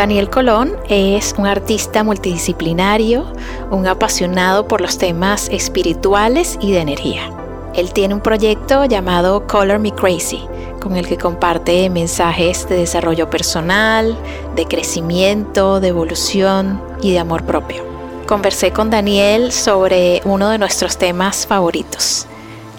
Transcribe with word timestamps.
Daniel 0.00 0.30
Colón 0.30 0.78
es 0.88 1.34
un 1.36 1.44
artista 1.44 2.02
multidisciplinario, 2.02 3.26
un 3.70 3.86
apasionado 3.86 4.66
por 4.66 4.80
los 4.80 4.96
temas 4.96 5.50
espirituales 5.50 6.56
y 6.58 6.72
de 6.72 6.80
energía. 6.80 7.30
Él 7.74 7.92
tiene 7.92 8.14
un 8.14 8.22
proyecto 8.22 8.86
llamado 8.86 9.46
Color 9.46 9.78
Me 9.78 9.92
Crazy, 9.92 10.40
con 10.80 10.96
el 10.96 11.06
que 11.06 11.18
comparte 11.18 11.90
mensajes 11.90 12.66
de 12.66 12.78
desarrollo 12.78 13.28
personal, 13.28 14.16
de 14.56 14.64
crecimiento, 14.64 15.80
de 15.80 15.88
evolución 15.88 16.80
y 17.02 17.12
de 17.12 17.18
amor 17.18 17.44
propio. 17.44 17.84
Conversé 18.26 18.70
con 18.70 18.88
Daniel 18.88 19.52
sobre 19.52 20.22
uno 20.24 20.48
de 20.48 20.56
nuestros 20.56 20.96
temas 20.96 21.46
favoritos, 21.46 22.26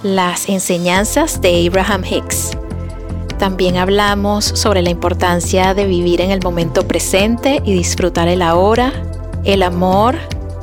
las 0.01 0.49
enseñanzas 0.49 1.39
de 1.39 1.67
Abraham 1.67 2.03
Hicks 2.03 2.57
también 3.41 3.75
hablamos 3.77 4.45
sobre 4.45 4.83
la 4.83 4.91
importancia 4.91 5.73
de 5.73 5.87
vivir 5.87 6.21
en 6.21 6.29
el 6.29 6.43
momento 6.43 6.87
presente 6.87 7.59
y 7.65 7.73
disfrutar 7.73 8.27
el 8.27 8.43
ahora, 8.43 8.93
el 9.43 9.63
amor, 9.63 10.15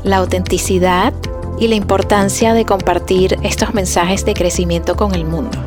la 0.05 0.19
autenticidad 0.19 1.13
y 1.59 1.67
la 1.67 1.75
importancia 1.75 2.55
de 2.55 2.65
compartir 2.65 3.37
estos 3.43 3.75
mensajes 3.75 4.25
de 4.25 4.35
crecimiento 4.35 4.95
con 4.95 5.17
el 5.17 5.25
mundo. 5.25 5.59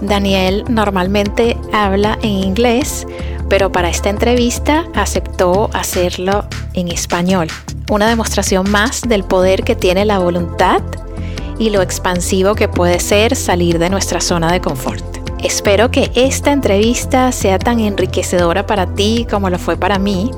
Daniel 0.00 0.64
normalmente 0.66 1.58
habla 1.74 2.18
en 2.22 2.30
inglés, 2.30 3.06
pero 3.50 3.70
para 3.70 3.90
esta 3.90 4.08
entrevista 4.08 4.86
aceptó 4.94 5.68
hacerlo 5.74 6.46
en 6.72 6.88
español. 6.88 7.48
Una 7.90 8.08
demostración 8.08 8.70
más 8.70 9.02
del 9.02 9.24
poder 9.24 9.62
que 9.62 9.76
tiene 9.76 10.06
la 10.06 10.20
voluntad 10.20 10.80
y 11.58 11.68
lo 11.68 11.82
expansivo 11.82 12.54
que 12.54 12.68
puede 12.68 12.98
ser 12.98 13.36
salir 13.36 13.78
de 13.78 13.90
nuestra 13.90 14.22
zona 14.22 14.50
de 14.50 14.62
confort. 14.62 15.15
Espero 15.46 15.92
que 15.92 16.10
esta 16.16 16.50
entrevista 16.50 17.30
sea 17.30 17.60
tan 17.60 17.78
enriquecedora 17.78 18.66
para 18.66 18.84
ti 18.96 19.28
como 19.30 19.48
lo 19.48 19.60
fue 19.60 19.76
para 19.76 19.96
mí. 19.96 20.32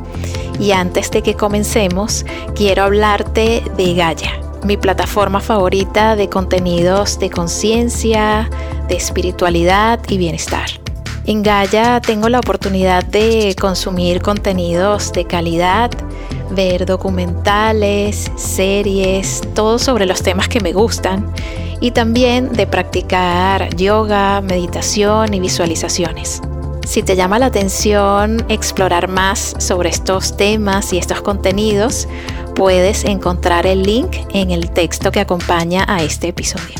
Y 0.60 0.72
antes 0.72 1.10
de 1.10 1.22
que 1.22 1.32
comencemos, 1.32 2.26
quiero 2.54 2.82
hablarte 2.82 3.62
de 3.78 3.94
Gaia, 3.94 4.38
mi 4.64 4.76
plataforma 4.76 5.40
favorita 5.40 6.14
de 6.14 6.28
contenidos 6.28 7.18
de 7.18 7.30
conciencia, 7.30 8.50
de 8.86 8.96
espiritualidad 8.96 9.98
y 10.10 10.18
bienestar. 10.18 10.68
En 11.24 11.42
Gaia 11.42 12.02
tengo 12.02 12.28
la 12.28 12.40
oportunidad 12.40 13.02
de 13.02 13.56
consumir 13.58 14.20
contenidos 14.20 15.10
de 15.14 15.24
calidad, 15.24 15.90
ver 16.50 16.84
documentales, 16.84 18.30
series, 18.36 19.40
todo 19.54 19.78
sobre 19.78 20.04
los 20.04 20.22
temas 20.22 20.48
que 20.48 20.60
me 20.60 20.74
gustan 20.74 21.32
y 21.80 21.92
también 21.92 22.52
de 22.52 22.66
practicar 22.66 23.74
yoga, 23.76 24.40
meditación 24.40 25.34
y 25.34 25.40
visualizaciones. 25.40 26.42
Si 26.86 27.02
te 27.02 27.16
llama 27.16 27.38
la 27.38 27.46
atención 27.46 28.44
explorar 28.48 29.08
más 29.08 29.54
sobre 29.58 29.90
estos 29.90 30.36
temas 30.36 30.92
y 30.92 30.98
estos 30.98 31.20
contenidos, 31.20 32.08
puedes 32.54 33.04
encontrar 33.04 33.66
el 33.66 33.82
link 33.82 34.16
en 34.32 34.50
el 34.50 34.70
texto 34.70 35.12
que 35.12 35.20
acompaña 35.20 35.84
a 35.86 36.02
este 36.02 36.28
episodio. 36.28 36.74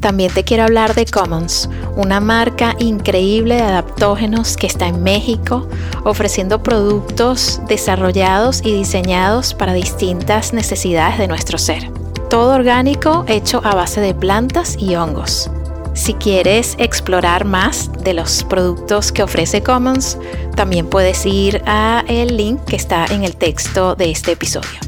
También 0.00 0.32
te 0.34 0.42
quiero 0.42 0.64
hablar 0.64 0.96
de 0.96 1.06
Commons, 1.06 1.70
una 1.94 2.18
marca 2.18 2.74
increíble 2.80 3.54
de 3.54 3.62
adaptógenos 3.62 4.56
que 4.56 4.66
está 4.66 4.88
en 4.88 5.04
México, 5.04 5.68
ofreciendo 6.02 6.60
productos 6.60 7.60
desarrollados 7.68 8.62
y 8.64 8.74
diseñados 8.74 9.54
para 9.54 9.74
distintas 9.74 10.52
necesidades 10.52 11.18
de 11.18 11.28
nuestro 11.28 11.56
ser 11.56 12.01
todo 12.32 12.54
orgánico 12.54 13.26
hecho 13.28 13.60
a 13.62 13.74
base 13.74 14.00
de 14.00 14.14
plantas 14.14 14.78
y 14.78 14.96
hongos. 14.96 15.50
Si 15.92 16.14
quieres 16.14 16.76
explorar 16.78 17.44
más 17.44 17.90
de 18.04 18.14
los 18.14 18.42
productos 18.44 19.12
que 19.12 19.22
ofrece 19.22 19.62
Commons, 19.62 20.16
también 20.56 20.86
puedes 20.86 21.26
ir 21.26 21.60
a 21.66 22.02
el 22.08 22.38
link 22.38 22.64
que 22.64 22.76
está 22.76 23.04
en 23.10 23.24
el 23.24 23.36
texto 23.36 23.96
de 23.96 24.10
este 24.10 24.32
episodio. 24.32 24.80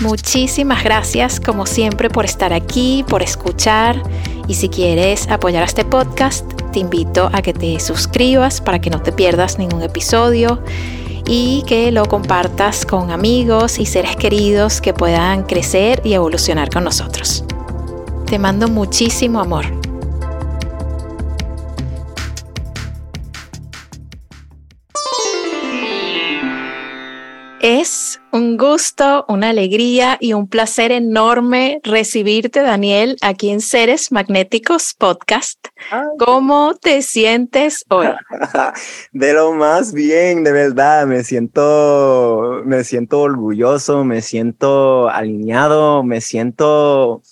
Muchísimas 0.00 0.82
gracias 0.82 1.38
como 1.38 1.66
siempre 1.66 2.10
por 2.10 2.24
estar 2.24 2.52
aquí, 2.52 3.04
por 3.08 3.22
escuchar 3.22 4.02
y 4.48 4.54
si 4.54 4.68
quieres 4.68 5.28
apoyar 5.28 5.62
a 5.62 5.66
este 5.66 5.84
podcast, 5.84 6.44
te 6.72 6.80
invito 6.80 7.30
a 7.32 7.42
que 7.42 7.52
te 7.52 7.78
suscribas 7.78 8.60
para 8.60 8.80
que 8.80 8.90
no 8.90 9.00
te 9.00 9.12
pierdas 9.12 9.56
ningún 9.56 9.82
episodio 9.82 10.60
y 11.26 11.62
que 11.66 11.90
lo 11.92 12.06
compartas 12.06 12.84
con 12.84 13.10
amigos 13.10 13.78
y 13.78 13.86
seres 13.86 14.16
queridos 14.16 14.80
que 14.80 14.94
puedan 14.94 15.44
crecer 15.44 16.02
y 16.04 16.14
evolucionar 16.14 16.70
con 16.70 16.84
nosotros. 16.84 17.44
Te 18.26 18.38
mando 18.38 18.68
muchísimo 18.68 19.40
amor. 19.40 19.79
Es 27.72 28.20
un 28.32 28.56
gusto, 28.56 29.24
una 29.28 29.50
alegría 29.50 30.18
y 30.18 30.32
un 30.32 30.48
placer 30.48 30.90
enorme 30.90 31.80
recibirte, 31.84 32.62
Daniel, 32.62 33.16
aquí 33.22 33.50
en 33.50 33.60
Seres 33.60 34.10
Magnéticos 34.10 34.92
Podcast. 34.92 35.68
¿Cómo 36.18 36.74
te 36.74 37.00
sientes 37.02 37.84
hoy? 37.88 38.08
De 39.12 39.34
lo 39.34 39.52
más 39.52 39.92
bien, 39.92 40.42
de 40.42 40.50
verdad, 40.50 41.06
me 41.06 41.22
siento, 41.22 42.60
me 42.64 42.82
siento 42.82 43.20
orgulloso, 43.20 44.02
me 44.02 44.20
siento 44.20 45.08
alineado, 45.08 46.02
me 46.02 46.20
siento 46.20 47.22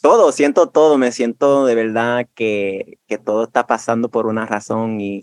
todo, 0.00 0.32
siento 0.32 0.70
todo, 0.70 0.96
me 0.96 1.12
siento 1.12 1.66
de 1.66 1.74
verdad 1.74 2.26
que, 2.34 2.98
que 3.06 3.18
todo 3.18 3.44
está 3.44 3.66
pasando 3.66 4.08
por 4.08 4.24
una 4.24 4.46
razón 4.46 5.02
y 5.02 5.20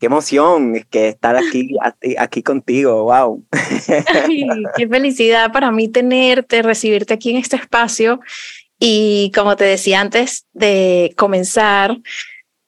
qué 0.00 0.06
emoción 0.06 0.82
que 0.88 1.08
estar 1.08 1.36
aquí, 1.36 1.76
aquí 2.18 2.42
contigo, 2.42 3.04
wow. 3.04 3.44
qué 4.76 4.88
felicidad 4.88 5.52
para 5.52 5.70
mí 5.70 5.88
tenerte, 5.88 6.62
recibirte 6.62 7.14
aquí 7.14 7.30
en 7.30 7.36
este 7.36 7.56
espacio. 7.56 8.20
Y 8.78 9.30
como 9.34 9.56
te 9.56 9.64
decía 9.64 10.00
antes 10.00 10.46
de 10.54 11.12
comenzar, 11.18 11.98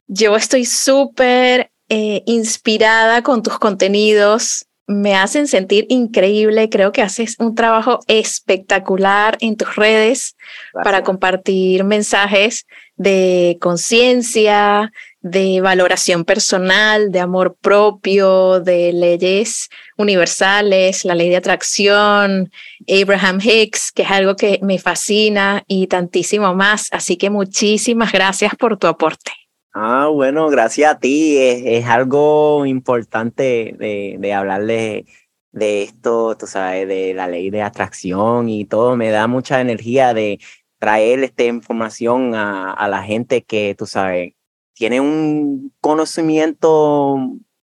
yo 0.08 0.36
estoy 0.36 0.66
súper 0.66 1.70
eh, 1.88 2.22
inspirada 2.26 3.22
con 3.22 3.42
tus 3.42 3.58
contenidos. 3.58 4.66
Me 4.86 5.14
hacen 5.14 5.46
sentir 5.48 5.86
increíble. 5.88 6.68
Creo 6.68 6.92
que 6.92 7.00
haces 7.00 7.36
un 7.38 7.54
trabajo 7.54 8.00
espectacular 8.08 9.38
en 9.40 9.56
tus 9.56 9.74
redes 9.74 10.36
para 10.84 11.02
compartir 11.02 11.84
mensajes 11.84 12.66
de 12.96 13.56
conciencia, 13.58 14.92
de 15.22 15.60
valoración 15.60 16.24
personal, 16.24 17.12
de 17.12 17.20
amor 17.20 17.56
propio, 17.60 18.60
de 18.60 18.92
leyes 18.92 19.70
universales, 19.96 21.04
la 21.04 21.14
ley 21.14 21.28
de 21.28 21.36
atracción, 21.36 22.50
Abraham 22.88 23.38
Hicks, 23.40 23.92
que 23.92 24.02
es 24.02 24.10
algo 24.10 24.34
que 24.34 24.58
me 24.62 24.78
fascina 24.78 25.62
y 25.68 25.86
tantísimo 25.86 26.54
más. 26.54 26.88
Así 26.92 27.16
que 27.16 27.30
muchísimas 27.30 28.12
gracias 28.12 28.54
por 28.56 28.76
tu 28.76 28.88
aporte. 28.88 29.30
Ah, 29.74 30.08
bueno, 30.12 30.48
gracias 30.48 30.90
a 30.90 30.98
ti. 30.98 31.38
Es, 31.38 31.86
algo 31.86 32.66
importante 32.66 33.74
de, 33.78 34.16
de 34.18 34.32
hablar 34.34 34.64
de, 34.64 35.06
esto, 35.52 36.36
tú 36.36 36.46
sabes, 36.46 36.88
de 36.88 37.14
la 37.14 37.28
ley 37.28 37.50
de 37.50 37.62
atracción 37.62 38.48
y 38.48 38.64
todo. 38.64 38.96
Me 38.96 39.10
da 39.10 39.28
mucha 39.28 39.60
energía 39.60 40.14
de 40.14 40.40
traer 40.78 41.22
esta 41.22 41.44
información 41.44 42.34
a, 42.34 42.72
a 42.72 42.88
la 42.88 43.04
gente 43.04 43.44
que, 43.44 43.76
tú 43.78 43.86
sabes, 43.86 44.34
tiene 44.82 45.00
un 45.00 45.72
conocimiento, 45.80 47.16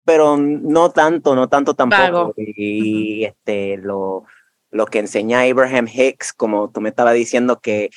pero 0.05 0.37
no 0.37 0.93
tanto, 0.93 1.35
no 1.35 1.49
tanto 1.49 1.75
tampoco. 1.75 2.35
Y 2.37 3.25
este, 3.25 3.79
lo, 3.79 4.27
lo 4.71 4.87
que 4.87 5.01
enseña 5.01 5.41
Abraham 5.41 5.89
Hicks, 5.93 6.33
como 6.33 6.71
tú 6.71 6.81
me 6.81 6.91
estabas 6.91 7.15
diciendo, 7.15 7.59
que 7.59 7.91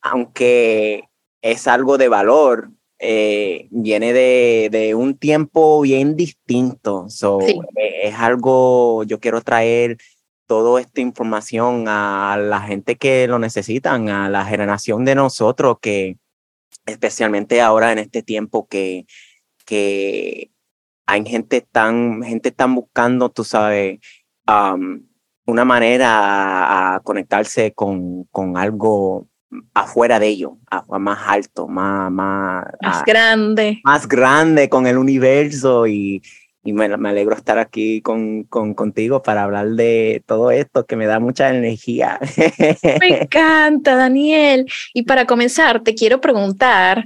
aunque 0.00 1.10
es 1.42 1.68
algo 1.68 1.98
de 1.98 2.08
valor, 2.08 2.70
eh, 2.98 3.68
viene 3.70 4.14
de, 4.14 4.70
de, 4.72 4.94
un 4.94 5.18
tiempo 5.18 5.82
bien 5.82 6.16
distinto. 6.16 7.10
So, 7.10 7.42
eh, 7.42 7.58
es 8.04 8.14
algo, 8.14 9.04
yo 9.04 9.20
quiero 9.20 9.42
traer 9.42 9.98
toda 10.46 10.80
esta 10.80 11.02
información 11.02 11.84
a 11.86 12.38
la 12.40 12.62
gente 12.62 12.96
que 12.96 13.28
lo 13.28 13.38
necesitan, 13.38 14.08
a 14.08 14.30
la 14.30 14.46
generación 14.46 15.04
de 15.04 15.16
nosotros 15.16 15.76
que, 15.82 16.16
especialmente 16.86 17.60
ahora 17.60 17.92
en 17.92 17.98
este 17.98 18.22
tiempo 18.22 18.66
que, 18.68 19.06
que 19.64 20.50
hay 21.06 21.24
gente 21.26 21.60
tan, 21.60 22.22
gente 22.22 22.50
tan 22.50 22.74
buscando, 22.74 23.30
tú 23.30 23.44
sabes, 23.44 24.00
una 25.46 25.64
manera 25.64 26.94
a, 26.94 27.00
conectarse 27.00 27.72
con, 27.72 28.24
con 28.24 28.56
algo 28.56 29.26
afuera 29.72 30.18
de 30.18 30.28
ello, 30.28 30.58
más 30.98 31.18
alto, 31.26 31.68
más, 31.68 32.10
más, 32.10 32.64
más 32.82 33.04
grande. 33.04 33.80
Más 33.84 34.08
grande 34.08 34.68
con 34.68 34.86
el 34.86 34.98
universo 34.98 35.86
y, 35.86 36.22
y 36.64 36.72
me, 36.72 36.88
me, 36.96 37.10
alegro 37.10 37.36
estar 37.36 37.58
aquí 37.58 38.00
con, 38.00 38.44
con, 38.44 38.72
contigo 38.72 39.22
para 39.22 39.44
hablar 39.44 39.68
de 39.70 40.22
todo 40.26 40.50
esto 40.50 40.86
que 40.86 40.96
me 40.96 41.04
da 41.04 41.20
mucha 41.20 41.50
energía. 41.50 42.18
Me 43.00 43.22
encanta, 43.22 43.94
Daniel. 43.94 44.66
Y 44.94 45.02
para 45.02 45.26
comenzar, 45.26 45.82
te 45.82 45.94
quiero 45.94 46.22
preguntar, 46.22 47.04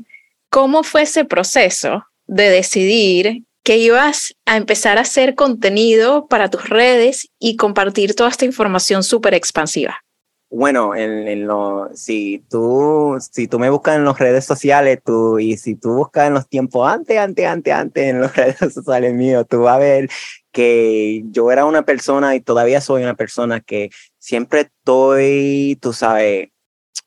¿cómo 0.48 0.84
fue 0.84 1.02
ese 1.02 1.24
proceso 1.24 2.04
de 2.28 2.50
decidir 2.50 3.42
que 3.64 3.78
ibas 3.78 4.34
a 4.46 4.56
empezar 4.56 4.96
a 4.96 5.02
hacer 5.02 5.34
contenido 5.34 6.28
para 6.28 6.48
tus 6.48 6.68
redes 6.68 7.28
y 7.40 7.56
compartir 7.56 8.14
toda 8.14 8.30
esta 8.30 8.44
información 8.44 9.02
súper 9.02 9.34
expansiva? 9.34 10.04
Bueno, 10.50 10.94
en, 10.94 11.28
en 11.28 11.46
lo, 11.46 11.90
si, 11.94 12.42
tú, 12.48 13.18
si 13.20 13.48
tú 13.48 13.58
me 13.58 13.68
buscas 13.68 13.96
en 13.96 14.04
las 14.06 14.18
redes 14.18 14.46
sociales 14.46 14.98
tú, 15.04 15.38
y 15.38 15.58
si 15.58 15.74
tú 15.74 15.94
buscas 15.94 16.28
en 16.28 16.34
los 16.34 16.48
tiempos 16.48 16.88
antes, 16.88 17.18
antes, 17.18 17.46
antes, 17.46 17.74
antes 17.74 18.04
en 18.08 18.20
las 18.22 18.34
redes 18.36 18.72
sociales 18.72 19.12
míos, 19.14 19.46
tú 19.48 19.60
vas 19.62 19.76
a 19.76 19.78
ver 19.78 20.08
que 20.50 21.22
yo 21.30 21.52
era 21.52 21.66
una 21.66 21.82
persona 21.82 22.34
y 22.34 22.40
todavía 22.40 22.80
soy 22.80 23.02
una 23.02 23.14
persona 23.14 23.60
que 23.60 23.90
siempre 24.18 24.62
estoy, 24.62 25.78
tú 25.82 25.92
sabes, 25.92 26.48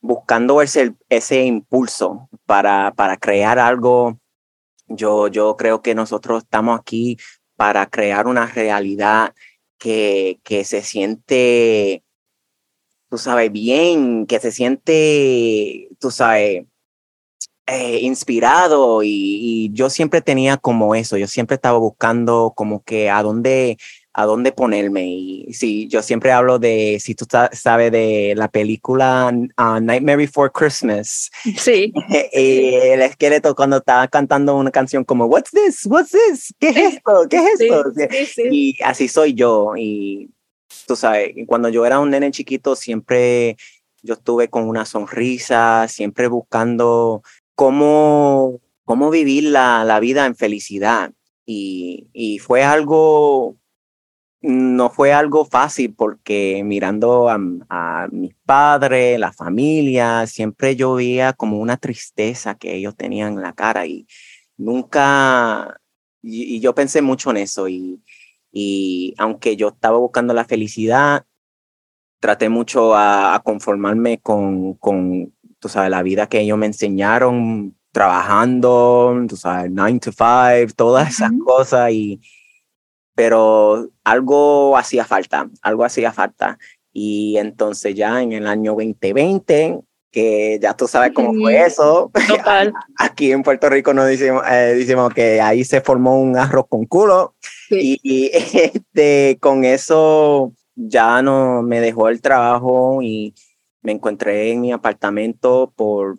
buscando 0.02 0.62
ese, 0.62 0.94
ese 1.10 1.44
impulso 1.44 2.30
para, 2.46 2.94
para 2.96 3.18
crear 3.18 3.60
algo. 3.60 4.20
Yo, 4.88 5.28
yo 5.30 5.56
creo 5.58 5.82
que 5.82 5.96
nosotros 5.96 6.44
estamos 6.44 6.80
aquí 6.80 7.18
para 7.56 7.88
crear 7.88 8.28
una 8.28 8.46
realidad 8.46 9.34
que, 9.78 10.40
que 10.44 10.64
se 10.64 10.82
siente, 10.82 12.04
tú 13.12 13.18
sabes, 13.18 13.52
bien, 13.52 14.26
que 14.26 14.40
se 14.40 14.54
siente, 14.54 15.90
tú 16.00 16.12
sabes, 16.12 16.64
eh, 17.68 18.00
inspirado 18.04 19.04
y, 19.04 19.10
y, 19.10 19.74
yo 19.74 19.90
siempre 19.90 20.22
tenía 20.22 20.56
como 20.56 20.96
eso, 20.96 21.18
yo 21.18 21.28
siempre 21.28 21.56
estaba 21.56 21.78
buscando 21.78 22.54
como 22.56 22.84
que 22.84 23.10
a 23.10 23.22
dónde, 23.22 23.78
a 24.14 24.26
dónde 24.26 24.54
ponerme. 24.54 25.08
Y 25.08 25.54
sí, 25.54 25.90
yo 25.90 26.02
siempre 26.02 26.32
hablo 26.32 26.58
de, 26.58 27.00
si 27.02 27.14
tú 27.14 27.26
sabes 27.52 27.92
de 27.92 28.34
la 28.38 28.48
película 28.48 29.30
uh, 29.30 29.80
Nightmare 29.82 30.18
Before 30.18 30.50
Christmas. 30.50 31.30
Sí. 31.58 31.92
y 32.32 32.76
el 32.94 33.02
esqueleto 33.02 33.54
cuando 33.56 33.78
estaba 33.78 34.08
cantando 34.08 34.56
una 34.56 34.72
canción 34.72 35.04
como, 35.04 35.26
What's 35.26 35.52
this? 35.52 35.86
What's 35.86 36.12
this? 36.12 36.54
¿Qué 36.62 36.70
es 36.70 36.78
esto? 36.78 37.28
¿Qué 37.30 37.38
es 37.38 37.60
esto? 37.60 37.92
Sí, 37.94 38.26
sí, 38.26 38.44
y 38.50 38.78
así 38.84 39.10
soy 39.10 39.34
yo. 39.34 39.74
Y 39.76 40.30
tú 40.92 40.98
sabes, 40.98 41.34
cuando 41.48 41.70
yo 41.70 41.86
era 41.86 42.02
un 42.02 42.10
nene 42.10 42.32
chiquito, 42.32 42.76
siempre 42.76 43.56
yo 44.02 44.16
estuve 44.16 44.50
con 44.50 44.68
una 44.68 44.84
sonrisa, 44.84 45.88
siempre 45.88 46.28
buscando 46.28 47.24
cómo, 47.56 48.60
cómo 48.84 49.10
vivir 49.10 49.46
la, 49.46 49.86
la 49.86 50.02
vida 50.02 50.26
en 50.26 50.36
felicidad. 50.36 51.14
Y, 51.46 52.10
y 52.12 52.40
fue 52.40 52.66
algo 52.66 53.56
no 54.42 54.90
fue 54.90 55.14
algo 55.14 55.46
fácil 55.46 55.94
porque 55.96 56.62
mirando 56.66 57.30
a, 57.30 57.38
mis 58.12 58.34
padres, 58.46 59.18
la 59.18 59.32
familia, 59.32 60.28
siempre 60.28 60.76
yo 60.76 60.96
veía 60.96 61.32
como 61.32 61.60
una 61.60 61.78
tristeza 61.78 62.56
que 62.56 62.76
ellos 62.76 62.98
tenían 62.98 63.36
en 63.36 63.44
la 63.44 63.54
cara 63.54 63.86
y 63.86 64.08
nunca, 64.58 65.80
y, 66.22 66.60
yo 66.60 66.76
pensé 66.76 67.02
mucho 67.02 67.32
en 67.32 67.38
eso 67.38 67.70
y, 67.70 68.02
y, 68.52 69.16
aunque 69.18 69.56
yo 69.56 69.70
estaba 69.70 69.98
buscando 69.98 70.34
la 70.34 70.46
felicidad, 70.46 71.26
traté 72.20 72.50
mucho 72.50 72.96
a, 72.96 73.42
conformarme 73.44 74.20
con, 74.20 74.76
con, 74.76 75.34
tú 75.60 75.70
sabes, 75.70 75.90
la 75.92 76.04
vida 76.04 76.28
que 76.28 76.42
ellos 76.42 76.58
me 76.58 76.68
enseñaron 76.68 77.76
trabajando, 77.92 79.16
tú 79.28 79.36
sabes, 79.38 79.72
nine 79.72 80.00
to 80.00 80.12
five, 80.12 80.68
todas 80.76 81.10
esas 81.10 81.32
cosas 81.46 81.92
y 81.92 82.22
pero 83.16 83.90
algo 84.04 84.78
hacía 84.78 85.06
falta, 85.06 85.50
algo 85.62 85.84
hacía 85.84 86.12
falta. 86.12 86.58
Y 86.94 87.38
entonces 87.38 87.96
ya 87.96 88.22
en 88.22 88.32
el 88.32 88.48
año 88.48 88.72
2020, 88.72 89.80
que 90.12 90.60
ya 90.62 90.74
tú 90.74 90.88
sabes 90.88 91.12
cómo 91.14 91.34
fue 91.34 91.66
eso, 91.66 92.12
Total. 92.28 92.74
aquí 92.98 93.32
en 93.32 93.44
Puerto 93.44 93.70
Rico 93.70 93.94
nos 93.94 94.08
decimos, 94.08 94.44
eh, 94.50 94.86
que 95.16 95.42
ahí 95.42 95.64
se 95.64 95.82
formó 95.82 96.20
un 96.20 96.38
arroz 96.38 96.66
con 96.68 96.86
culo 96.86 97.36
y, 97.70 98.30
este, 98.34 99.38
con 99.40 99.64
eso 99.64 100.54
ya 100.76 101.22
no 101.22 101.62
me 101.62 101.80
dejó 101.80 102.10
el 102.10 102.22
trabajo 102.22 103.02
y 103.02 103.34
me 103.82 103.94
encontré 103.94 104.52
en 104.52 104.62
mi 104.62 104.72
apartamento 104.72 105.74
por 105.76 106.18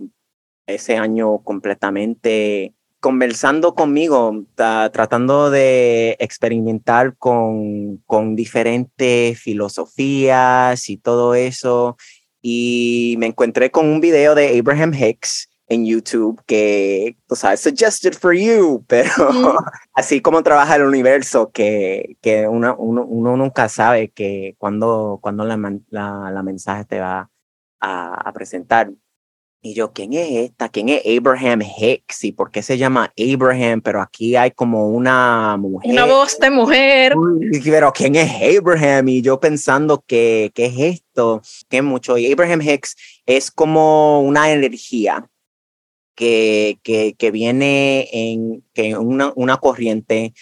ese 0.67 0.97
año 0.97 1.39
completamente 1.39 2.75
conversando 3.03 3.75
conmigo, 3.75 4.45
tratando 4.55 5.51
de 5.51 6.17
experimentar 6.21 7.17
con, 7.17 7.97
con 8.07 8.37
diferentes 8.37 9.41
filosofías 9.41 10.89
y 10.89 10.99
todo 10.99 11.35
eso. 11.35 11.97
Y 12.43 13.15
me 13.19 13.27
encontré 13.27 13.71
con 13.71 13.87
un 13.87 14.01
video 14.01 14.35
de 14.35 14.59
Abraham 14.59 14.93
Hicks 14.95 15.49
en 15.69 15.87
YouTube 15.87 16.43
que, 16.45 17.17
o 17.29 17.37
sea, 17.37 17.57
suggested 17.57 18.15
for 18.15 18.35
you, 18.35 18.85
pero 18.89 19.57
así 19.95 20.21
como 20.21 20.43
trabaja 20.43 20.77
el 20.77 20.83
universo, 20.83 21.51
que, 21.51 22.17
que 22.21 22.47
uno, 22.47 22.77
uno, 22.79 23.05
uno 23.05 23.37
nunca 23.37 23.69
sabe 23.69 24.11
que 24.11 24.55
cuando, 24.59 25.19
cuando 25.23 25.45
la, 25.45 25.57
la, 25.91 26.31
la 26.31 26.43
mensaje 26.43 26.85
te 26.85 27.01
va 27.01 27.31
a, 27.81 28.29
a 28.29 28.33
presentar. 28.33 28.91
Y 29.65 29.75
yo, 29.75 29.93
¿quién 29.93 30.13
es 30.13 30.51
esta? 30.51 30.69
¿Quién 30.69 30.89
es 30.89 31.03
Abraham 31.07 31.63
Hicks? 31.63 32.25
¿Y 32.25 32.33
por 32.33 32.51
qué 32.51 32.63
se 32.63 32.77
llama 32.79 33.13
Abraham? 33.17 33.81
Pero 33.81 34.03
aquí 34.03 34.35
hay 34.35 34.51
como 34.51 34.89
una 34.89 35.57
mujer. 35.57 35.93
Una 35.93 36.05
voz 36.05 36.37
de 36.41 36.51
mujer. 36.51 37.15
Pero 37.63 37.93
¿quién 37.93 38.17
es 38.17 38.59
Abraham? 38.59 39.09
Y 39.09 39.23
yo 39.23 39.39
pensando 39.39 40.03
que, 40.05 40.51
¿qué 40.53 40.67
es 40.67 40.79
esto? 40.79 41.43
¿Qué 41.69 41.81
mucho? 41.81 42.19
Y 42.19 42.33
Abraham 42.33 42.61
Hicks 42.61 42.97
es 43.25 43.53
como 43.53 44.23
una 44.23 44.51
energía 44.51 45.31
que, 46.17 46.81
que, 46.83 47.15
que 47.17 47.31
viene 47.31 48.09
en 48.11 48.65
que 48.75 48.97
una, 48.97 49.33
una 49.37 49.59
corriente 49.59 50.35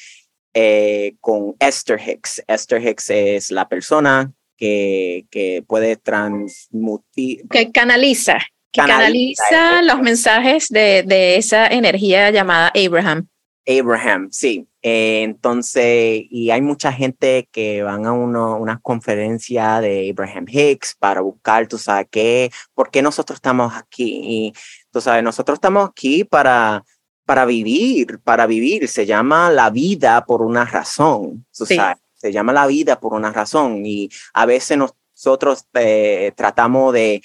eh, 0.54 1.16
con 1.20 1.56
Esther 1.60 2.00
Hicks. 2.00 2.42
Esther 2.48 2.82
Hicks 2.82 3.10
es 3.10 3.50
la 3.50 3.68
persona 3.68 4.32
que, 4.56 5.26
que 5.30 5.62
puede 5.66 5.96
transmutir. 5.96 7.46
Que 7.50 7.70
canaliza 7.70 8.38
que 8.72 8.80
canaliza, 8.80 9.82
los 9.82 10.00
mensajes 10.00 10.68
de, 10.68 11.02
de, 11.06 11.36
esa 11.36 11.66
energía 11.66 12.30
llamada 12.30 12.72
Abraham. 12.74 13.28
Abraham, 13.66 14.28
sí. 14.30 14.66
Eh, 14.82 15.22
entonces, 15.22 16.22
y 16.30 16.50
hay 16.50 16.62
mucha 16.62 16.90
gente 16.92 17.48
que 17.52 17.82
van 17.82 18.06
a 18.06 18.12
uno, 18.12 18.56
una 18.56 18.78
conferencia 18.80 19.80
de 19.80 20.10
Abraham 20.10 20.46
Hicks 20.48 20.96
para 20.98 21.20
buscar, 21.20 21.66
tú 21.68 21.76
sabes, 21.76 22.06
qué, 22.10 22.50
por 22.74 22.90
qué 22.90 23.02
nosotros 23.02 23.36
estamos 23.36 23.74
aquí. 23.74 24.20
Y 24.22 24.52
tú 24.90 25.00
sabes, 25.00 25.22
nosotros 25.22 25.56
estamos 25.56 25.88
aquí 25.88 26.24
para, 26.24 26.84
para 27.26 27.44
vivir, 27.44 28.20
para 28.20 28.46
vivir. 28.46 28.88
Se 28.88 29.04
llama 29.04 29.50
la 29.50 29.70
vida 29.70 30.24
por 30.24 30.42
una 30.42 30.64
razón. 30.64 31.44
Tú 31.56 31.66
sabes, 31.66 31.98
se 32.14 32.32
llama 32.32 32.52
la 32.52 32.66
vida 32.66 32.98
por 32.98 33.12
una 33.12 33.32
razón. 33.32 33.84
Y 33.84 34.08
a 34.32 34.46
veces 34.46 34.78
nosotros 34.78 35.66
eh, 35.74 36.32
tratamos 36.36 36.94
de 36.94 37.22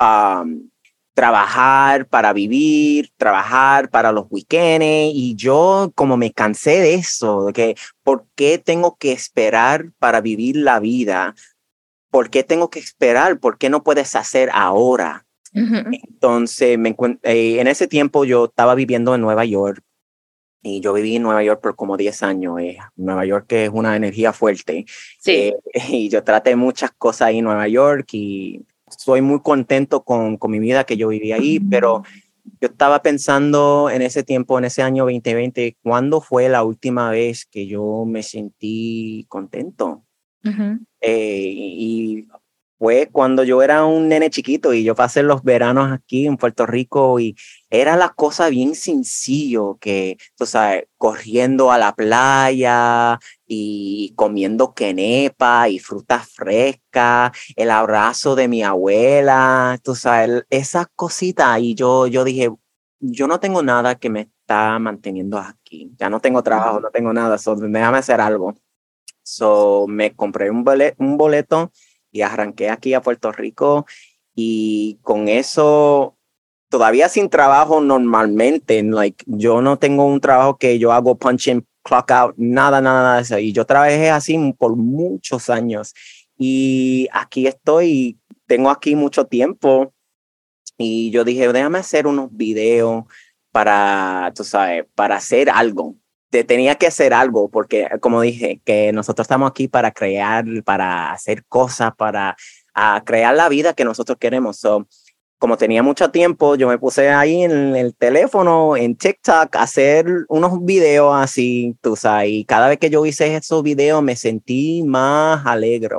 um, 0.00 0.68
trabajar 1.16 2.06
para 2.08 2.34
vivir, 2.34 3.10
trabajar 3.16 3.88
para 3.88 4.12
los 4.12 4.26
weekends 4.28 5.14
y 5.14 5.34
yo 5.34 5.90
como 5.94 6.18
me 6.18 6.30
cansé 6.30 6.78
de 6.78 6.92
eso, 6.92 7.46
de 7.46 7.52
que 7.54 7.76
¿por 8.02 8.26
qué 8.34 8.58
tengo 8.58 8.98
que 8.98 9.12
esperar 9.12 9.92
para 9.98 10.20
vivir 10.20 10.56
la 10.56 10.78
vida? 10.78 11.34
¿Por 12.10 12.28
qué 12.28 12.44
tengo 12.44 12.68
que 12.68 12.80
esperar? 12.80 13.40
¿Por 13.40 13.56
qué 13.56 13.70
no 13.70 13.82
puedes 13.82 14.14
hacer 14.14 14.50
ahora? 14.52 15.24
Entonces, 15.54 16.78
me 16.78 16.94
eh, 17.22 17.60
en 17.60 17.66
ese 17.66 17.88
tiempo 17.88 18.26
yo 18.26 18.44
estaba 18.44 18.74
viviendo 18.74 19.14
en 19.14 19.22
Nueva 19.22 19.46
York 19.46 19.82
y 20.60 20.80
yo 20.80 20.92
viví 20.92 21.16
en 21.16 21.22
Nueva 21.22 21.42
York 21.42 21.62
por 21.62 21.76
como 21.76 21.96
10 21.96 22.22
años. 22.24 22.60
Eh. 22.60 22.76
Nueva 22.94 23.24
York 23.24 23.50
es 23.52 23.70
una 23.72 23.96
energía 23.96 24.34
fuerte. 24.34 24.84
Sí. 25.18 25.32
Eh, 25.32 25.56
y 25.88 26.10
yo 26.10 26.22
traté 26.22 26.56
muchas 26.56 26.90
cosas 26.90 27.28
ahí 27.28 27.38
en 27.38 27.46
Nueva 27.46 27.68
York 27.68 28.06
y 28.12 28.66
estoy 29.06 29.22
muy 29.22 29.38
contento 29.40 30.02
con, 30.02 30.36
con 30.36 30.50
mi 30.50 30.58
vida 30.58 30.82
que 30.82 30.96
yo 30.96 31.06
viví 31.06 31.30
ahí, 31.30 31.60
pero 31.60 32.02
yo 32.60 32.66
estaba 32.66 33.02
pensando 33.02 33.88
en 33.88 34.02
ese 34.02 34.24
tiempo, 34.24 34.58
en 34.58 34.64
ese 34.64 34.82
año 34.82 35.04
2020, 35.04 35.76
¿cuándo 35.80 36.20
fue 36.20 36.48
la 36.48 36.64
última 36.64 37.08
vez 37.10 37.46
que 37.46 37.68
yo 37.68 38.04
me 38.04 38.24
sentí 38.24 39.24
contento? 39.28 40.02
Eh, 41.00 41.52
y 41.54 42.26
fue 42.80 43.08
cuando 43.12 43.44
yo 43.44 43.62
era 43.62 43.84
un 43.84 44.08
nene 44.08 44.28
chiquito 44.28 44.74
y 44.74 44.82
yo 44.82 44.96
pasé 44.96 45.22
los 45.22 45.44
veranos 45.44 45.92
aquí 45.92 46.26
en 46.26 46.36
Puerto 46.36 46.66
Rico 46.66 47.20
y 47.20 47.36
era 47.70 47.96
la 47.96 48.08
cosa 48.08 48.48
bien 48.48 48.74
sencillo 48.74 49.78
que, 49.80 50.18
tú 50.36 50.46
sabes, 50.46 50.86
corriendo 50.96 51.70
a 51.70 51.78
la 51.78 51.94
playa 51.94 53.20
y 53.46 54.12
comiendo 54.16 54.74
quenepa 54.74 55.68
y 55.68 55.78
frutas 55.78 56.28
frescas, 56.28 57.32
el 57.56 57.70
abrazo 57.70 58.34
de 58.34 58.48
mi 58.48 58.62
abuela, 58.62 59.78
tú 59.82 59.94
sabes, 59.94 60.44
esas 60.50 60.86
cositas. 60.94 61.60
Y 61.60 61.74
yo, 61.74 62.06
yo 62.06 62.24
dije, 62.24 62.50
yo 63.00 63.26
no 63.28 63.40
tengo 63.40 63.62
nada 63.62 63.94
que 63.96 64.10
me 64.10 64.22
está 64.22 64.78
manteniendo 64.78 65.38
aquí. 65.38 65.92
Ya 65.98 66.10
no 66.10 66.20
tengo 66.20 66.42
trabajo, 66.42 66.80
no 66.80 66.90
tengo 66.90 67.12
nada, 67.12 67.38
so, 67.38 67.56
déjame 67.56 67.98
hacer 67.98 68.20
algo. 68.20 68.54
So, 69.22 69.86
me 69.88 70.14
compré 70.14 70.50
un 70.50 70.64
un 70.98 71.16
boleto 71.16 71.72
y 72.12 72.22
arranqué 72.22 72.70
aquí 72.70 72.94
a 72.94 73.00
Puerto 73.02 73.32
Rico 73.32 73.86
y 74.34 74.98
con 75.02 75.28
eso 75.28 76.16
todavía 76.68 77.08
sin 77.08 77.28
trabajo 77.28 77.80
normalmente, 77.80 78.82
like 78.82 79.24
yo 79.26 79.62
no 79.62 79.78
tengo 79.78 80.04
un 80.06 80.20
trabajo 80.20 80.58
que 80.58 80.78
yo 80.78 80.92
hago 80.92 81.16
punch 81.16 81.48
in, 81.48 81.66
clock 81.86 82.10
out, 82.10 82.34
nada, 82.36 82.80
nada, 82.80 83.02
nada 83.02 83.16
de 83.16 83.22
eso. 83.22 83.38
Y 83.38 83.52
yo 83.52 83.64
trabajé 83.64 84.10
así 84.10 84.36
por 84.58 84.74
muchos 84.76 85.48
años 85.48 85.94
y 86.36 87.08
aquí 87.12 87.46
estoy, 87.46 88.18
tengo 88.46 88.70
aquí 88.70 88.96
mucho 88.96 89.26
tiempo 89.26 89.94
y 90.76 91.10
yo 91.10 91.24
dije, 91.24 91.52
déjame 91.52 91.78
hacer 91.78 92.06
unos 92.06 92.28
videos 92.32 93.04
para, 93.52 94.32
tú 94.34 94.44
sabes, 94.44 94.84
para 94.94 95.16
hacer 95.16 95.48
algo, 95.48 95.94
tenía 96.30 96.74
que 96.74 96.88
hacer 96.88 97.14
algo 97.14 97.48
porque, 97.48 97.88
como 98.00 98.20
dije, 98.20 98.60
que 98.64 98.92
nosotros 98.92 99.24
estamos 99.24 99.48
aquí 99.48 99.68
para 99.68 99.92
crear, 99.92 100.44
para 100.64 101.12
hacer 101.12 101.44
cosas, 101.46 101.92
para 101.96 102.36
crear 103.04 103.34
la 103.34 103.48
vida 103.48 103.72
que 103.72 103.84
nosotros 103.84 104.18
queremos. 104.18 104.58
So, 104.58 104.86
como 105.38 105.56
tenía 105.56 105.82
mucho 105.82 106.10
tiempo, 106.10 106.56
yo 106.56 106.68
me 106.68 106.78
puse 106.78 107.10
ahí 107.10 107.42
en 107.42 107.76
el 107.76 107.94
teléfono, 107.94 108.76
en 108.76 108.96
TikTok, 108.96 109.54
a 109.56 109.62
hacer 109.62 110.06
unos 110.28 110.64
videos 110.64 111.14
así, 111.14 111.76
tú 111.82 111.96
sabes, 111.96 112.30
y 112.30 112.44
cada 112.44 112.68
vez 112.68 112.78
que 112.78 112.90
yo 112.90 113.04
hice 113.04 113.34
esos 113.36 113.62
videos 113.62 114.02
me 114.02 114.16
sentí 114.16 114.82
más 114.82 115.44
alegre, 115.46 115.96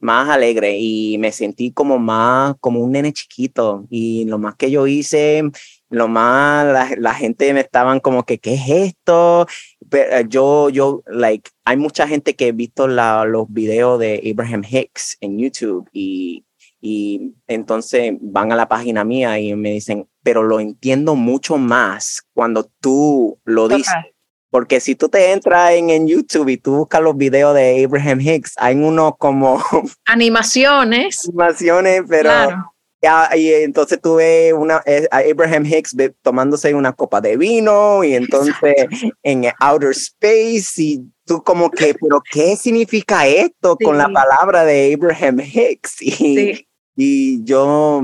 más 0.00 0.28
alegre 0.28 0.76
y 0.78 1.18
me 1.18 1.32
sentí 1.32 1.72
como 1.72 1.98
más, 1.98 2.54
como 2.60 2.80
un 2.80 2.92
nene 2.92 3.12
chiquito. 3.12 3.86
Y 3.90 4.24
lo 4.26 4.38
más 4.38 4.54
que 4.56 4.70
yo 4.70 4.86
hice, 4.86 5.42
lo 5.90 6.08
más, 6.08 6.96
la, 6.98 7.14
gente 7.14 7.52
me 7.54 7.60
estaban 7.60 8.00
como 8.00 8.24
que, 8.24 8.38
¿qué 8.38 8.54
es 8.54 8.68
esto? 8.68 9.46
Pero 9.88 10.16
eh, 10.16 10.26
yo, 10.28 10.68
yo, 10.70 11.02
like, 11.06 11.50
hay 11.64 11.76
mucha 11.76 12.06
gente 12.06 12.36
que 12.36 12.48
he 12.48 12.52
visto 12.52 12.86
la, 12.88 13.24
los 13.24 13.46
videos 13.52 13.98
de 13.98 14.22
Abraham 14.32 14.62
Hicks 14.68 15.16
en 15.20 15.38
YouTube 15.38 15.88
y, 15.92 16.44
y 16.80 17.34
entonces 17.46 18.14
van 18.20 18.52
a 18.52 18.56
la 18.56 18.68
página 18.68 19.04
mía 19.04 19.38
y 19.38 19.54
me 19.54 19.72
dicen, 19.72 20.08
pero 20.22 20.42
lo 20.42 20.60
entiendo 20.60 21.14
mucho 21.14 21.56
más 21.56 22.22
cuando 22.34 22.70
tú 22.80 23.38
lo 23.44 23.68
dices. 23.68 23.94
Porque 24.50 24.80
si 24.80 24.94
tú 24.94 25.08
te 25.08 25.32
entras 25.32 25.72
en, 25.72 25.90
en, 25.90 26.08
YouTube 26.08 26.48
y 26.48 26.56
tú 26.56 26.76
buscas 26.76 27.02
los 27.02 27.16
videos 27.16 27.54
de 27.54 27.84
Abraham 27.84 28.20
Hicks, 28.20 28.54
hay 28.56 28.76
uno 28.76 29.14
como... 29.18 29.62
Animaciones. 30.06 31.28
Animaciones, 31.28 32.02
pero... 32.08 32.30
Ya, 33.00 33.30
y 33.36 33.52
entonces 33.52 34.00
tuve 34.00 34.52
una, 34.52 34.82
eh, 34.84 35.06
Abraham 35.12 35.64
Hicks 35.66 35.94
tomándose 36.20 36.74
una 36.74 36.92
copa 36.92 37.20
de 37.20 37.36
vino 37.36 38.02
y 38.02 38.14
entonces 38.14 38.56
en 39.22 39.44
Outer 39.60 39.90
Space 39.90 40.82
y 40.82 41.04
tú 41.24 41.40
como 41.44 41.70
que, 41.70 41.94
pero 41.94 42.20
¿qué 42.28 42.56
significa 42.56 43.24
esto 43.28 43.76
con 43.76 43.98
la 43.98 44.08
palabra 44.08 44.64
de 44.64 44.94
Abraham 44.94 45.40
Hicks? 45.40 45.98
Y, 46.02 46.67
y 47.00 47.44
yo 47.44 48.02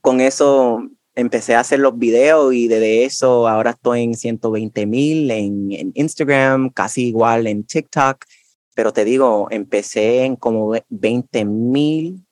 con 0.00 0.20
eso 0.20 0.88
empecé 1.16 1.56
a 1.56 1.60
hacer 1.60 1.80
los 1.80 1.98
videos 1.98 2.54
y 2.54 2.68
desde 2.68 3.04
eso 3.04 3.48
ahora 3.48 3.70
estoy 3.70 4.04
en 4.04 4.14
120 4.14 4.86
mil 4.86 5.30
en, 5.32 5.72
en 5.72 5.92
Instagram, 5.96 6.70
casi 6.70 7.08
igual 7.08 7.48
en 7.48 7.64
TikTok, 7.64 8.24
pero 8.76 8.92
te 8.92 9.04
digo, 9.04 9.48
empecé 9.50 10.24
en 10.24 10.36
como 10.36 10.74
20 10.90 11.44
mil 11.44 12.24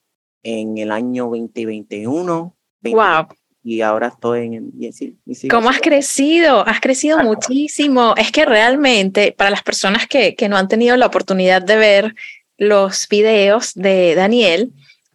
en 0.44 0.78
el 0.78 0.92
año 0.92 1.24
2021. 1.24 2.56
wow. 2.82 3.26
Y 3.64 3.80
ahora 3.80 4.08
estoy 4.08 4.56
en... 4.56 4.72
Y 4.76 5.48
¿Cómo 5.48 5.68
has 5.68 5.80
crecido? 5.80 6.66
Has 6.66 6.80
crecido 6.80 7.22
muchísimo. 7.22 8.14
Es 8.16 8.32
que 8.32 8.44
realmente 8.44 9.32
para 9.38 9.50
las 9.50 9.62
personas 9.62 10.08
que, 10.08 10.34
que 10.34 10.48
no 10.48 10.56
han 10.56 10.66
tenido 10.66 10.96
la 10.96 11.06
oportunidad 11.06 11.62
de 11.62 11.76
ver 11.76 12.14
los 12.56 13.06
videos 13.08 13.74
de 13.74 14.16
Daniel, 14.16 14.72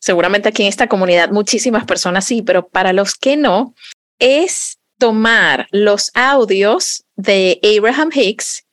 seguramente 0.08 0.48
aquí 0.48 0.62
en 0.62 0.70
esta 0.70 0.88
comunidad 0.88 1.32
muchísimas 1.32 1.84
personas 1.84 2.24
sí, 2.24 2.42
pero 2.42 2.70
para 2.70 2.94
los 2.94 3.16
que 3.16 3.36
no, 3.36 3.76
es 4.20 4.78
tomar 4.98 5.68
los 5.72 6.12
audios 6.14 7.04
de 7.18 7.60
Abraham 7.62 8.12
Hicks, 8.14 8.64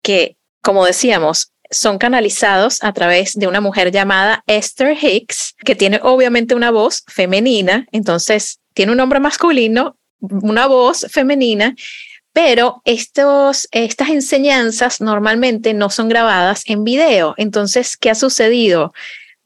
que 0.00 0.38
como 0.62 0.86
decíamos, 0.86 1.52
son 1.70 1.98
canalizados 1.98 2.82
a 2.82 2.94
través 2.94 3.34
de 3.34 3.46
una 3.46 3.60
mujer 3.60 3.92
llamada 3.92 4.42
Esther 4.46 4.96
Hicks, 4.98 5.54
que 5.62 5.74
tiene 5.74 6.00
obviamente 6.02 6.54
una 6.54 6.70
voz 6.70 7.04
femenina, 7.06 7.86
entonces 7.92 8.58
tiene 8.72 8.92
un 8.92 8.98
nombre 8.98 9.20
masculino, 9.20 9.98
una 10.20 10.66
voz 10.66 11.06
femenina, 11.10 11.74
pero 12.32 12.80
estos, 12.86 13.68
estas 13.72 14.08
enseñanzas 14.08 15.02
normalmente 15.02 15.74
no 15.74 15.90
son 15.90 16.08
grabadas 16.08 16.62
en 16.64 16.82
video. 16.82 17.34
Entonces, 17.36 17.98
¿qué 17.98 18.08
ha 18.08 18.14
sucedido? 18.14 18.94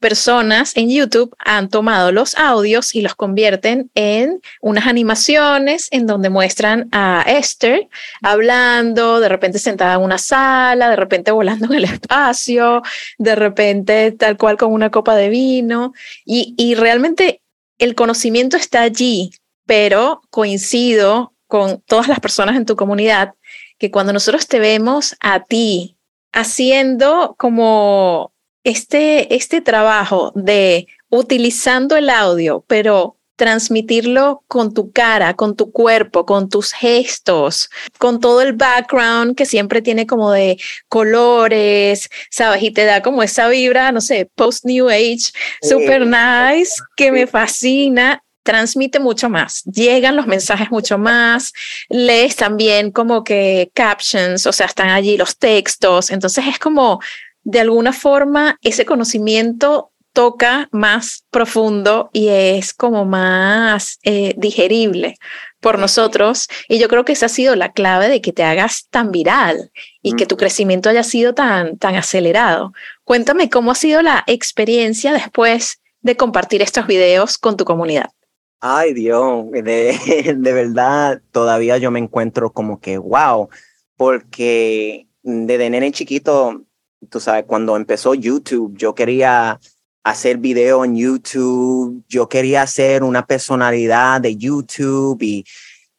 Personas 0.03 0.75
en 0.75 0.89
YouTube 0.89 1.33
han 1.39 1.69
tomado 1.69 2.11
los 2.11 2.35
audios 2.35 2.93
y 2.93 3.01
los 3.01 3.15
convierten 3.15 3.89
en 3.95 4.41
unas 4.59 4.85
animaciones 4.85 5.87
en 5.91 6.07
donde 6.07 6.29
muestran 6.29 6.89
a 6.91 7.23
Esther 7.25 7.87
hablando, 8.21 9.21
de 9.21 9.29
repente 9.29 9.59
sentada 9.59 9.93
en 9.93 10.01
una 10.01 10.17
sala, 10.17 10.89
de 10.89 10.97
repente 10.97 11.31
volando 11.31 11.67
en 11.67 11.75
el 11.75 11.85
espacio, 11.85 12.81
de 13.17 13.33
repente 13.35 14.11
tal 14.11 14.35
cual 14.35 14.57
con 14.57 14.73
una 14.73 14.91
copa 14.91 15.15
de 15.15 15.29
vino. 15.29 15.93
Y, 16.25 16.53
y 16.57 16.75
realmente 16.75 17.41
el 17.77 17.95
conocimiento 17.95 18.57
está 18.57 18.81
allí, 18.81 19.31
pero 19.65 20.21
coincido 20.29 21.33
con 21.47 21.79
todas 21.79 22.09
las 22.09 22.19
personas 22.19 22.57
en 22.57 22.65
tu 22.65 22.75
comunidad 22.75 23.35
que 23.77 23.89
cuando 23.89 24.11
nosotros 24.11 24.47
te 24.47 24.59
vemos 24.59 25.15
a 25.21 25.45
ti 25.45 25.95
haciendo 26.33 27.35
como 27.37 28.32
este, 28.63 29.35
este 29.35 29.61
trabajo 29.61 30.31
de 30.35 30.87
utilizando 31.09 31.95
el 31.95 32.09
audio, 32.09 32.63
pero 32.67 33.17
transmitirlo 33.35 34.43
con 34.47 34.73
tu 34.73 34.91
cara, 34.91 35.33
con 35.33 35.55
tu 35.55 35.71
cuerpo, 35.71 36.25
con 36.25 36.49
tus 36.49 36.71
gestos, 36.71 37.69
con 37.97 38.19
todo 38.19 38.41
el 38.41 38.53
background 38.53 39.35
que 39.35 39.45
siempre 39.45 39.81
tiene 39.81 40.05
como 40.05 40.31
de 40.31 40.57
colores, 40.87 42.09
¿sabes? 42.29 42.63
Y 42.63 42.71
te 42.71 42.85
da 42.85 43.01
como 43.01 43.23
esa 43.23 43.47
vibra, 43.49 43.91
no 43.91 44.01
sé, 44.01 44.29
post 44.35 44.65
New 44.65 44.89
Age, 44.89 45.31
super 45.61 46.05
nice, 46.05 46.73
que 46.95 47.11
me 47.11 47.27
fascina. 47.27 48.23
Transmite 48.43 48.99
mucho 48.99 49.29
más, 49.29 49.63
llegan 49.63 50.17
los 50.17 50.27
mensajes 50.27 50.69
mucho 50.69 50.97
más, 50.97 51.53
lees 51.87 52.35
también 52.35 52.91
como 52.91 53.23
que 53.23 53.71
captions, 53.73 54.45
o 54.45 54.51
sea, 54.51 54.65
están 54.65 54.89
allí 54.89 55.15
los 55.15 55.37
textos, 55.37 56.11
entonces 56.11 56.45
es 56.47 56.59
como 56.59 56.99
de 57.43 57.59
alguna 57.59 57.93
forma 57.93 58.57
ese 58.61 58.85
conocimiento 58.85 59.91
toca 60.13 60.69
más 60.71 61.25
profundo 61.31 62.09
y 62.13 62.29
es 62.29 62.73
como 62.73 63.03
más 63.03 63.99
eh, 64.03 64.35
digerible 64.37 65.17
por 65.59 65.79
nosotros. 65.79 66.47
Y 66.69 66.77
yo 66.77 66.87
creo 66.87 67.03
que 67.03 67.13
esa 67.13 67.25
ha 67.25 67.29
sido 67.29 67.55
la 67.55 67.71
clave 67.71 68.09
de 68.09 68.21
que 68.21 68.31
te 68.31 68.43
hagas 68.43 68.87
tan 68.91 69.11
viral 69.11 69.71
y 70.03 70.13
que 70.13 70.27
tu 70.27 70.37
crecimiento 70.37 70.89
haya 70.89 71.03
sido 71.03 71.33
tan, 71.33 71.77
tan 71.77 71.95
acelerado. 71.95 72.73
Cuéntame 73.03 73.49
cómo 73.49 73.71
ha 73.71 73.75
sido 73.75 74.03
la 74.03 74.23
experiencia 74.27 75.13
después 75.13 75.81
de 76.01 76.15
compartir 76.15 76.61
estos 76.61 76.85
videos 76.85 77.37
con 77.39 77.57
tu 77.57 77.65
comunidad. 77.65 78.11
Ay 78.59 78.93
Dios, 78.93 79.51
de, 79.51 79.97
de 80.37 80.53
verdad 80.53 81.21
todavía 81.31 81.77
yo 81.79 81.89
me 81.89 81.99
encuentro 81.99 82.53
como 82.53 82.79
que 82.79 82.97
wow, 82.97 83.49
porque 83.97 85.07
desde 85.23 85.69
nene 85.69 85.91
chiquito 85.91 86.63
tú 87.09 87.19
sabes, 87.19 87.45
cuando 87.45 87.75
empezó 87.75 88.13
YouTube, 88.13 88.75
yo 88.77 88.95
quería 88.95 89.59
hacer 90.03 90.37
video 90.37 90.83
en 90.83 90.95
YouTube, 90.97 92.03
yo 92.09 92.27
quería 92.27 92.67
ser 92.67 93.03
una 93.03 93.25
personalidad 93.25 94.21
de 94.21 94.35
YouTube 94.35 95.21
y 95.21 95.45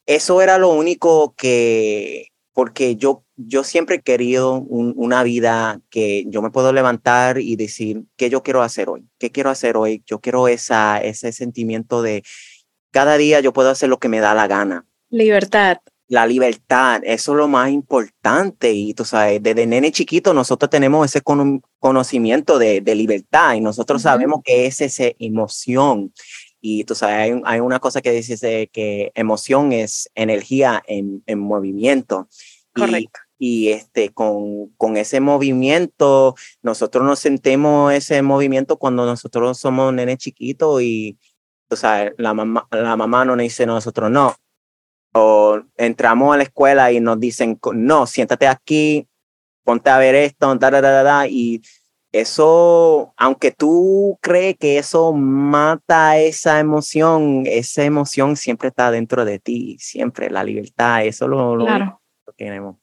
eso 0.05 0.41
era 0.41 0.57
lo 0.57 0.69
único 0.69 1.33
que, 1.35 2.27
porque 2.53 2.95
yo, 2.95 3.23
yo 3.35 3.63
siempre 3.63 3.95
he 3.95 4.01
querido 4.01 4.59
una 4.59 5.23
vida 5.23 5.81
que 5.89 6.25
yo 6.27 6.41
me 6.41 6.51
puedo 6.51 6.71
levantar 6.71 7.39
y 7.39 7.55
decir, 7.55 8.03
¿qué 8.15 8.29
yo 8.29 8.43
quiero 8.43 8.61
hacer 8.61 8.89
hoy? 8.89 9.07
¿Qué 9.17 9.31
quiero 9.31 9.49
hacer 9.49 9.75
hoy? 9.75 10.03
Yo 10.05 10.19
quiero 10.19 10.47
esa, 10.47 10.99
ese 10.99 11.31
sentimiento 11.31 12.01
de 12.03 12.23
cada 12.91 13.17
día 13.17 13.41
yo 13.41 13.51
puedo 13.51 13.71
hacer 13.71 13.89
lo 13.89 13.99
que 13.99 14.07
me 14.07 14.21
da 14.21 14.33
la 14.33 14.47
gana. 14.47 14.85
Libertad. 15.09 15.79
La 16.07 16.27
libertad, 16.27 17.01
eso 17.03 17.31
es 17.31 17.37
lo 17.37 17.47
más 17.47 17.71
importante. 17.71 18.71
Y 18.71 18.93
tú 18.93 19.05
sabes, 19.05 19.41
desde 19.41 19.65
nene 19.65 19.91
chiquito 19.91 20.33
nosotros 20.33 20.69
tenemos 20.69 21.05
ese 21.05 21.21
conocimiento 21.79 22.59
de, 22.59 22.81
libertad 22.95 23.55
y 23.55 23.61
nosotros 23.61 24.03
sabemos 24.03 24.41
que 24.43 24.67
es 24.67 24.81
esa 24.81 25.05
emoción. 25.19 26.13
Y 26.61 26.83
tú 26.83 26.95
sabes, 26.95 27.41
hay, 27.43 27.59
una 27.59 27.79
cosa 27.79 28.01
que 28.01 28.11
dice 28.11 28.69
que 28.71 29.11
emoción 29.15 29.71
es 29.71 30.09
energía 30.15 30.83
en, 30.87 31.23
en 31.25 31.39
movimiento. 31.39 32.27
Correcto. 32.73 33.19
Y, 33.37 33.69
este, 33.69 34.09
con, 34.13 34.69
con 34.77 34.97
ese 34.97 35.19
movimiento, 35.19 36.35
nosotros 36.61 37.03
nos 37.03 37.19
sentimos 37.19 37.93
ese 37.93 38.21
movimiento 38.21 38.77
cuando 38.77 39.05
nosotros 39.05 39.59
somos 39.59 39.93
nene 39.93 40.17
chiquito 40.17 40.79
y, 40.81 41.19
tú 41.67 41.75
sabes, 41.75 42.13
la 42.17 42.33
mamá, 42.33 42.67
la 42.71 42.95
mamá 42.95 43.25
no 43.25 43.35
nos 43.35 43.43
dice 43.43 43.65
nosotros 43.65 44.09
no. 44.11 44.35
O 45.17 45.61
entramos 45.77 46.33
a 46.33 46.37
la 46.37 46.43
escuela 46.43 46.91
y 46.91 46.99
nos 46.99 47.17
dicen, 47.19 47.57
no, 47.73 48.05
siéntate 48.05 48.47
aquí, 48.47 49.07
ponte 49.63 49.89
a 49.89 49.97
ver 49.97 50.13
esto, 50.13 50.53
da, 50.55 50.69
da, 50.69 50.81
da, 50.81 51.03
da, 51.03 51.27
y 51.27 51.61
eso, 52.11 53.13
aunque 53.17 53.51
tú 53.51 54.17
crees 54.21 54.55
que 54.57 54.77
eso 54.77 55.13
mata 55.13 56.17
esa 56.17 56.59
emoción, 56.59 57.43
esa 57.45 57.83
emoción 57.83 58.35
siempre 58.35 58.69
está 58.69 58.91
dentro 58.91 59.25
de 59.25 59.39
ti, 59.39 59.77
siempre 59.79 60.29
la 60.29 60.43
libertad, 60.43 61.05
eso 61.05 61.27
lo, 61.27 61.55
lo, 61.55 61.65
claro. 61.65 62.01
tenemos. 62.37 62.77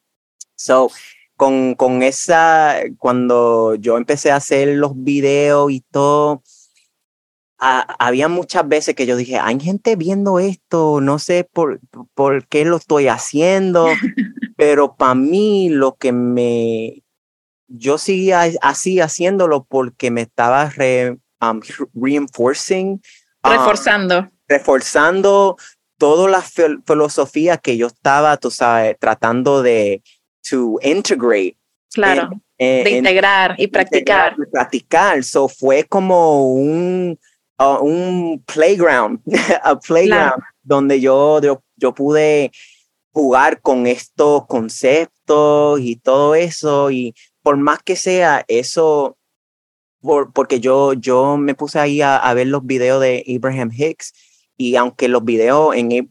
So, 0.54 0.90
con, 1.36 1.74
con 1.74 2.02
esa, 2.02 2.76
cuando 2.98 3.74
yo 3.74 3.96
empecé 3.96 4.30
a 4.30 4.36
hacer 4.36 4.68
los 4.76 4.92
videos 4.94 5.70
y 5.70 5.80
todo, 5.80 6.42
había 7.62 8.26
muchas 8.26 8.66
veces 8.66 8.97
que 8.97 9.07
yo 9.07 9.16
dije, 9.16 9.38
hay 9.38 9.61
gente 9.61 9.95
viendo 9.95 10.40
esto, 10.40 11.00
no 11.00 11.21
sé 11.21 11.49
por, 11.50 11.78
por 12.14 12.47
qué 12.49 12.64
lo 12.64 12.76
estoy 12.76 13.07
haciendo, 13.07 13.87
pero 14.57 14.97
para 14.97 15.14
mí 15.14 15.69
lo 15.69 15.95
que 15.95 16.11
me, 16.11 17.04
yo 17.69 17.99
seguía 17.99 18.50
así 18.62 18.99
haciéndolo 18.99 19.64
porque 19.64 20.11
me 20.11 20.23
estaba 20.23 20.71
re, 20.71 21.19
um, 21.40 21.61
reinforcing. 21.95 23.00
Um, 23.45 23.50
reforzando. 23.52 24.28
reforzando 24.49 25.57
toda 25.99 26.28
la 26.28 26.42
filosofía 26.42 27.59
que 27.59 27.76
yo 27.76 27.87
estaba, 27.87 28.37
tú 28.38 28.50
sabes, 28.50 28.97
tratando 28.99 29.62
de 29.62 30.02
to 30.49 30.78
integrate. 30.83 31.57
Claro, 31.95 32.31
de 32.59 32.90
integrar 32.90 33.54
y 33.59 33.66
practicar. 33.69 34.35
y 34.38 34.50
practicar. 34.50 35.23
So 35.23 35.47
fue 35.47 35.85
como 35.85 36.54
un, 36.54 37.19
un 37.59 38.42
playground, 38.47 39.21
a 39.62 39.78
playground 39.78 40.42
donde 40.62 41.00
yo, 41.00 41.40
yo, 41.40 41.62
yo 41.76 41.94
pude 41.94 42.52
jugar 43.12 43.61
con 43.61 43.87
estos 43.87 44.47
conceptos 44.47 45.80
y 45.80 45.97
todo 45.97 46.35
eso. 46.35 46.90
Y 46.90 47.14
por 47.42 47.56
más 47.56 47.82
que 47.82 47.97
sea 47.97 48.44
eso, 48.49 49.16
por, 50.00 50.32
porque 50.32 50.61
yo, 50.61 50.94
yo 50.94 51.37
me 51.37 51.54
puse 51.54 51.78
ahí 51.78 52.00
a, 52.02 52.32
ver 52.35 52.49
los 52.49 52.64
videos 52.64 53.00
de 53.00 53.25
Abraham 53.37 53.71
Hicks 53.73 54.12
y 54.56 54.76
aunque 54.76 55.09
los 55.09 55.25
videos 55.25 55.75
en, 55.75 56.09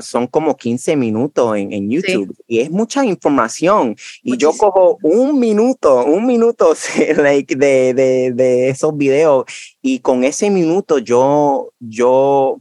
son 0.00 0.26
como 0.26 0.56
15 0.56 0.96
minutos 0.96 1.56
en, 1.56 1.90
YouTube 1.90 2.36
y 2.46 2.60
es 2.60 2.70
mucha 2.70 3.04
información 3.04 3.96
y 4.22 4.36
yo 4.36 4.52
cojo 4.56 4.98
un 5.02 5.38
minuto, 5.38 6.04
un 6.04 6.26
minuto 6.26 6.74
like, 7.16 7.54
de, 7.54 7.94
de, 7.94 8.32
de, 8.32 8.68
esos 8.70 8.96
videos 8.96 9.44
y 9.82 10.00
con 10.00 10.24
ese 10.24 10.50
minuto 10.50 10.98
yo, 10.98 11.72
yo, 11.78 12.60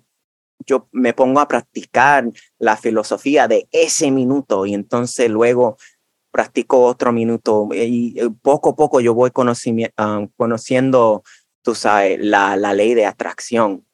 yo 0.65 0.87
me 0.91 1.13
pongo 1.13 1.39
a 1.39 1.47
practicar 1.47 2.29
la 2.59 2.77
filosofía 2.77 3.47
de 3.47 3.67
ese 3.71 4.11
minuto 4.11 4.65
y 4.65 4.73
entonces 4.73 5.29
luego 5.29 5.77
practico 6.33 6.83
otro 6.83 7.13
minuto 7.13 7.69
y 7.71 8.19
eh, 8.19 8.29
poco 8.41 8.71
a 8.71 8.75
poco 8.75 8.99
yo 8.99 9.13
voy 9.13 9.31
ah, 9.97 10.27
conociendo, 10.35 11.23
tú 11.61 11.75
sabes, 11.75 12.19
la, 12.19 12.57
la 12.57 12.73
ley 12.73 12.95
de 12.95 13.05
atracción. 13.05 13.85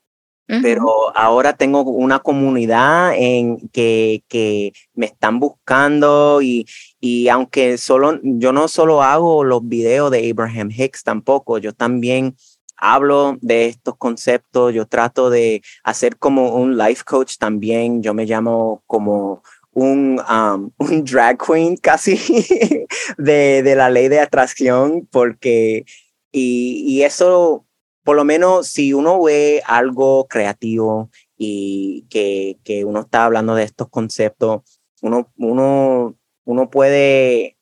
Pero 0.63 1.15
ahora 1.15 1.53
tengo 1.53 1.81
una 1.83 2.17
comunidad 2.17 3.13
en 3.15 3.69
que, 3.69 4.23
que 4.27 4.73
me 4.95 5.05
están 5.05 5.39
buscando 5.39 6.41
y, 6.41 6.65
y 6.99 7.27
aunque 7.27 7.77
solo, 7.77 8.19
yo 8.23 8.51
no 8.51 8.67
solo 8.67 9.03
hago 9.03 9.43
los 9.43 9.67
videos 9.67 10.09
de 10.09 10.27
Abraham 10.27 10.71
Hicks 10.75 11.03
tampoco, 11.03 11.59
yo 11.59 11.71
también 11.73 12.35
hablo 12.79 13.37
de 13.41 13.67
estos 13.67 13.95
conceptos, 13.97 14.73
yo 14.73 14.87
trato 14.87 15.29
de 15.29 15.61
hacer 15.83 16.17
como 16.17 16.55
un 16.55 16.77
life 16.77 17.03
coach 17.05 17.37
también, 17.37 18.01
yo 18.01 18.13
me 18.13 18.25
llamo 18.25 18.81
como 18.87 19.43
un, 19.73 20.19
um, 20.19 20.71
un 20.77 21.03
drag 21.03 21.37
queen 21.37 21.77
casi 21.77 22.17
de, 23.17 23.63
de, 23.63 23.75
la 23.75 23.89
ley 23.89 24.07
de 24.07 24.19
atracción, 24.19 25.07
porque, 25.11 25.85
y, 26.31 26.83
y, 26.87 27.03
eso, 27.03 27.65
por 28.03 28.15
lo 28.15 28.23
menos 28.23 28.67
si 28.67 28.93
uno 28.93 29.21
ve 29.21 29.61
algo 29.65 30.27
creativo 30.27 31.09
y 31.37 32.05
que, 32.09 32.57
que 32.63 32.85
uno 32.85 33.01
está 33.01 33.25
hablando 33.25 33.55
de 33.55 33.63
estos 33.63 33.89
conceptos, 33.89 34.61
uno, 35.01 35.31
uno, 35.37 36.15
uno 36.45 36.69
puede 36.69 37.57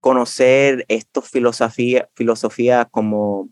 conocer 0.00 0.84
estas 0.88 1.28
filosofías 1.28 2.08
filosofía 2.14 2.86
como 2.86 3.48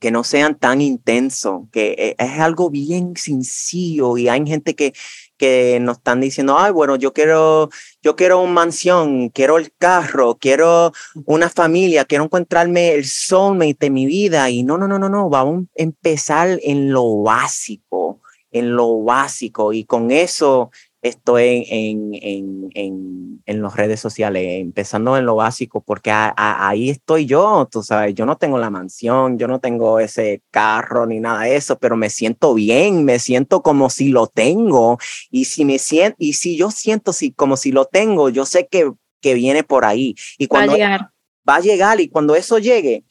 que 0.00 0.10
no 0.10 0.24
sean 0.24 0.58
tan 0.58 0.80
intensos, 0.80 1.64
que 1.70 1.94
e, 1.98 2.16
es 2.18 2.40
algo 2.40 2.70
bien 2.70 3.14
sencillo 3.16 4.16
y 4.16 4.28
hay 4.28 4.44
gente 4.46 4.74
que, 4.74 4.94
que 5.36 5.78
nos 5.80 5.98
están 5.98 6.20
diciendo, 6.20 6.58
ay, 6.58 6.72
bueno, 6.72 6.96
yo 6.96 7.12
quiero, 7.12 7.68
yo 8.02 8.16
quiero 8.16 8.40
una 8.40 8.52
mansión, 8.52 9.28
quiero 9.28 9.58
el 9.58 9.72
carro, 9.72 10.38
quiero 10.40 10.92
una 11.26 11.50
familia, 11.50 12.06
quiero 12.06 12.24
encontrarme 12.24 12.94
el 12.94 13.04
soulmate 13.04 13.76
de 13.78 13.90
mi 13.90 14.06
vida 14.06 14.50
y 14.50 14.62
no, 14.62 14.78
no, 14.78 14.88
no, 14.88 14.98
no, 14.98 15.10
no, 15.10 15.28
vamos 15.28 15.64
a 15.64 15.82
empezar 15.82 16.58
en 16.62 16.92
lo 16.92 17.22
básico, 17.22 18.20
en 18.50 18.74
lo 18.74 19.02
básico. 19.02 19.74
Y 19.74 19.84
con 19.84 20.10
eso 20.10 20.70
estoy 21.02 21.66
en, 21.70 22.10
en, 22.14 22.70
en, 22.74 23.42
en 23.46 23.62
las 23.62 23.74
redes 23.74 24.00
sociales, 24.00 24.60
empezando 24.60 25.16
en 25.16 25.24
lo 25.24 25.36
básico, 25.36 25.80
porque 25.80 26.10
ahí 26.12 26.90
estoy 26.90 27.26
yo, 27.26 27.66
tú 27.70 27.82
sabes, 27.82 28.14
yo 28.14 28.26
no 28.26 28.36
tengo 28.36 28.58
la 28.58 28.70
mansión, 28.70 29.38
yo 29.38 29.48
no 29.48 29.60
tengo 29.60 29.98
ese 29.98 30.42
carro 30.50 31.06
ni 31.06 31.20
nada 31.20 31.42
de 31.42 31.56
eso, 31.56 31.78
pero 31.78 31.96
me 31.96 32.10
siento 32.10 32.54
bien, 32.54 33.04
me 33.04 33.18
siento 33.18 33.62
como 33.62 33.88
si 33.88 34.10
lo 34.10 34.26
tengo, 34.26 34.98
y 35.30 35.46
si 35.46 35.64
me 35.64 35.78
siento, 35.78 36.16
y 36.18 36.34
si 36.34 36.56
yo 36.56 36.70
siento 36.70 37.12
si, 37.12 37.32
como 37.32 37.56
si 37.56 37.72
lo 37.72 37.86
tengo, 37.86 38.28
yo 38.28 38.44
sé 38.44 38.68
que, 38.68 38.92
que 39.20 39.34
viene 39.34 39.64
por 39.64 39.84
ahí. 39.84 40.14
Y 40.38 40.48
cuando 40.48 40.72
va 40.72 40.74
a 40.74 40.76
llegar. 40.76 41.10
Va 41.48 41.56
a 41.56 41.60
llegar, 41.60 42.00
y 42.00 42.08
cuando 42.08 42.36
eso 42.36 42.58
llegue, 42.58 43.04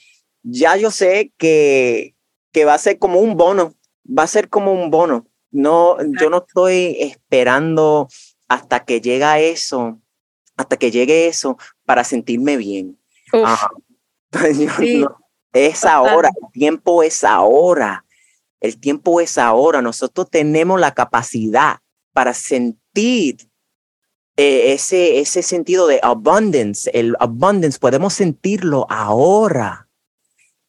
ya 0.43 0.77
yo 0.77 0.91
sé 0.91 1.33
que, 1.37 2.15
que 2.51 2.65
va 2.65 2.75
a 2.75 2.77
ser 2.77 2.99
como 2.99 3.19
un 3.19 3.35
bono, 3.35 3.73
va 4.05 4.23
a 4.23 4.27
ser 4.27 4.49
como 4.49 4.71
un 4.71 4.91
bono 4.91 5.28
no, 5.51 5.97
yo 6.19 6.29
no 6.29 6.45
estoy 6.47 6.97
esperando 6.99 8.07
hasta 8.47 8.85
que 8.85 9.01
llega 9.01 9.39
eso, 9.39 9.99
hasta 10.57 10.77
que 10.77 10.91
llegue 10.91 11.27
eso 11.27 11.57
para 11.85 12.03
sentirme 12.03 12.57
bien. 12.57 12.99
es 15.53 15.85
ahora, 15.85 16.29
el 16.29 16.51
tiempo 16.51 17.03
es 17.03 17.23
ahora. 17.23 18.05
El 18.59 18.79
tiempo 18.79 19.21
es 19.21 19.37
ahora. 19.37 19.81
Nosotros 19.81 20.29
tenemos 20.29 20.79
la 20.79 20.93
capacidad 20.93 21.79
para 22.13 22.33
sentir 22.33 23.37
eh, 24.35 24.73
ese, 24.73 25.19
ese 25.19 25.43
sentido 25.43 25.87
de 25.87 25.99
abundance. 26.03 26.89
El 26.93 27.15
abundance 27.19 27.79
podemos 27.79 28.13
sentirlo 28.13 28.85
ahora. 28.89 29.87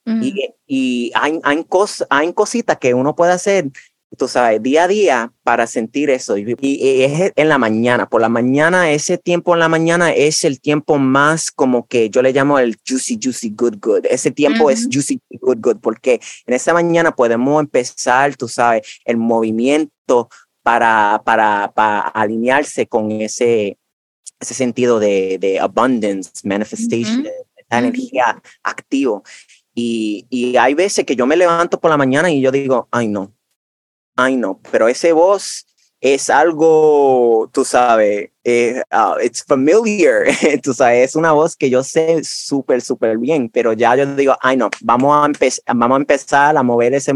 Y, 0.06 0.54
y 0.66 1.12
hay, 1.14 1.40
hay, 1.44 1.64
hay 2.08 2.32
cositas 2.32 2.78
que 2.78 2.94
uno 2.94 3.14
puede 3.14 3.32
hacer 3.32 3.70
tú 4.16 4.28
sabes, 4.28 4.62
día 4.62 4.84
a 4.84 4.88
día 4.88 5.32
para 5.42 5.66
sentir 5.66 6.10
eso. 6.10 6.36
Y, 6.36 6.56
es 7.02 7.32
en 7.36 7.48
la 7.48 7.58
mañana. 7.58 8.08
Por 8.08 8.20
la 8.20 8.28
mañana, 8.28 8.90
ese 8.90 9.18
tiempo 9.18 9.54
en 9.54 9.60
la 9.60 9.68
mañana 9.68 10.12
es 10.12 10.44
el 10.44 10.60
tiempo 10.60 10.98
más 10.98 11.50
como 11.50 11.86
que 11.86 12.10
yo 12.10 12.22
le 12.22 12.32
llamo 12.32 12.58
el 12.58 12.76
juicy, 12.86 13.18
juicy, 13.22 13.50
good, 13.50 13.76
good. 13.80 14.06
Ese 14.08 14.30
tiempo 14.30 14.70
es 14.70 14.88
juicy, 14.90 15.20
good, 15.40 15.58
good, 15.60 15.76
porque 15.80 16.20
en 16.46 16.54
esa 16.54 16.74
mañana 16.74 17.14
podemos 17.14 17.60
empezar, 17.60 18.36
tú 18.36 18.48
sabes, 18.48 19.00
el 19.04 19.16
movimiento 19.16 20.28
para, 20.62 21.22
para, 21.24 21.72
para 21.74 22.00
alinearse 22.00 22.86
con 22.86 23.12
ese, 23.12 23.78
ese 24.40 24.54
sentido 24.54 24.98
de, 24.98 25.38
de 25.38 25.60
abundance, 25.60 26.30
manifestation, 26.44 27.26
esa 27.56 27.78
energía 27.78 28.42
activo. 28.62 29.22
Y, 29.72 30.26
y 30.30 30.56
hay 30.56 30.74
veces 30.74 31.04
que 31.04 31.14
yo 31.14 31.26
me 31.26 31.36
levanto 31.36 31.80
por 31.80 31.90
la 31.90 31.96
mañana 31.96 32.30
y 32.30 32.40
yo 32.40 32.50
digo, 32.50 32.88
ay 32.90 33.06
no, 33.06 33.32
ay 34.16 34.36
no, 34.36 34.60
pero 34.70 34.88
ese 34.88 35.12
voz 35.12 35.66
es 36.00 36.30
algo, 36.30 37.50
tú 37.52 37.64
sabes, 37.64 38.30
eh, 38.44 38.82
uh, 38.90 39.18
it's 39.22 39.44
familiar, 39.44 40.24
tú 40.62 40.72
sabes, 40.72 41.10
es 41.10 41.14
una 41.16 41.32
voz 41.32 41.56
que 41.56 41.68
yo 41.68 41.82
sé 41.82 42.24
súper, 42.24 42.80
súper 42.80 43.18
bien, 43.18 43.50
pero 43.50 43.72
ya 43.74 43.94
yo 43.96 44.06
digo, 44.14 44.34
ay 44.40 44.56
no, 44.56 44.70
vamos 44.80 45.12
a, 45.14 45.74
vamos 45.74 45.96
a 45.96 46.00
empezar 46.00 46.56
a 46.56 46.62
mover 46.62 46.94
ese 46.94 47.12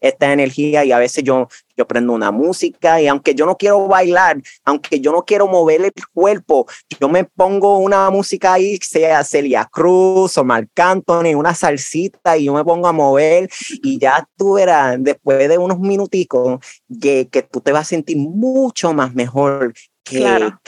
esta 0.00 0.32
energía 0.32 0.84
y 0.84 0.92
a 0.92 0.98
veces 0.98 1.24
yo, 1.24 1.48
yo 1.76 1.86
prendo 1.86 2.12
una 2.12 2.30
música 2.30 3.00
y 3.00 3.06
aunque 3.06 3.34
yo 3.34 3.46
no 3.46 3.56
quiero 3.56 3.86
bailar, 3.86 4.42
aunque 4.64 5.00
yo 5.00 5.12
no 5.12 5.24
quiero 5.24 5.46
mover 5.46 5.82
el 5.82 5.92
cuerpo, 6.12 6.66
yo 7.00 7.08
me 7.08 7.24
pongo 7.24 7.78
una 7.78 8.10
música 8.10 8.54
ahí, 8.54 8.78
sea 8.82 9.24
Celia 9.24 9.68
Cruz 9.70 10.36
o 10.36 10.44
Marc 10.44 10.78
Anthony, 10.78 11.34
una 11.34 11.54
salsita 11.54 12.36
y 12.36 12.44
yo 12.44 12.54
me 12.54 12.64
pongo 12.64 12.88
a 12.88 12.92
mover 12.92 13.48
y 13.82 13.98
ya 13.98 14.28
tú 14.36 14.54
verás, 14.54 14.96
después 15.00 15.48
de 15.48 15.58
unos 15.58 15.78
minuticos, 15.78 16.60
que, 17.00 17.28
que 17.30 17.42
tú 17.42 17.60
te 17.60 17.72
vas 17.72 17.82
a 17.82 17.84
sentir 17.84 18.16
mucho 18.18 18.92
más 18.92 19.14
mejor 19.14 19.72
claro. 20.06 20.60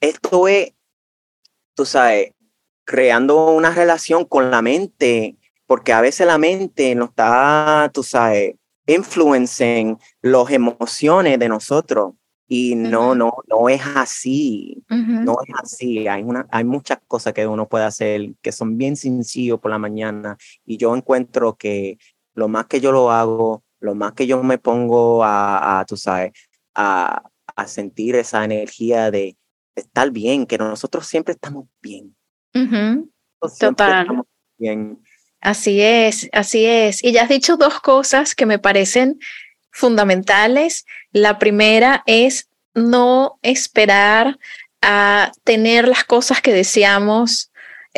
esto 0.00 0.48
es, 0.48 0.74
tú 1.74 1.84
sabes, 1.84 2.32
creando 2.84 3.50
una 3.50 3.70
relación 3.70 4.24
con 4.24 4.50
la 4.50 4.62
mente, 4.62 5.36
porque 5.66 5.92
a 5.92 6.00
veces 6.00 6.26
la 6.26 6.38
mente 6.38 6.94
nos 6.94 7.10
está, 7.10 7.90
tú 7.92 8.02
sabes, 8.02 8.54
influencen 8.86 9.98
las 10.22 10.50
emociones 10.50 11.38
de 11.38 11.48
nosotros. 11.48 12.14
Y 12.50 12.74
no, 12.76 13.14
no, 13.14 13.34
no 13.46 13.68
es 13.68 13.82
así. 13.94 14.82
No 14.88 15.36
es 15.46 15.54
así. 15.62 16.08
Hay, 16.08 16.22
una, 16.22 16.46
hay 16.50 16.64
muchas 16.64 16.98
cosas 17.06 17.34
que 17.34 17.46
uno 17.46 17.68
puede 17.68 17.84
hacer 17.84 18.30
que 18.40 18.52
son 18.52 18.78
bien 18.78 18.96
sencillos 18.96 19.60
por 19.60 19.70
la 19.70 19.78
mañana. 19.78 20.38
Y 20.64 20.78
yo 20.78 20.96
encuentro 20.96 21.56
que 21.56 21.98
lo 22.32 22.48
más 22.48 22.64
que 22.64 22.80
yo 22.80 22.90
lo 22.90 23.10
hago, 23.10 23.64
lo 23.80 23.94
más 23.94 24.14
que 24.14 24.26
yo 24.26 24.42
me 24.42 24.56
pongo 24.56 25.22
a, 25.22 25.80
a 25.80 25.84
tú 25.84 25.98
sabes, 25.98 26.32
a, 26.74 27.22
a 27.58 27.66
sentir 27.66 28.14
esa 28.14 28.44
energía 28.44 29.10
de 29.10 29.36
estar 29.74 30.12
bien, 30.12 30.46
que 30.46 30.58
nosotros 30.58 31.08
siempre 31.08 31.34
estamos 31.34 31.66
bien. 31.82 32.16
Total. 33.58 34.06
bien. 34.56 35.02
Así 35.40 35.80
es, 35.80 36.28
así 36.32 36.64
es. 36.64 37.02
Y 37.02 37.10
ya 37.10 37.24
has 37.24 37.28
dicho 37.28 37.56
dos 37.56 37.80
cosas 37.80 38.36
que 38.36 38.46
me 38.46 38.60
parecen 38.60 39.18
fundamentales. 39.72 40.86
La 41.10 41.40
primera 41.40 42.04
es 42.06 42.48
no 42.74 43.40
esperar 43.42 44.38
a 44.80 45.32
tener 45.42 45.88
las 45.88 46.04
cosas 46.04 46.40
que 46.40 46.52
deseamos 46.52 47.47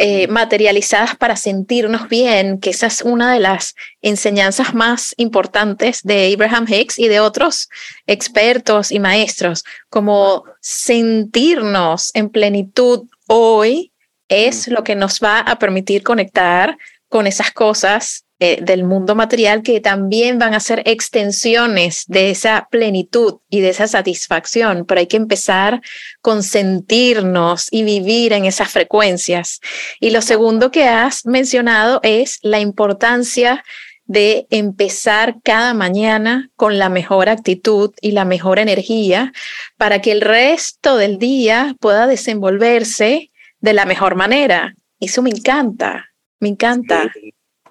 eh, 0.03 0.29
materializadas 0.29 1.15
para 1.15 1.37
sentirnos 1.37 2.09
bien, 2.09 2.59
que 2.59 2.71
esa 2.71 2.87
es 2.87 3.03
una 3.03 3.35
de 3.35 3.39
las 3.39 3.75
enseñanzas 4.01 4.73
más 4.73 5.13
importantes 5.19 6.03
de 6.03 6.33
Abraham 6.33 6.65
Hicks 6.67 6.99
y 6.99 7.09
de 7.09 7.21
otros 7.21 7.69
expertos 8.07 8.93
y 8.93 8.99
maestros, 8.99 9.63
como 9.91 10.45
sentirnos 10.63 12.13
en 12.15 12.31
plenitud 12.31 13.09
hoy 13.27 13.93
es 14.29 14.69
lo 14.69 14.85
que 14.85 14.95
nos 14.95 15.21
va 15.21 15.41
a 15.41 15.59
permitir 15.59 16.03
conectar 16.03 16.79
con 17.11 17.27
esas 17.27 17.51
cosas 17.51 18.25
eh, 18.43 18.59
del 18.63 18.85
mundo 18.85 19.15
material 19.15 19.63
que 19.63 19.81
también 19.81 20.39
van 20.39 20.55
a 20.55 20.61
ser 20.61 20.83
extensiones 20.87 22.05
de 22.09 22.31
esa 22.31 22.69
plenitud 22.71 23.41
y 23.51 23.61
de 23.61 23.69
esa 23.69 23.87
satisfacción, 23.87 24.87
pero 24.87 25.01
hay 25.01 25.09
que 25.09 25.19
empezar 25.19 25.83
con 26.23 26.43
sentirnos 26.43 27.69
y 27.71 27.83
vivir 27.83 28.33
en 28.33 28.47
esas 28.47 28.71
frecuencias. 28.71 29.61
Y 30.01 30.09
lo 30.09 30.23
segundo 30.23 30.71
que 30.71 30.85
has 30.85 31.27
mencionado 31.27 32.01
es 32.03 32.39
la 32.41 32.61
importancia 32.61 33.63
de 34.07 34.47
empezar 34.49 35.37
cada 35.45 35.75
mañana 35.75 36.51
con 36.57 36.79
la 36.79 36.89
mejor 36.89 37.29
actitud 37.29 37.93
y 38.01 38.13
la 38.13 38.25
mejor 38.25 38.59
energía 38.59 39.35
para 39.77 40.01
que 40.01 40.13
el 40.13 40.23
resto 40.23 40.97
del 40.97 41.19
día 41.19 41.77
pueda 41.79 42.07
desenvolverse 42.07 43.31
de 43.61 43.73
la 43.75 43.85
mejor 43.85 44.15
manera. 44.15 44.75
Eso 44.99 45.21
me 45.21 45.29
encanta, 45.29 46.07
me 46.39 46.49
encanta. 46.49 47.13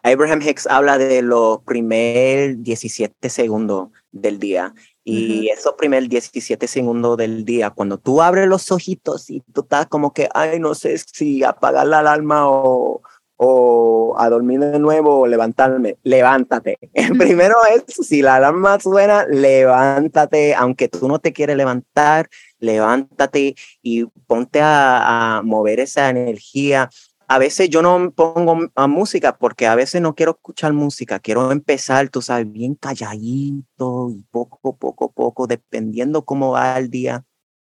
Abraham 0.04 0.42
Hicks 0.42 0.68
habla 0.68 0.98
de 0.98 1.22
los 1.22 1.60
primeros 1.64 2.64
17 2.64 3.30
segundos 3.30 3.90
del 4.12 4.40
día. 4.40 4.74
Y 5.04 5.50
esos 5.50 5.74
primeros 5.74 6.08
17 6.08 6.68
segundos 6.68 7.18
del 7.18 7.44
día, 7.44 7.72
cuando 7.72 7.98
tú 7.98 8.22
abres 8.22 8.48
los 8.48 8.72
ojitos 8.72 9.30
y 9.32 9.42
tú 9.54 9.62
estás 9.62 9.88
como 9.88 10.14
que, 10.14 10.30
ay, 10.36 10.60
no 10.60 10.76
sé 10.76 10.98
si 11.00 11.44
apagar 11.44 11.88
la 11.88 12.00
alarma 12.00 12.48
o, 12.48 13.02
o 13.38 14.16
a 14.20 14.30
dormir 14.30 14.60
de 14.60 14.78
nuevo 14.78 15.22
o 15.22 15.28
levantarme, 15.28 15.98
levántate. 16.04 16.78
Primero 17.18 17.56
es, 17.74 17.96
si 18.06 18.22
la 18.22 18.36
alarma 18.36 18.80
suena, 18.80 19.26
levántate, 19.26 20.54
aunque 20.54 20.90
tú 20.90 21.08
no 21.08 21.20
te 21.20 21.34
quieres 21.34 21.58
levantar, 21.58 22.30
levántate 22.60 23.56
y 23.82 24.06
ponte 24.28 24.62
a, 24.62 25.38
a 25.38 25.42
mover 25.42 25.80
esa 25.80 26.10
energía 26.10 26.90
a 27.30 27.38
veces 27.38 27.70
yo 27.70 27.84
no 27.84 28.12
pongo 28.12 28.72
a 28.74 28.88
música 28.88 29.38
porque 29.38 29.68
a 29.68 29.76
veces 29.76 30.02
no 30.02 30.16
quiero 30.16 30.32
escuchar 30.32 30.74
música, 30.74 31.20
quiero 31.20 31.52
empezar, 31.52 32.10
tú 32.10 32.24
sabes, 32.24 32.52
bien 32.52 32.74
calladito 32.74 34.10
y 34.10 34.24
poco, 34.32 34.76
poco, 34.76 35.12
poco, 35.12 35.46
dependiendo 35.46 36.26
cómo 36.26 36.52
va 36.52 36.80
el 36.80 36.90
día. 36.90 37.24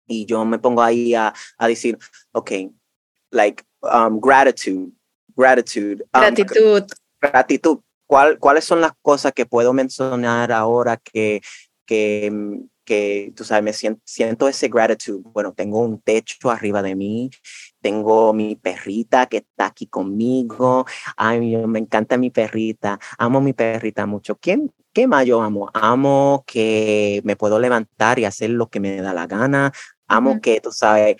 Y 0.06 0.24
yo 0.24 0.42
me 0.46 0.58
pongo 0.58 0.80
ahí 0.82 1.14
a, 1.14 1.34
a 1.58 1.68
decir, 1.68 1.98
ok, 2.32 2.50
like 3.30 3.62
um, 3.82 4.18
gratitude, 4.18 4.90
gratitude. 5.36 6.02
Um, 6.14 6.20
gratitud. 6.20 6.84
Gratitud. 7.20 7.78
¿Cuál, 8.06 8.38
¿Cuáles 8.38 8.64
son 8.64 8.80
las 8.80 8.92
cosas 9.02 9.34
que 9.34 9.44
puedo 9.44 9.74
mencionar 9.74 10.50
ahora 10.50 10.96
que, 10.96 11.42
que, 11.84 12.32
que 12.86 13.34
tú 13.36 13.44
sabes, 13.44 13.64
me 13.64 13.72
siento, 13.74 14.00
siento 14.06 14.48
ese 14.48 14.68
gratitud? 14.68 15.20
Bueno, 15.24 15.52
tengo 15.52 15.80
un 15.80 16.00
techo 16.00 16.50
arriba 16.50 16.82
de 16.82 16.96
mí, 16.96 17.30
tengo 17.82 18.32
mi 18.32 18.56
perrita 18.56 19.26
que 19.26 19.38
está 19.38 19.66
aquí 19.66 19.86
conmigo. 19.86 20.86
Ay, 21.16 21.56
me 21.66 21.80
encanta 21.80 22.16
mi 22.16 22.30
perrita. 22.30 22.98
Amo 23.18 23.40
mi 23.40 23.52
perrita 23.52 24.06
mucho. 24.06 24.36
¿Quién, 24.36 24.72
¿Qué 24.92 25.06
más 25.06 25.26
yo 25.26 25.42
amo? 25.42 25.70
Amo 25.74 26.44
que 26.46 27.20
me 27.24 27.36
puedo 27.36 27.58
levantar 27.58 28.18
y 28.18 28.24
hacer 28.24 28.50
lo 28.50 28.68
que 28.68 28.80
me 28.80 29.00
da 29.00 29.12
la 29.12 29.26
gana. 29.26 29.72
Amo 30.06 30.40
que, 30.40 30.60
tú 30.60 30.70
sabes, 30.70 31.16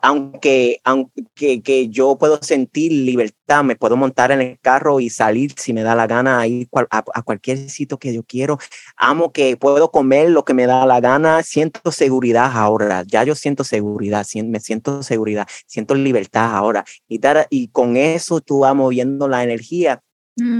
aunque, 0.00 0.80
aunque 0.84 1.62
que 1.62 1.88
yo 1.88 2.16
puedo 2.16 2.38
sentir 2.42 2.92
libertad, 2.92 3.64
me 3.64 3.76
puedo 3.76 3.96
montar 3.96 4.30
en 4.30 4.40
el 4.40 4.58
carro 4.60 5.00
y 5.00 5.10
salir 5.10 5.54
si 5.56 5.72
me 5.72 5.82
da 5.82 5.94
la 5.94 6.06
gana 6.06 6.40
a 6.40 6.46
ir 6.46 6.68
a, 6.90 7.22
cualquier 7.22 7.68
sitio 7.68 7.98
que 7.98 8.14
yo 8.14 8.22
quiero. 8.22 8.58
Amo 8.96 9.32
que 9.32 9.56
puedo 9.56 9.90
comer 9.90 10.30
lo 10.30 10.44
que 10.44 10.54
me 10.54 10.66
da 10.66 10.86
la 10.86 11.00
gana. 11.00 11.42
Siento 11.42 11.90
seguridad 11.90 12.50
ahora. 12.54 13.02
Ya 13.06 13.24
yo 13.24 13.34
siento 13.34 13.64
seguridad, 13.64 14.26
me 14.44 14.60
siento 14.60 15.02
seguridad, 15.02 15.48
siento 15.66 15.94
libertad 15.94 16.54
ahora. 16.54 16.84
Y, 17.08 17.20
y 17.50 17.68
con 17.68 17.96
eso 17.96 18.40
tú 18.40 18.60
vas 18.60 18.74
moviendo 18.74 19.28
la 19.28 19.42
energía 19.42 20.02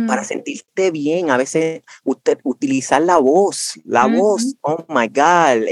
para 0.07 0.23
mm. 0.23 0.25
sentirte 0.25 0.91
bien. 0.91 1.31
A 1.31 1.37
veces 1.37 1.83
usted, 2.05 2.39
utilizar 2.43 3.03
la 3.03 3.17
voz, 3.19 3.81
la 3.85 4.07
voz, 4.07 4.57
oh 4.63 4.85
my 4.89 5.09
God, 5.09 5.65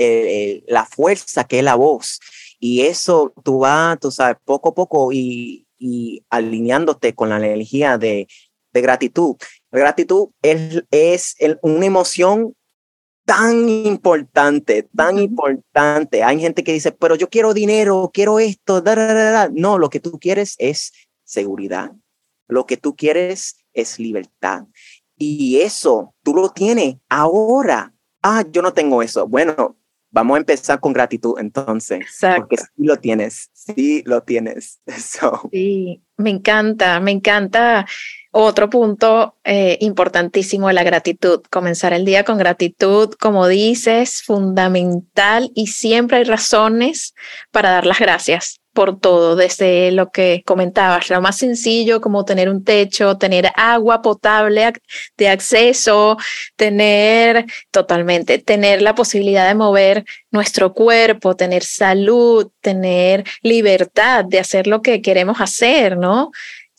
la 0.69 0.87
fuerza 0.87 1.45
que 1.45 1.59
es 1.59 1.65
la 1.65 1.75
voz. 1.75 2.21
Y 2.61 2.83
eso 2.83 3.33
tú 3.42 3.61
vas, 3.61 3.99
tú 3.99 4.11
sabes, 4.11 4.37
poco 4.44 4.68
a 4.68 4.75
poco 4.75 5.12
y, 5.12 5.66
y 5.79 6.23
alineándote 6.31 7.14
con 7.14 7.31
la 7.31 7.38
energía 7.38 7.99
de, 7.99 8.29
de 8.73 8.81
gratitud. 8.81 9.37
La 9.70 9.81
gratitud 9.81 10.29
es, 10.42 10.85
es 10.90 11.37
una 11.62 11.87
emoción 11.87 12.55
tan 13.25 13.68
importante, 13.68 14.88
tan 14.94 15.18
importante. 15.18 16.23
Hay 16.23 16.40
gente 16.40 16.64
que 16.64 16.73
dice, 16.73 16.92
pero 16.92 17.14
yo 17.14 17.29
quiero 17.29 17.55
dinero, 17.55 18.11
quiero 18.12 18.38
esto. 18.38 18.83
no, 19.53 19.79
lo 19.79 19.88
que 19.88 20.01
tú 20.01 20.18
quieres 20.18 20.57
es 20.59 20.92
seguridad. 21.25 21.92
Lo 22.49 22.66
que 22.66 22.77
tú 22.77 22.96
quieres 22.96 23.64
es 23.73 23.99
libertad. 23.99 24.64
Y 25.16 25.61
eso 25.61 26.14
tú 26.23 26.35
lo 26.35 26.49
tienes 26.49 26.96
ahora. 27.09 27.94
Ah, 28.23 28.44
yo 28.51 28.62
no 28.62 28.73
tengo 28.73 29.03
eso. 29.03 29.29
Bueno, 29.29 29.77
Vamos 30.11 30.37
a 30.37 30.38
empezar 30.38 30.81
con 30.81 30.92
gratitud 30.92 31.38
entonces. 31.38 32.01
Exacto. 32.01 32.40
Porque 32.40 32.57
sí 32.57 32.85
lo 32.85 32.96
tienes, 32.96 33.51
sí 33.53 34.03
lo 34.07 34.23
tienes. 34.23 34.81
Sí, 35.53 36.03
me 36.16 36.31
encanta, 36.31 37.01
me 37.01 37.11
encanta. 37.11 37.87
Otro 38.33 38.70
punto 38.70 39.37
eh, 39.44 39.79
importantísimo 39.81 40.70
la 40.70 40.85
gratitud. 40.85 41.42
Comenzar 41.51 41.92
el 41.92 42.05
día 42.05 42.25
con 42.25 42.38
gratitud, 42.38 43.14
como 43.20 43.49
dices, 43.49 44.23
fundamental 44.23 45.51
y 45.55 45.68
siempre 45.68 46.18
hay 46.18 46.25
razones 46.25 47.14
para 47.51 47.70
dar 47.70 47.87
las 47.87 47.99
gracias 47.99 48.60
por 48.73 48.99
todo, 48.99 49.37
desde 49.37 49.91
lo 49.93 50.11
que 50.11 50.43
comentabas, 50.47 51.11
lo 51.11 51.21
más 51.21 51.37
sencillo 51.39 52.01
como 52.01 52.25
tener 52.25 52.49
un 52.49 52.65
techo, 52.65 53.17
tener 53.19 53.51
agua 53.57 54.03
potable 54.03 54.73
de 55.17 55.29
acceso, 55.29 56.17
tener 56.57 57.47
totalmente, 57.71 58.39
tener 58.39 58.83
la 58.83 58.95
posibilidad 58.95 59.49
de 59.49 59.55
mover 59.55 60.05
nuestro 60.31 60.73
cuerpo, 60.73 61.37
tener 61.37 61.65
salud, 61.65 62.51
tener 62.61 63.25
libertad 63.43 64.25
de 64.25 64.39
hacer 64.39 64.67
lo 64.67 64.83
que 64.83 65.03
queremos 65.03 65.41
hacer, 65.41 65.97
¿no? 65.97 66.31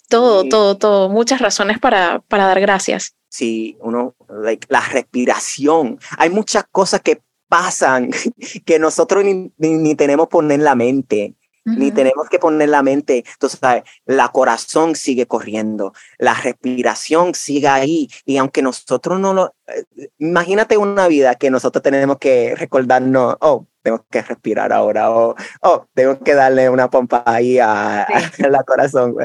Todo, 0.08 0.48
todo, 0.48 0.78
todo, 0.78 1.10
muchas 1.10 1.40
razones 1.40 1.80
para, 1.80 2.20
para 2.28 2.46
dar 2.46 2.60
gracias. 2.60 3.16
Sí, 3.30 3.78
uno, 3.80 4.16
like, 4.28 4.68
la 4.70 4.82
respiración. 4.82 6.00
Hay 6.18 6.30
muchas 6.30 6.66
cosas 6.70 7.00
que 7.00 7.22
pasan 7.52 8.12
que 8.66 8.80
nosotros 8.80 9.24
ni, 9.26 9.52
ni, 9.58 9.96
tenemos 9.96 10.30
poner 10.30 10.62
la 10.62 10.74
mente. 10.74 11.36
Ni 11.64 11.92
tenemos 11.92 12.28
que 12.28 12.40
poner 12.40 12.70
la 12.70 12.82
mente, 12.82 13.24
entonces, 13.34 13.60
la 14.06 14.30
corazón 14.30 14.96
sigue 14.96 15.28
corriendo, 15.28 15.94
la 16.18 16.34
respiración 16.34 17.36
sigue 17.36 17.68
ahí, 17.68 18.10
y 18.26 18.38
aunque 18.38 18.64
nosotros 18.64 19.20
no 19.20 19.34
lo, 19.34 19.54
eh, 19.68 20.10
imagínate 20.18 20.78
una 20.78 21.08
vida 21.08 21.36
que 21.36 21.52
nosotros 21.52 21.84
tenemos 21.84 22.18
que 22.18 22.56
recordarnos, 22.56 23.38
oh, 23.42 23.68
tengo 23.82 24.06
que 24.10 24.22
respirar 24.22 24.74
ahora, 24.74 25.12
o 25.12 25.36
oh, 25.62 25.88
tengo 25.94 26.20
que 26.20 26.34
darle 26.34 26.70
una 26.70 26.90
pompa 26.90 27.24
ahí 27.26 27.60
a, 27.60 28.08
la 28.50 28.64
corazón. 28.64 29.16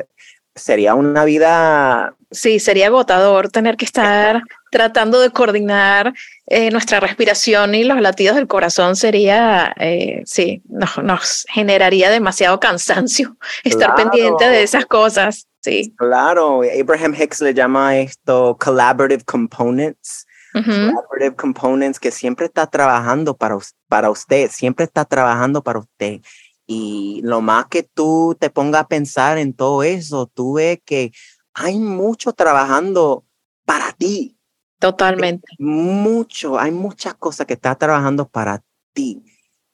Sería 0.56 0.94
una 0.94 1.24
vida... 1.24 2.14
Sí, 2.30 2.58
sería 2.58 2.86
agotador 2.86 3.50
tener 3.50 3.76
que 3.76 3.84
estar 3.84 4.42
tratando 4.70 5.20
de 5.20 5.30
coordinar 5.30 6.12
eh, 6.46 6.70
nuestra 6.70 6.98
respiración 6.98 7.74
y 7.74 7.84
los 7.84 8.00
latidos 8.00 8.36
del 8.36 8.48
corazón 8.48 8.96
sería, 8.96 9.72
eh, 9.78 10.22
sí, 10.26 10.62
nos, 10.68 10.98
nos, 10.98 11.46
generaría 11.48 12.10
demasiado 12.10 12.58
cansancio 12.58 13.36
estar 13.64 13.94
pendiente 13.94 14.48
de 14.48 14.62
esas 14.62 14.86
cosas. 14.86 15.46
Sí. 15.60 15.94
Claro, 15.96 16.62
Abraham 16.62 17.14
Hicks 17.14 17.40
le 17.40 17.54
llama 17.54 17.98
esto 17.98 18.56
collaborative 18.58 19.24
components. 19.24 20.26
Collaborative 20.52 21.36
components 21.36 22.00
que 22.00 22.10
siempre 22.10 22.46
está 22.46 22.66
trabajando 22.66 23.36
para, 23.36 23.58
para 23.88 24.10
usted, 24.10 24.50
siempre 24.50 24.84
está 24.84 25.04
trabajando 25.04 25.62
para 25.62 25.80
usted. 25.80 26.20
Y 26.66 27.20
lo 27.22 27.40
más 27.40 27.66
que 27.66 27.82
tú 27.82 28.36
te 28.38 28.50
pongas 28.50 28.82
a 28.82 28.88
pensar 28.88 29.38
en 29.38 29.52
todo 29.52 29.82
eso, 29.82 30.26
tú 30.26 30.54
ves 30.54 30.80
que 30.84 31.12
hay 31.54 31.78
mucho 31.78 32.32
trabajando 32.32 33.24
para 33.64 33.92
ti, 33.92 34.36
Totalmente. 34.78 35.46
Mucho, 35.58 36.58
hay 36.58 36.70
muchas 36.70 37.14
cosas 37.14 37.46
que 37.46 37.54
está 37.54 37.74
trabajando 37.76 38.28
para 38.28 38.62
ti. 38.92 39.22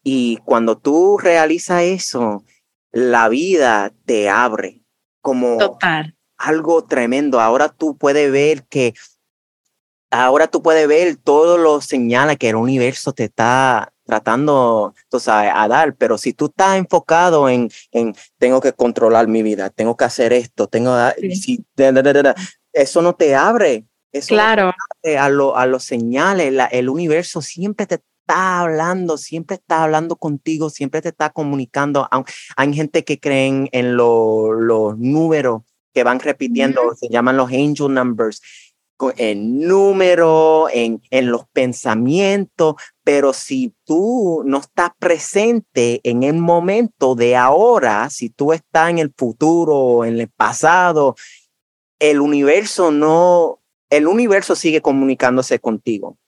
Y 0.03 0.39
cuando 0.39 0.79
tú 0.79 1.19
realizas 1.19 1.83
eso, 1.83 2.45
la 2.93 3.29
vida 3.29 3.93
te 4.05 4.29
abre 4.29 4.83
como 5.21 5.59
Total. 5.59 6.17
algo 6.37 6.85
tremendo. 6.85 7.41
Ahora 7.41 7.69
tú 7.69 7.97
puedes 7.97 8.31
ver 8.31 8.65
que, 8.67 8.95
ahora 10.11 10.49
tú 10.49 10.63
puedes 10.63 10.87
ver 10.87 11.17
todos 11.17 11.59
los 11.59 11.85
señales 11.85 12.39
que 12.39 12.51
el 12.51 12.57
universo 12.57 13.13
te 13.13 13.25
está 13.25 13.93
tratando 14.13 14.95
tú 15.09 15.19
sabes, 15.19 15.53
a 15.55 15.69
dar, 15.69 15.95
pero 15.95 16.19
si 16.19 16.35
tú 16.35 16.47
estás 16.47 16.77
enfocado 16.77 17.49
en, 17.49 17.71
en 17.93 18.15
tengo 18.37 18.61
que 18.61 18.75
controlar 18.75 19.27
mi 19.27 19.43
vida, 19.43 19.71
tengo 19.71 19.97
que 19.97 20.05
hacer 20.05 20.35
esto, 20.35 20.67
tengo, 20.67 20.95
si, 21.33 21.65
eso 22.75 23.03
no 23.03 23.15
te 23.15 23.35
abre 23.35 23.87
claro. 24.27 24.75
A, 25.19 25.29
lo, 25.31 25.57
a 25.57 25.65
los 25.65 25.85
señales, 25.85 26.53
el 26.73 26.89
universo 26.91 27.41
siempre 27.41 27.87
te 27.87 27.95
está 27.95 28.61
hablando, 28.61 29.17
siempre 29.17 29.57
está 29.57 29.85
hablando 29.85 30.17
contigo, 30.17 30.69
siempre 30.69 31.01
te 31.01 31.09
está 31.09 31.31
comunicando. 31.31 32.07
Hay 32.57 32.75
gente 32.75 33.05
que 33.05 33.19
creen 33.19 33.71
en 33.73 33.97
los 33.97 34.99
números 34.99 35.63
que 35.95 36.05
van 36.05 36.21
repitiendo, 36.21 36.95
se 36.95 37.09
llaman 37.09 37.37
los 37.39 37.51
angel 37.51 37.95
numbers, 37.95 38.43
en 39.17 39.61
número, 39.61 40.69
en, 40.73 41.03
en 41.11 41.31
los 41.31 41.49
pensamientos, 41.49 42.77
pero 43.03 43.33
si 43.33 43.75
tú 43.85 44.43
no 44.45 44.59
estás 44.59 44.91
presente 44.99 46.01
en 46.05 46.23
el 46.23 46.35
momento 46.35 47.15
de 47.15 47.35
ahora, 47.35 48.09
si 48.11 48.31
tú 48.31 48.53
estás 48.53 48.91
en 48.91 48.99
el 48.99 49.13
futuro, 49.17 50.05
en 50.05 50.21
el 50.21 50.29
pasado, 50.29 51.17
el 51.99 52.21
universo 52.21 52.91
no, 52.91 53.61
el 53.91 54.07
universo 54.07 54.55
sigue 54.55 54.81
comunicándose 54.81 55.59
contigo, 55.59 56.19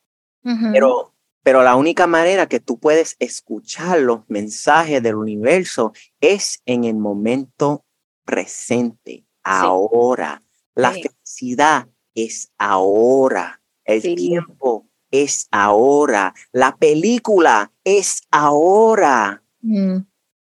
pero, 0.73 1.15
pero 1.43 1.63
la 1.63 1.77
única 1.77 2.07
manera 2.07 2.49
que 2.49 2.61
tú 2.61 2.79
puedes 2.79 3.17
escuchar 3.19 4.01
los 4.01 4.21
mensajes 4.29 5.03
del 5.03 5.15
universo 5.15 5.93
es 6.21 6.61
en 6.67 6.85
el 6.85 6.97
momento 6.97 7.85
presente, 8.25 9.25
ahora. 9.43 10.43
La 10.75 10.91
felicidad 10.91 11.87
es 12.15 12.53
ahora. 12.59 13.61
El 13.85 14.03
tiempo 14.03 14.87
es 15.11 15.49
ahora. 15.51 16.35
La 16.53 16.77
película 16.77 17.73
es 17.85 18.23
ahora. 18.31 19.43
Mm, 19.61 19.97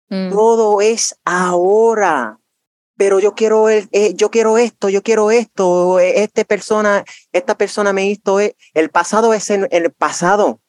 mm. 0.10 0.30
Todo 0.32 0.82
es 0.82 1.20
ahora 1.26 2.40
pero 3.04 3.20
yo 3.20 3.34
quiero, 3.34 3.70
eh, 3.70 3.88
yo 4.16 4.30
quiero 4.30 4.58
esto, 4.58 4.90
yo 4.90 5.02
quiero 5.02 5.32
esto, 5.32 6.00
eh, 6.00 6.24
esta 6.24 6.44
persona, 6.44 7.04
esta 7.32 7.58
persona 7.58 7.94
me 7.94 8.10
hizo, 8.10 8.40
eh, 8.40 8.56
el 8.74 8.90
pasado 8.90 9.34
es 9.34 9.50
el, 9.50 9.68
el 9.72 9.92
pasado. 9.92 10.60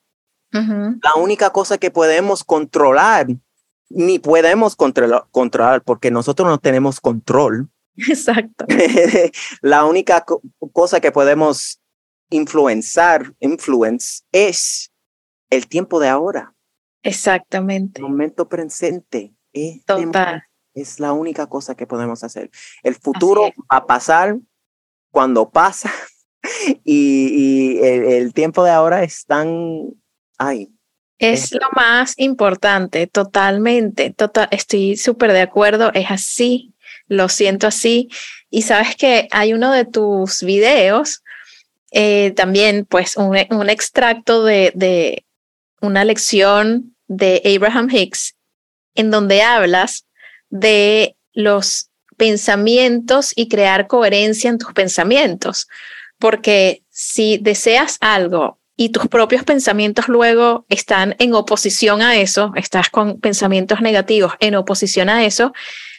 La 0.51 1.15
única 1.17 1.51
cosa 1.51 1.79
que 1.79 1.91
podemos 1.91 2.45
controlar, 2.45 3.27
ni 3.89 4.21
podemos 4.21 4.77
controlar, 4.77 5.27
controlar 5.33 5.83
porque 5.83 6.13
nosotros 6.13 6.49
no 6.49 6.59
tenemos 6.59 7.01
control. 7.01 7.69
Exacto. 8.09 8.67
La 9.63 9.85
única 9.85 10.25
cosa 10.73 11.01
que 11.01 11.13
podemos 11.13 11.81
influenciar, 12.31 13.35
influence, 13.41 14.23
es 14.33 14.93
el 15.51 15.69
tiempo 15.69 16.01
de 16.01 16.09
ahora. 16.09 16.55
Exactamente. 17.03 18.01
El 18.01 18.09
momento 18.09 18.49
presente. 18.49 19.35
Total. 19.87 20.43
Es 20.75 20.99
la 20.99 21.13
única 21.13 21.47
cosa 21.47 21.77
que 21.77 21.87
podemos 21.87 22.25
hacer. 22.25 22.51
El 22.83 22.97
futuro 22.97 23.53
va 23.73 23.77
a 23.77 23.87
pasar 23.87 24.37
cuando 25.13 25.51
pasa 25.51 25.93
y, 26.85 27.79
el, 27.81 28.35
tiempo 28.35 28.65
de 28.65 28.71
ahora 28.71 29.05
es 29.05 29.25
tan... 29.27 29.95
Ay, 30.37 30.75
es 31.19 31.53
lo 31.53 31.69
más 31.75 32.15
importante, 32.19 33.07
totalmente. 33.07 34.11
Total, 34.11 34.49
estoy 34.51 34.97
súper 34.97 35.33
de 35.33 35.43
acuerdo, 35.43 35.93
es 35.95 36.11
así, 36.11 36.74
lo 37.09 37.29
siento 37.29 37.67
así. 37.67 38.09
Y 38.51 38.63
sabes 38.63 38.97
que 38.97 39.29
hay 39.31 39.53
uno 39.53 39.73
de 39.73 39.85
tus 39.85 40.43
videos, 40.43 41.23
eh, 41.91 42.33
también 42.33 42.87
pues 42.87 43.17
un, 43.17 43.37
un 43.51 43.71
extracto 43.71 44.45
de, 44.45 44.73
de, 44.75 45.25
una 45.81 46.05
lección 46.05 46.97
de 47.07 47.43
Abraham 47.45 47.89
Hicks, 47.91 48.35
en 48.95 49.11
donde 49.11 49.43
hablas 49.43 50.07
de 50.49 51.17
los 51.33 51.91
pensamientos 52.17 53.33
y 53.37 53.49
crear 53.49 53.87
coherencia 53.87 54.51
en 54.51 54.59
tus 54.59 54.73
pensamientos. 54.73 55.69
Porque 56.19 56.83
si 56.91 57.39
deseas 57.39 57.99
algo 58.01 58.59
y 58.77 58.91
tus 58.91 59.07
propios 59.09 59.45
pensamientos 59.45 60.09
luego 60.09 60.65
están 60.69 61.15
en 61.19 61.35
oposición 61.35 62.03
a 62.03 62.17
eso, 62.17 62.53
estás 62.57 62.89
con 62.89 63.21
pensamientos 63.21 63.81
negativos 63.81 64.33
en 64.41 64.55
oposición 64.55 65.09
a 65.09 65.25
eso, 65.25 65.53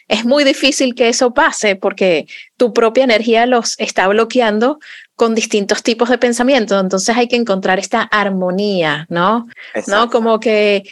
es 0.08 0.24
muy 0.24 0.44
difícil 0.44 0.94
que 0.94 1.08
eso 1.08 1.34
pase 1.34 1.76
porque 1.76 2.26
tu 2.56 2.72
propia 2.72 3.04
energía 3.04 3.46
los 3.46 3.78
está 3.78 4.06
bloqueando 4.08 4.78
con 5.14 5.34
distintos 5.34 5.82
tipos 5.82 6.08
de 6.08 6.18
pensamientos. 6.18 6.80
Entonces 6.80 7.16
hay 7.16 7.28
que 7.28 7.36
encontrar 7.36 7.78
esta 7.78 8.02
armonía, 8.02 9.06
¿no? 9.08 9.48
¿No? 9.86 10.10
Como 10.10 10.38
que 10.40 10.84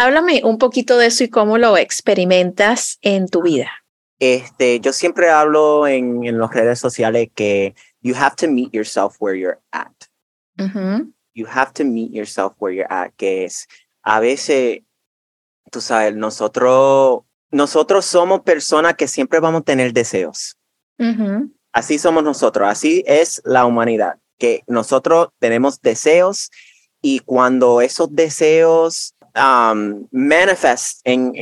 Háblame 0.00 0.42
un 0.44 0.58
poquito 0.58 0.96
de 0.96 1.06
eso 1.06 1.24
y 1.24 1.28
cómo 1.28 1.58
lo 1.58 1.76
experimentas 1.76 2.98
en 3.02 3.26
tu 3.26 3.42
vida. 3.42 3.68
Este, 4.20 4.78
yo 4.78 4.92
siempre 4.92 5.28
hablo 5.28 5.88
en, 5.88 6.22
en 6.22 6.38
las 6.38 6.54
redes 6.54 6.78
sociales 6.78 7.30
que 7.34 7.74
you 8.00 8.14
have 8.14 8.36
to 8.36 8.46
meet 8.46 8.72
yourself 8.72 9.16
where 9.18 9.36
you're 9.36 9.58
at. 9.72 9.90
You 11.34 11.46
have 11.46 11.72
to 11.74 11.84
meet 11.84 12.12
yourself 12.12 12.54
where 12.60 12.72
you're 12.72 12.92
at, 12.92 13.10
que 13.16 13.44
es 13.44 13.66
a 14.02 14.20
veces, 14.20 14.82
tú 15.72 15.80
sabes, 15.80 16.14
nosotros, 16.14 17.24
nosotros 17.50 18.04
somos 18.04 18.40
personas 18.40 18.94
que 18.94 19.08
siempre 19.08 19.40
vamos 19.40 19.62
a 19.62 19.64
tener 19.64 19.92
deseos. 19.92 20.56
Así 21.72 21.98
somos 21.98 22.24
nosotros, 22.24 22.68
así 22.68 23.04
es 23.06 23.40
la 23.44 23.64
humanidad, 23.64 24.18
que 24.38 24.64
nosotros 24.66 25.28
tenemos 25.38 25.80
deseos 25.80 26.50
y 27.00 27.20
cuando 27.20 27.80
esos 27.80 28.14
deseos 28.14 29.14
um, 29.36 30.06
manifest 30.10 31.00
en, 31.04 31.32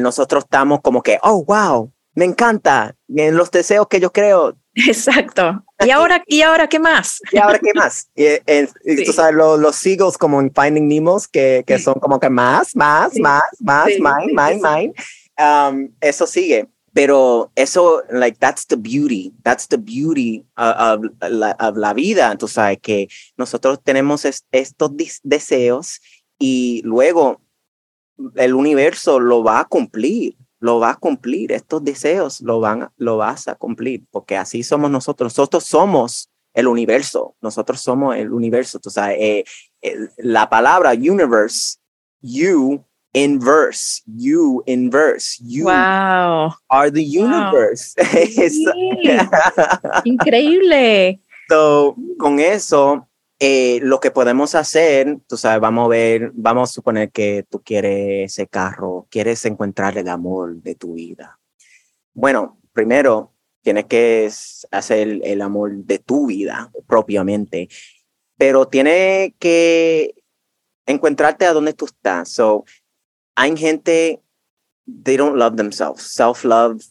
nosotros 0.00 0.44
estamos 0.44 0.80
como 0.82 1.02
que, 1.02 1.18
oh, 1.22 1.44
wow, 1.44 1.92
me 2.14 2.24
encanta, 2.24 2.94
en 3.08 3.36
los 3.36 3.50
deseos 3.50 3.88
que 3.88 3.98
yo 3.98 4.12
creo. 4.12 4.56
Exacto. 4.74 5.64
¿Y 5.80 5.90
ahora, 5.90 6.22
¿y 6.26 6.42
ahora 6.42 6.68
qué 6.68 6.78
más? 6.78 7.20
¿Y 7.32 7.38
ahora 7.38 7.58
qué 7.58 7.72
más? 7.74 8.08
Y, 8.14 9.04
tú 9.04 9.12
sabes, 9.12 9.34
los, 9.34 9.58
los 9.58 9.74
seagulls 9.74 10.16
como 10.16 10.40
en 10.40 10.52
Finding 10.54 10.86
Nemo, 10.86 11.18
que, 11.32 11.64
que 11.66 11.78
son 11.78 11.94
como 11.94 12.20
que 12.20 12.30
más, 12.30 12.76
más, 12.76 13.18
más, 13.18 13.42
más, 13.60 13.86
mine, 13.86 14.32
mine, 14.32 14.60
mine. 14.62 14.94
Um, 15.38 15.94
eso 16.00 16.26
sigue. 16.26 16.68
Pero 16.94 17.50
eso, 17.56 18.02
like, 18.10 18.38
that's 18.38 18.66
the 18.66 18.76
beauty, 18.76 19.32
that's 19.42 19.66
the 19.66 19.78
beauty 19.78 20.44
of, 20.56 21.00
la, 21.22 21.52
of 21.58 21.76
la 21.78 21.94
vida. 21.94 22.36
Tú 22.36 22.48
sabes 22.48 22.80
que 22.82 23.08
nosotros 23.36 23.82
tenemos 23.82 24.26
estos 24.26 24.90
deseos 25.22 26.00
y 26.38 26.82
luego 26.84 27.40
el 28.34 28.54
universo 28.54 29.20
lo 29.20 29.42
va 29.42 29.60
a 29.60 29.64
cumplir, 29.64 30.36
lo 30.60 30.80
va 30.80 30.90
a 30.90 30.96
cumplir, 30.96 31.52
estos 31.52 31.82
deseos 31.82 32.42
lo, 32.42 32.60
van, 32.60 32.90
lo 32.98 33.16
vas 33.16 33.48
a 33.48 33.54
cumplir, 33.54 34.04
porque 34.10 34.36
así 34.36 34.62
somos 34.62 34.90
nosotros, 34.90 35.32
nosotros 35.32 35.64
somos 35.64 36.30
el 36.52 36.68
universo, 36.68 37.34
nosotros 37.40 37.80
somos 37.80 38.16
el 38.16 38.32
universo, 38.32 38.78
tú 38.78 38.90
sabes, 38.90 39.16
eh, 39.18 39.44
la 40.18 40.50
palabra 40.50 40.92
universe, 40.92 41.78
you 42.20 42.84
inverse, 43.14 44.02
you 44.06 44.62
inverse, 44.66 45.38
you 45.40 45.66
wow. 45.66 46.54
are 46.70 46.90
the 46.90 47.04
universe. 47.04 47.94
Increíble. 50.04 51.20
So, 51.48 51.96
con 52.18 52.40
eso, 52.40 53.08
eh, 53.38 53.80
lo 53.82 54.00
que 54.00 54.10
podemos 54.10 54.54
hacer, 54.54 55.18
tú 55.26 55.36
sabes, 55.36 55.60
vamos 55.60 55.86
a 55.86 55.88
ver, 55.88 56.30
vamos 56.34 56.70
a 56.70 56.72
suponer 56.72 57.10
que 57.10 57.44
tú 57.50 57.60
quieres 57.62 58.32
ese 58.32 58.46
carro, 58.46 59.06
quieres 59.10 59.44
encontrar 59.44 59.98
el 59.98 60.08
amor 60.08 60.56
de 60.62 60.74
tu 60.74 60.94
vida. 60.94 61.38
Bueno, 62.14 62.58
primero 62.72 63.32
tienes 63.62 63.84
que 63.86 64.30
hacer 64.70 65.20
el 65.24 65.42
amor 65.42 65.74
de 65.74 65.98
tu 65.98 66.26
vida 66.26 66.70
propiamente, 66.86 67.68
pero 68.38 68.66
tienes 68.66 69.32
que 69.38 70.14
encontrarte 70.86 71.44
a 71.44 71.52
donde 71.52 71.72
tú 71.72 71.86
estás. 71.86 72.28
So, 72.28 72.64
hay 73.36 73.56
gente, 73.56 74.20
they 74.86 75.16
don't 75.16 75.36
love 75.36 75.56
themselves. 75.56 76.02
Self-love 76.02 76.82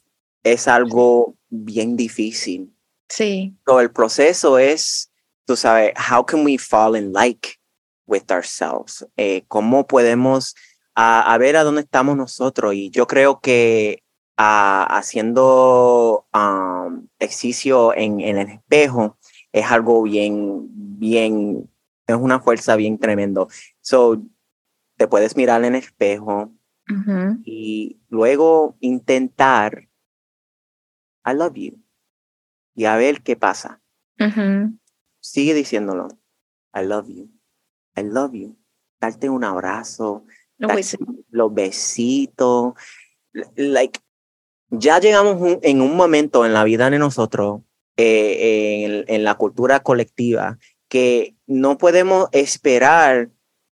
es 0.43 0.67
algo 0.67 1.35
bien 1.49 1.95
difícil. 1.97 2.73
Sí. 3.09 3.55
So, 3.65 3.79
el 3.79 3.91
proceso 3.91 4.57
es 4.57 5.11
tú 5.45 5.57
sabes, 5.57 5.93
how 5.97 6.23
can 6.23 6.45
we 6.45 6.57
fall 6.57 6.95
in 6.95 7.11
like 7.11 7.59
with 8.07 8.31
ourselves? 8.31 9.05
Eh, 9.17 9.43
¿Cómo 9.49 9.85
podemos 9.85 10.55
a, 10.95 11.37
ver 11.37 11.57
a 11.57 11.63
dónde 11.63 11.81
estamos 11.81 12.15
nosotros? 12.15 12.73
Y 12.73 12.89
yo 12.89 13.05
creo 13.05 13.41
que 13.41 14.01
haciendo 14.37 16.25
um, 16.33 17.07
ejercicio 17.19 17.93
en, 17.93 18.21
en, 18.21 18.37
el 18.37 18.47
espejo 18.49 19.17
es 19.51 19.69
algo 19.69 20.01
bien, 20.03 20.67
bien, 20.71 21.69
es 22.07 22.15
una 22.15 22.39
fuerza 22.39 22.75
bien 22.77 22.97
tremendo. 22.97 23.49
So, 23.81 24.21
te 25.01 25.07
puedes 25.07 25.35
mirar 25.35 25.65
en 25.65 25.73
el 25.73 25.81
espejo 25.81 26.53
y 27.43 27.99
luego 28.09 28.75
intentar, 28.81 29.87
I 31.25 31.33
love 31.33 31.55
you, 31.55 31.81
y 32.75 32.85
a 32.85 32.97
ver 32.97 33.23
qué 33.23 33.35
pasa 33.35 33.81
sigue 35.19 35.55
diciéndolo. 35.55 36.09
I 36.75 36.85
love 36.85 37.07
you. 37.07 37.31
I 37.97 38.03
love 38.03 38.33
you. 38.33 38.55
Darte 38.99 39.27
un 39.27 39.43
abrazo. 39.43 40.23
los 41.31 41.51
besitos. 41.51 42.75
Like, 43.55 43.99
ya 44.69 44.99
llegamos 44.99 45.57
en 45.63 45.81
un 45.81 45.95
momento 45.95 46.45
en 46.45 46.53
la 46.53 46.63
vida 46.63 46.91
de 46.91 46.99
nosotros, 46.99 47.61
eh, 47.97 49.03
en, 49.07 49.23
la 49.23 49.33
cultura 49.33 49.79
colectiva, 49.79 50.59
que 50.87 51.35
no 51.47 51.79
podemos 51.79 52.29
esperar 52.33 53.31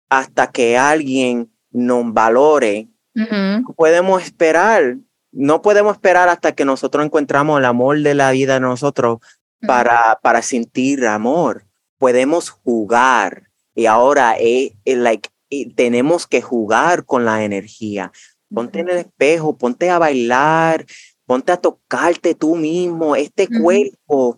hasta 0.09 0.51
que 0.51 0.77
alguien 0.77 1.51
nos 1.71 2.13
valore. 2.13 2.87
No 3.13 3.73
podemos 3.75 4.21
esperar, 4.21 4.97
no 5.31 5.63
podemos 5.63 5.95
esperar 5.95 6.29
hasta 6.29 6.51
que 6.53 6.65
nosotros 6.65 7.03
encontramos 7.03 7.57
el 7.57 7.65
amor 7.65 7.99
de 8.01 8.13
la 8.13 8.29
vida 8.31 8.55
de 8.55 8.59
nosotros 8.59 9.19
para, 9.65 10.19
para 10.21 10.43
sentir 10.43 11.05
amor. 11.07 11.65
Podemos 11.97 12.51
jugar 12.51 13.47
y 13.73 13.85
ahora 13.85 14.35
eh, 14.39 14.75
eh, 14.85 14.95
like, 14.95 15.29
eh, 15.49 15.73
tenemos 15.73 16.27
que 16.27 16.41
jugar 16.41 17.05
con 17.05 17.25
la 17.25 17.43
energía. 17.43 18.11
Ponte 18.53 18.79
en 18.79 18.89
el 18.89 18.97
espejo, 18.97 19.57
ponte 19.57 19.89
a 19.89 19.99
bailar, 19.99 20.85
ponte 21.25 21.51
a 21.51 21.57
tocarte 21.57 22.33
tú 22.33 22.55
mismo. 22.55 23.15
Este 23.15 23.47
cuerpo, 23.47 24.37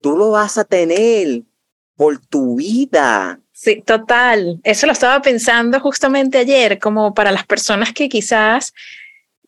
tú 0.00 0.16
lo 0.16 0.30
vas 0.30 0.58
a 0.58 0.64
tener 0.64 1.42
por 1.94 2.18
tu 2.18 2.56
vida. 2.56 3.39
Sí, 3.62 3.82
total. 3.82 4.58
Eso 4.64 4.86
lo 4.86 4.92
estaba 4.92 5.20
pensando 5.20 5.80
justamente 5.80 6.38
ayer, 6.38 6.78
como 6.78 7.12
para 7.12 7.30
las 7.30 7.44
personas 7.44 7.92
que 7.92 8.08
quizás, 8.08 8.72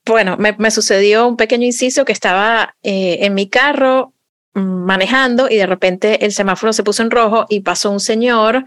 bueno, 0.04 0.36
me, 0.36 0.54
me 0.58 0.70
sucedió 0.70 1.26
un 1.26 1.38
pequeño 1.38 1.64
inciso 1.64 2.04
que 2.04 2.12
estaba 2.12 2.76
en 2.82 3.32
mi 3.32 3.48
carro 3.48 4.12
manejando 4.52 5.48
y 5.48 5.56
de 5.56 5.64
repente 5.64 6.26
el 6.26 6.32
semáforo 6.32 6.74
se 6.74 6.82
puso 6.82 7.02
en 7.02 7.10
rojo 7.10 7.46
y 7.48 7.60
pasó 7.60 7.90
un 7.90 8.00
señor 8.00 8.66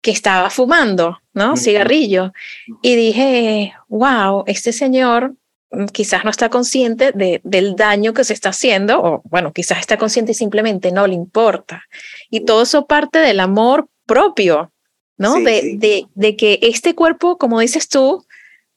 que 0.00 0.12
estaba 0.12 0.48
fumando, 0.48 1.18
¿no? 1.32 1.56
Cigarrillo. 1.56 2.32
Y 2.80 2.94
dije, 2.94 3.74
wow, 3.88 4.44
este 4.46 4.72
señor 4.72 5.34
mm, 5.72 5.86
quizás 5.86 6.22
no 6.22 6.30
está 6.30 6.50
consciente 6.50 7.10
de, 7.10 7.40
del 7.42 7.74
daño 7.74 8.14
que 8.14 8.22
se 8.22 8.32
está 8.32 8.50
haciendo, 8.50 9.02
o 9.02 9.22
bueno, 9.24 9.52
quizás 9.52 9.80
está 9.80 9.96
consciente 9.96 10.30
y 10.30 10.36
simplemente 10.36 10.92
no 10.92 11.04
le 11.08 11.14
importa. 11.14 11.82
Y 12.30 12.44
todo 12.44 12.62
eso 12.62 12.86
parte 12.86 13.18
del 13.18 13.40
amor 13.40 13.88
propio, 14.08 14.72
¿no? 15.16 15.34
de, 15.34 15.76
De, 15.76 16.06
de 16.14 16.36
que 16.36 16.58
este 16.62 16.96
cuerpo, 16.96 17.38
como 17.38 17.60
dices 17.60 17.88
tú, 17.88 18.24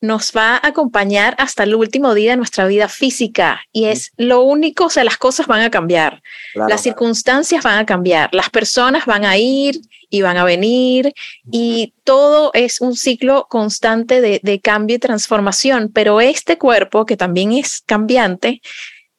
nos 0.01 0.31
va 0.35 0.55
a 0.55 0.67
acompañar 0.67 1.35
hasta 1.37 1.63
el 1.63 1.75
último 1.75 2.15
día 2.15 2.31
de 2.31 2.37
nuestra 2.37 2.65
vida 2.65 2.89
física 2.89 3.61
y 3.71 3.85
es 3.85 4.11
lo 4.17 4.41
único, 4.41 4.85
o 4.85 4.89
sea, 4.89 5.03
las 5.03 5.17
cosas 5.17 5.45
van 5.45 5.61
a 5.61 5.69
cambiar, 5.69 6.23
las 6.55 6.81
circunstancias 6.81 7.63
van 7.63 7.77
a 7.77 7.85
cambiar, 7.85 8.33
las 8.33 8.49
personas 8.49 9.05
van 9.05 9.25
a 9.25 9.37
ir 9.37 9.79
y 10.09 10.23
van 10.23 10.37
a 10.37 10.43
venir 10.43 11.13
y 11.51 11.93
todo 12.03 12.49
es 12.55 12.81
un 12.81 12.95
ciclo 12.95 13.45
constante 13.47 14.21
de, 14.21 14.41
de 14.41 14.59
cambio 14.59 14.95
y 14.95 14.99
transformación, 14.99 15.91
pero 15.93 16.19
este 16.19 16.57
cuerpo 16.57 17.05
que 17.05 17.15
también 17.15 17.51
es 17.51 17.83
cambiante, 17.85 18.61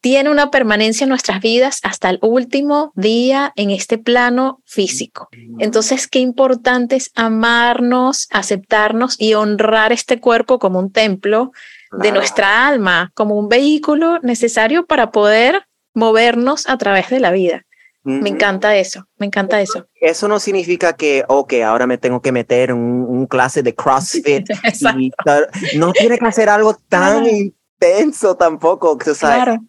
tiene 0.02 0.30
una 0.30 0.50
permanencia 0.50 1.04
en 1.04 1.10
nuestras 1.10 1.40
vidas 1.40 1.78
hasta 1.84 2.10
el 2.10 2.18
último 2.22 2.92
día 2.96 3.52
en 3.54 3.70
este 3.70 3.98
plano 3.98 4.60
físico. 4.66 5.28
Entonces, 5.60 6.08
qué 6.08 6.18
importante 6.18 6.96
es 6.96 7.12
amarnos, 7.14 8.26
aceptarnos 8.32 9.14
y 9.18 9.34
honrar 9.34 9.92
este 9.92 10.18
cuerpo 10.20 10.58
como 10.58 10.80
un 10.80 10.90
templo 10.90 11.52
de 11.92 12.10
nuestra 12.10 12.66
alma, 12.66 13.12
como 13.14 13.36
un 13.36 13.48
vehículo 13.48 14.18
necesario 14.22 14.86
para 14.86 15.12
poder 15.12 15.66
movernos 15.94 16.68
a 16.68 16.76
través 16.78 17.08
de 17.08 17.20
la 17.20 17.30
vida. 17.30 17.64
Me 18.02 18.28
encanta 18.28 18.74
eso, 18.74 19.06
me 19.18 19.26
encanta 19.26 19.60
eso. 19.60 19.86
Eso 20.00 20.26
no 20.26 20.40
significa 20.40 20.94
que, 20.94 21.24
ok, 21.28 21.54
ahora 21.64 21.86
me 21.86 21.98
tengo 21.98 22.20
que 22.20 22.32
meter 22.32 22.70
en 22.70 22.76
un, 22.76 23.26
clase 23.28 23.62
de 23.62 23.76
CrossFit. 23.76 24.48
no 25.76 25.92
tiene 25.92 26.18
que 26.18 26.26
hacer 26.26 26.48
algo 26.48 26.76
tan 26.88 27.24
intenso 27.24 28.34
tampoco. 28.34 28.90
O 28.90 28.98
claro 28.98 29.60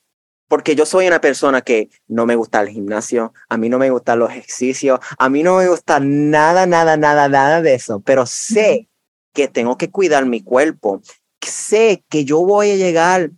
porque 0.53 0.75
yo 0.75 0.85
soy 0.85 1.07
una 1.07 1.19
persona 1.19 1.63
que 1.63 1.89
no 2.07 2.27
me 2.27 2.35
gusta 2.35 2.61
el 2.61 2.69
gimnasio, 2.69 3.33
a 3.49 3.57
mí 3.57 3.69
no 3.69 3.79
me 3.79 3.89
gustan 3.89 4.19
los 4.19 4.29
ejercicios, 4.29 4.99
a 5.17 5.27
mí 5.27 5.41
no 5.41 5.57
me 5.57 5.67
gusta 5.67 5.99
nada, 5.99 6.67
nada, 6.67 6.95
nada, 6.95 7.27
nada 7.27 7.63
de 7.63 7.73
eso, 7.73 8.01
pero 8.01 8.27
sé 8.27 8.87
que 9.33 9.47
tengo 9.47 9.79
que 9.79 9.89
cuidar 9.89 10.27
mi 10.27 10.43
cuerpo, 10.43 11.01
sé 11.41 12.03
que 12.07 12.23
yo 12.23 12.45
voy 12.45 12.69
a 12.69 12.75
llegar 12.75 13.31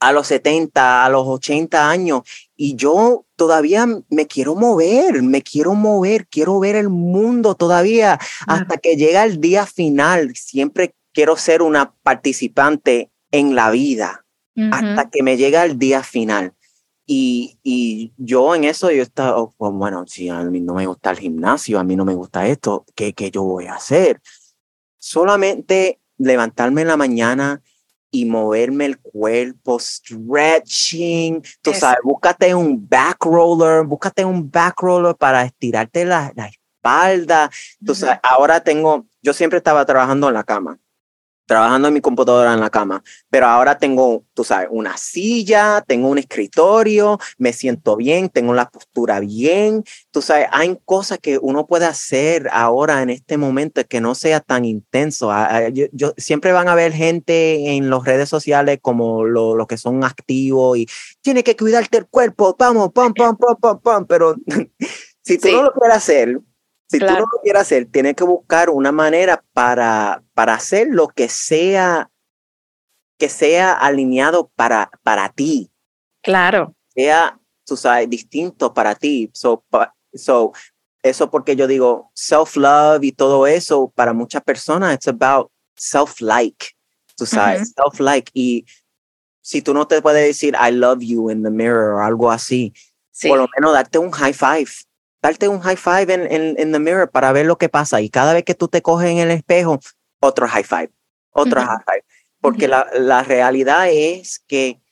a 0.00 0.12
los 0.12 0.26
70, 0.26 1.06
a 1.06 1.08
los 1.08 1.26
80 1.26 1.88
años 1.88 2.20
y 2.54 2.76
yo 2.76 3.24
todavía 3.36 3.86
me 4.10 4.26
quiero 4.26 4.54
mover, 4.54 5.22
me 5.22 5.40
quiero 5.40 5.72
mover, 5.72 6.26
quiero 6.26 6.60
ver 6.60 6.76
el 6.76 6.90
mundo 6.90 7.54
todavía 7.54 8.18
hasta 8.46 8.76
que 8.76 8.96
llega 8.96 9.24
el 9.24 9.40
día 9.40 9.64
final. 9.64 10.36
Siempre 10.36 10.94
quiero 11.14 11.38
ser 11.38 11.62
una 11.62 11.94
participante 12.02 13.10
en 13.30 13.54
la 13.54 13.70
vida 13.70 14.23
hasta 14.70 15.10
que 15.10 15.22
me 15.22 15.36
llega 15.36 15.64
el 15.64 15.78
día 15.78 16.02
final. 16.02 16.54
Y, 17.06 17.58
y 17.62 18.12
yo 18.16 18.54
en 18.54 18.64
eso 18.64 18.90
yo 18.90 19.02
estaba, 19.02 19.38
oh, 19.38 19.54
pues, 19.56 19.72
bueno, 19.72 20.06
si 20.06 20.28
a 20.30 20.42
mí 20.42 20.60
no 20.60 20.74
me 20.74 20.86
gusta 20.86 21.10
el 21.10 21.18
gimnasio, 21.18 21.78
a 21.78 21.84
mí 21.84 21.96
no 21.96 22.04
me 22.04 22.14
gusta 22.14 22.46
esto, 22.46 22.86
¿qué, 22.94 23.12
qué 23.12 23.30
yo 23.30 23.42
voy 23.42 23.66
a 23.66 23.74
hacer? 23.74 24.22
Solamente 24.98 26.00
levantarme 26.16 26.82
en 26.82 26.88
la 26.88 26.96
mañana 26.96 27.62
y 28.10 28.24
moverme 28.24 28.86
el 28.86 28.98
cuerpo, 29.00 29.78
stretching, 29.78 31.42
tú 31.60 31.74
sabes, 31.74 31.98
búscate 32.04 32.54
un 32.54 32.88
back 32.88 33.24
roller, 33.24 33.84
búscate 33.84 34.24
un 34.24 34.50
back 34.50 34.80
roller 34.80 35.16
para 35.16 35.44
estirarte 35.44 36.04
la, 36.04 36.32
la 36.36 36.46
espalda. 36.46 37.50
Tú 37.84 37.94
sabes, 37.94 38.20
ahora 38.22 38.60
tengo, 38.60 39.04
yo 39.20 39.34
siempre 39.34 39.58
estaba 39.58 39.84
trabajando 39.84 40.28
en 40.28 40.34
la 40.34 40.44
cama 40.44 40.78
trabajando 41.46 41.88
en 41.88 41.94
mi 41.94 42.00
computadora 42.00 42.54
en 42.54 42.60
la 42.60 42.70
cama, 42.70 43.02
pero 43.30 43.46
ahora 43.46 43.78
tengo, 43.78 44.24
tú 44.34 44.44
sabes, 44.44 44.68
una 44.70 44.96
silla, 44.96 45.84
tengo 45.86 46.08
un 46.08 46.18
escritorio, 46.18 47.18
me 47.38 47.52
siento 47.52 47.96
bien, 47.96 48.28
tengo 48.28 48.54
la 48.54 48.70
postura 48.70 49.20
bien, 49.20 49.84
tú 50.10 50.22
sabes, 50.22 50.48
hay 50.52 50.78
cosas 50.84 51.18
que 51.18 51.38
uno 51.38 51.66
puede 51.66 51.86
hacer 51.86 52.48
ahora 52.52 53.02
en 53.02 53.10
este 53.10 53.36
momento 53.36 53.82
que 53.88 54.00
no 54.00 54.14
sea 54.14 54.40
tan 54.40 54.64
intenso. 54.64 55.30
Ah, 55.30 55.48
ah, 55.50 55.68
yo, 55.68 56.14
siempre 56.16 56.52
van 56.52 56.68
a 56.68 56.74
ver 56.74 56.92
gente 56.92 57.74
en 57.74 57.90
las 57.90 58.04
redes 58.04 58.28
sociales 58.28 58.78
como 58.80 59.24
los 59.24 59.56
lo 59.56 59.66
que 59.66 59.76
son 59.76 60.04
activos 60.04 60.78
y 60.78 60.86
tiene 61.20 61.44
que 61.44 61.56
cuidarte 61.56 61.98
el 61.98 62.06
cuerpo, 62.06 62.56
vamos, 62.58 62.92
pam, 62.92 63.12
pam, 63.14 63.36
pam, 63.36 63.56
pam, 63.60 63.80
pam, 63.80 64.06
pero 64.06 64.36
si 65.22 65.38
tú 65.38 65.48
no 65.52 65.62
lo 65.64 65.72
quieres 65.72 65.96
hacer, 65.96 66.40
si 66.88 66.98
tú 66.98 67.06
no 67.06 67.20
lo 67.20 67.40
quieres 67.42 67.62
hacer, 67.62 67.86
tienes 67.86 68.14
que 68.14 68.24
buscar 68.24 68.70
una 68.70 68.92
manera 68.92 69.44
para, 69.52 70.22
para 70.34 70.54
hacer 70.54 70.88
lo 70.90 71.08
que 71.08 71.28
sea, 71.28 72.10
que 73.18 73.28
sea 73.28 73.72
alineado 73.72 74.50
para, 74.54 74.90
para 75.02 75.28
ti. 75.30 75.70
Claro. 76.22 76.74
Sea, 76.94 77.38
tú 77.64 77.76
sabes, 77.76 78.08
distinto 78.08 78.72
para 78.72 78.94
ti. 78.94 79.30
So, 79.32 79.64
so 80.14 80.52
eso 81.02 81.30
porque 81.30 81.56
yo 81.56 81.66
digo 81.66 82.10
self-love 82.14 83.04
y 83.04 83.12
todo 83.12 83.46
eso, 83.46 83.92
para 83.94 84.12
muchas 84.12 84.42
personas, 84.42 84.94
it's 84.94 85.08
about 85.08 85.50
self-like, 85.76 86.68
tú 87.16 87.26
sabes, 87.26 87.72
self-like. 87.76 88.30
Y 88.32 88.64
si 89.42 89.60
tú 89.60 89.74
no 89.74 89.86
te 89.86 90.00
puedes 90.00 90.26
decir 90.26 90.54
I 90.54 90.70
love 90.70 91.00
you 91.00 91.30
in 91.30 91.42
the 91.42 91.50
mirror 91.50 91.94
o 91.94 92.02
algo 92.02 92.30
así, 92.30 92.72
por 93.22 93.38
lo 93.38 93.48
menos 93.54 93.72
darte 93.72 93.98
un 93.98 94.10
high 94.12 94.32
five. 94.32 94.70
Darte 95.24 95.48
un 95.48 95.60
high 95.60 95.78
five 95.78 96.12
en, 96.12 96.30
en, 96.30 96.54
en 96.58 96.72
the 96.72 96.78
mirror 96.78 97.10
para 97.10 97.32
ver 97.32 97.46
lo 97.46 97.56
que 97.56 97.70
pasa. 97.70 98.02
Y 98.02 98.10
cada 98.10 98.34
vez 98.34 98.44
que 98.44 98.54
tú 98.54 98.68
te 98.68 98.82
coges 98.82 99.08
en 99.08 99.16
el 99.16 99.30
espejo, 99.30 99.80
otro 100.20 100.46
high 100.46 100.64
five, 100.64 100.90
otro 101.30 101.62
high 101.62 101.78
five. 101.86 102.04
Porque 102.42 102.68
la, 102.68 102.86
la 102.92 103.22
realidad 103.22 103.88
es 103.90 104.44
que 104.46 104.82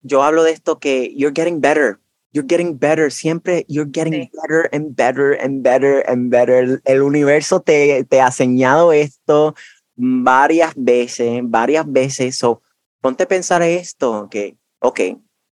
yo 0.00 0.22
hablo 0.22 0.44
de 0.44 0.52
esto 0.52 0.78
que 0.78 1.12
you're 1.16 1.34
getting 1.34 1.60
better 1.60 1.98
you're 2.34 2.46
getting 2.46 2.76
better, 2.76 3.10
siempre 3.10 3.64
you're 3.68 3.90
getting 3.90 4.28
better 4.42 4.68
and 4.72 4.94
better 4.94 5.32
and 5.34 5.62
better 5.62 6.00
and 6.00 6.30
better. 6.30 6.80
El, 6.84 7.02
universo 7.02 7.60
te, 7.60 8.04
te, 8.04 8.20
ha 8.20 8.26
enseñado 8.26 8.92
esto 8.92 9.54
varias 9.96 10.74
veces, 10.76 11.40
varias 11.44 11.90
veces. 11.90 12.36
So, 12.36 12.60
ponte 13.00 13.22
a 13.22 13.28
pensar 13.28 13.62
esto, 13.62 14.28
que, 14.30 14.56
ok, 14.80 15.00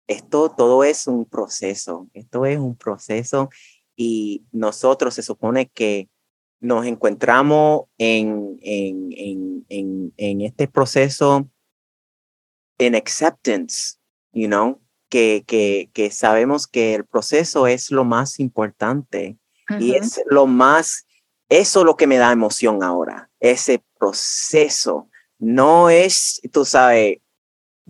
esto 0.08 0.50
todo 0.50 0.82
es 0.82 1.06
un 1.06 1.24
proceso, 1.24 2.08
esto 2.14 2.46
es 2.46 2.58
un 2.58 2.76
proceso 2.76 3.50
y 3.96 4.44
nosotros 4.52 5.14
se 5.14 5.22
supone 5.22 5.68
que 5.68 6.08
nos 6.60 6.86
encontramos 6.86 7.86
en, 7.98 8.58
en, 8.62 9.64
en, 9.68 10.12
en, 10.16 10.40
este 10.42 10.68
proceso 10.68 11.48
en 12.78 12.94
acceptance, 12.94 13.96
you 14.32 14.46
know, 14.46 14.80
que, 15.08 15.44
que, 15.46 15.90
que 15.92 16.10
sabemos 16.10 16.66
que 16.66 16.94
el 16.94 17.04
proceso 17.04 17.66
es 17.66 17.90
lo 17.90 18.04
más 18.04 18.38
importante 18.38 19.36
y 19.78 19.94
es 19.94 20.22
lo 20.26 20.46
más, 20.46 21.06
eso 21.48 21.80
es 21.80 21.86
lo 21.86 21.96
que 21.96 22.06
me 22.06 22.18
da 22.18 22.32
emoción 22.32 22.82
ahora, 22.82 23.30
ese 23.40 23.82
proceso. 23.98 25.08
No 25.38 25.90
es, 25.90 26.40
tú 26.52 26.64
sabes, 26.64 27.18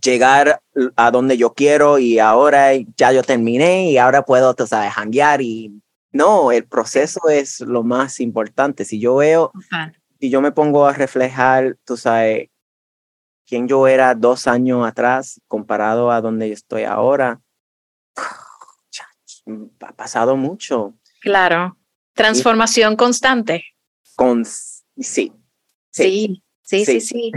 llegar 0.02 0.60
a 0.96 1.10
donde 1.10 1.36
yo 1.36 1.52
quiero 1.52 1.98
y 1.98 2.18
ahora 2.18 2.70
ya 2.96 3.12
yo 3.12 3.22
terminé 3.22 3.90
y 3.90 3.98
ahora 3.98 4.24
puedo, 4.24 4.54
tú 4.54 4.66
sabes, 4.66 4.92
janguear 4.92 5.42
y 5.42 5.82
no, 6.12 6.52
el 6.52 6.64
proceso 6.64 7.20
es 7.30 7.60
lo 7.60 7.82
más 7.82 8.20
importante. 8.20 8.84
Si 8.84 9.00
yo 9.00 9.16
veo, 9.16 9.52
si 10.20 10.30
yo 10.30 10.40
me 10.40 10.52
pongo 10.52 10.86
a 10.86 10.92
reflejar, 10.92 11.76
tú 11.84 11.96
sabes, 11.96 12.48
quién 13.46 13.66
yo 13.66 13.86
era 13.86 14.14
dos 14.14 14.46
años 14.46 14.86
atrás 14.86 15.40
comparado 15.48 16.10
a 16.10 16.20
donde 16.20 16.48
yo 16.48 16.54
estoy 16.54 16.84
ahora, 16.84 17.40
ha 19.80 19.92
pasado 19.92 20.36
mucho. 20.36 20.94
Claro, 21.20 21.76
transformación 22.14 22.96
constante. 22.96 23.64
Con, 24.14 24.44
sí, 24.44 25.32
sí, 25.90 26.42
sí, 26.62 26.84
sí, 26.84 27.00
sí. 27.00 27.32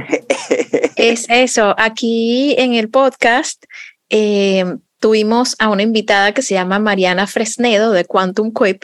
es 0.96 1.26
eso. 1.30 1.74
Aquí 1.78 2.56
en 2.58 2.74
el 2.74 2.90
podcast 2.90 3.64
em, 4.10 4.80
tuvimos 5.00 5.56
a 5.60 5.70
una 5.70 5.84
invitada 5.84 6.34
que 6.34 6.42
se 6.42 6.54
llama 6.54 6.80
Mariana 6.80 7.28
Fresnedo 7.28 7.92
de 7.92 8.06
Quantum 8.06 8.54
Quip 8.54 8.84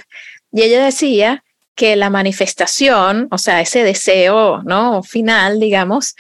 y 0.52 0.64
ella 0.64 0.84
decía 0.84 1.44
que 1.76 1.96
la 1.96 2.10
manifestación, 2.10 3.28
o 3.32 3.38
sea, 3.38 3.62
ese 3.62 3.84
deseo, 3.84 4.62
¿no? 4.64 5.04
Final, 5.04 5.60
digamos, 5.60 6.16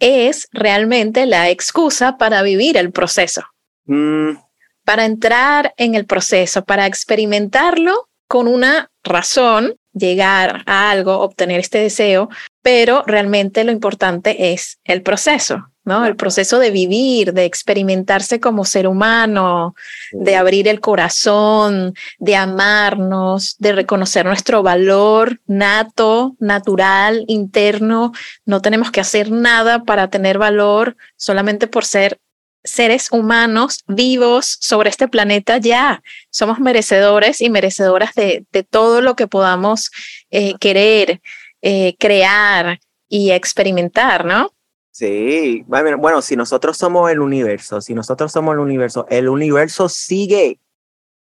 es 0.00 0.48
realmente 0.52 1.26
la 1.26 1.50
excusa 1.50 2.16
para 2.16 2.42
vivir 2.42 2.76
el 2.76 2.90
proceso, 2.90 3.42
mm. 3.86 4.30
para 4.84 5.04
entrar 5.04 5.74
en 5.76 5.94
el 5.94 6.06
proceso, 6.06 6.64
para 6.64 6.86
experimentarlo 6.86 8.08
con 8.26 8.48
una 8.48 8.90
razón, 9.04 9.76
llegar 9.92 10.62
a 10.66 10.90
algo, 10.90 11.20
obtener 11.20 11.60
este 11.60 11.78
deseo, 11.78 12.28
pero 12.62 13.04
realmente 13.06 13.62
lo 13.64 13.70
importante 13.70 14.52
es 14.52 14.78
el 14.84 15.02
proceso. 15.02 15.68
¿No? 15.84 16.06
El 16.06 16.16
proceso 16.16 16.58
de 16.58 16.70
vivir, 16.70 17.32
de 17.32 17.44
experimentarse 17.44 18.40
como 18.40 18.64
ser 18.64 18.86
humano, 18.86 19.74
de 20.12 20.36
abrir 20.36 20.68
el 20.68 20.80
corazón, 20.80 21.94
de 22.18 22.36
amarnos, 22.36 23.56
de 23.58 23.72
reconocer 23.72 24.24
nuestro 24.24 24.62
valor 24.62 25.40
nato, 25.46 26.36
natural, 26.38 27.24
interno. 27.28 28.12
No 28.46 28.62
tenemos 28.62 28.90
que 28.90 29.00
hacer 29.00 29.30
nada 29.30 29.84
para 29.84 30.08
tener 30.08 30.38
valor 30.38 30.96
solamente 31.16 31.66
por 31.66 31.84
ser 31.84 32.18
seres 32.64 33.12
humanos 33.12 33.84
vivos 33.86 34.56
sobre 34.60 34.88
este 34.88 35.06
planeta 35.06 35.58
ya. 35.58 36.02
Somos 36.30 36.58
merecedores 36.58 37.42
y 37.42 37.50
merecedoras 37.50 38.14
de, 38.14 38.46
todo 38.70 39.02
lo 39.02 39.16
que 39.16 39.26
podamos 39.26 39.90
eh, 40.30 40.54
querer, 40.58 41.20
eh, 41.60 41.94
crear 41.98 42.80
y 43.08 43.32
experimentar, 43.32 44.24
¿no? 44.24 44.53
Sí, 44.94 45.64
bueno, 45.66 46.22
si 46.22 46.36
nosotros 46.36 46.76
somos 46.76 47.10
el 47.10 47.18
universo, 47.18 47.80
si 47.80 47.94
nosotros 47.94 48.30
somos 48.30 48.52
el 48.54 48.60
universo, 48.60 49.06
el 49.10 49.28
universo 49.28 49.88
sigue, 49.88 50.60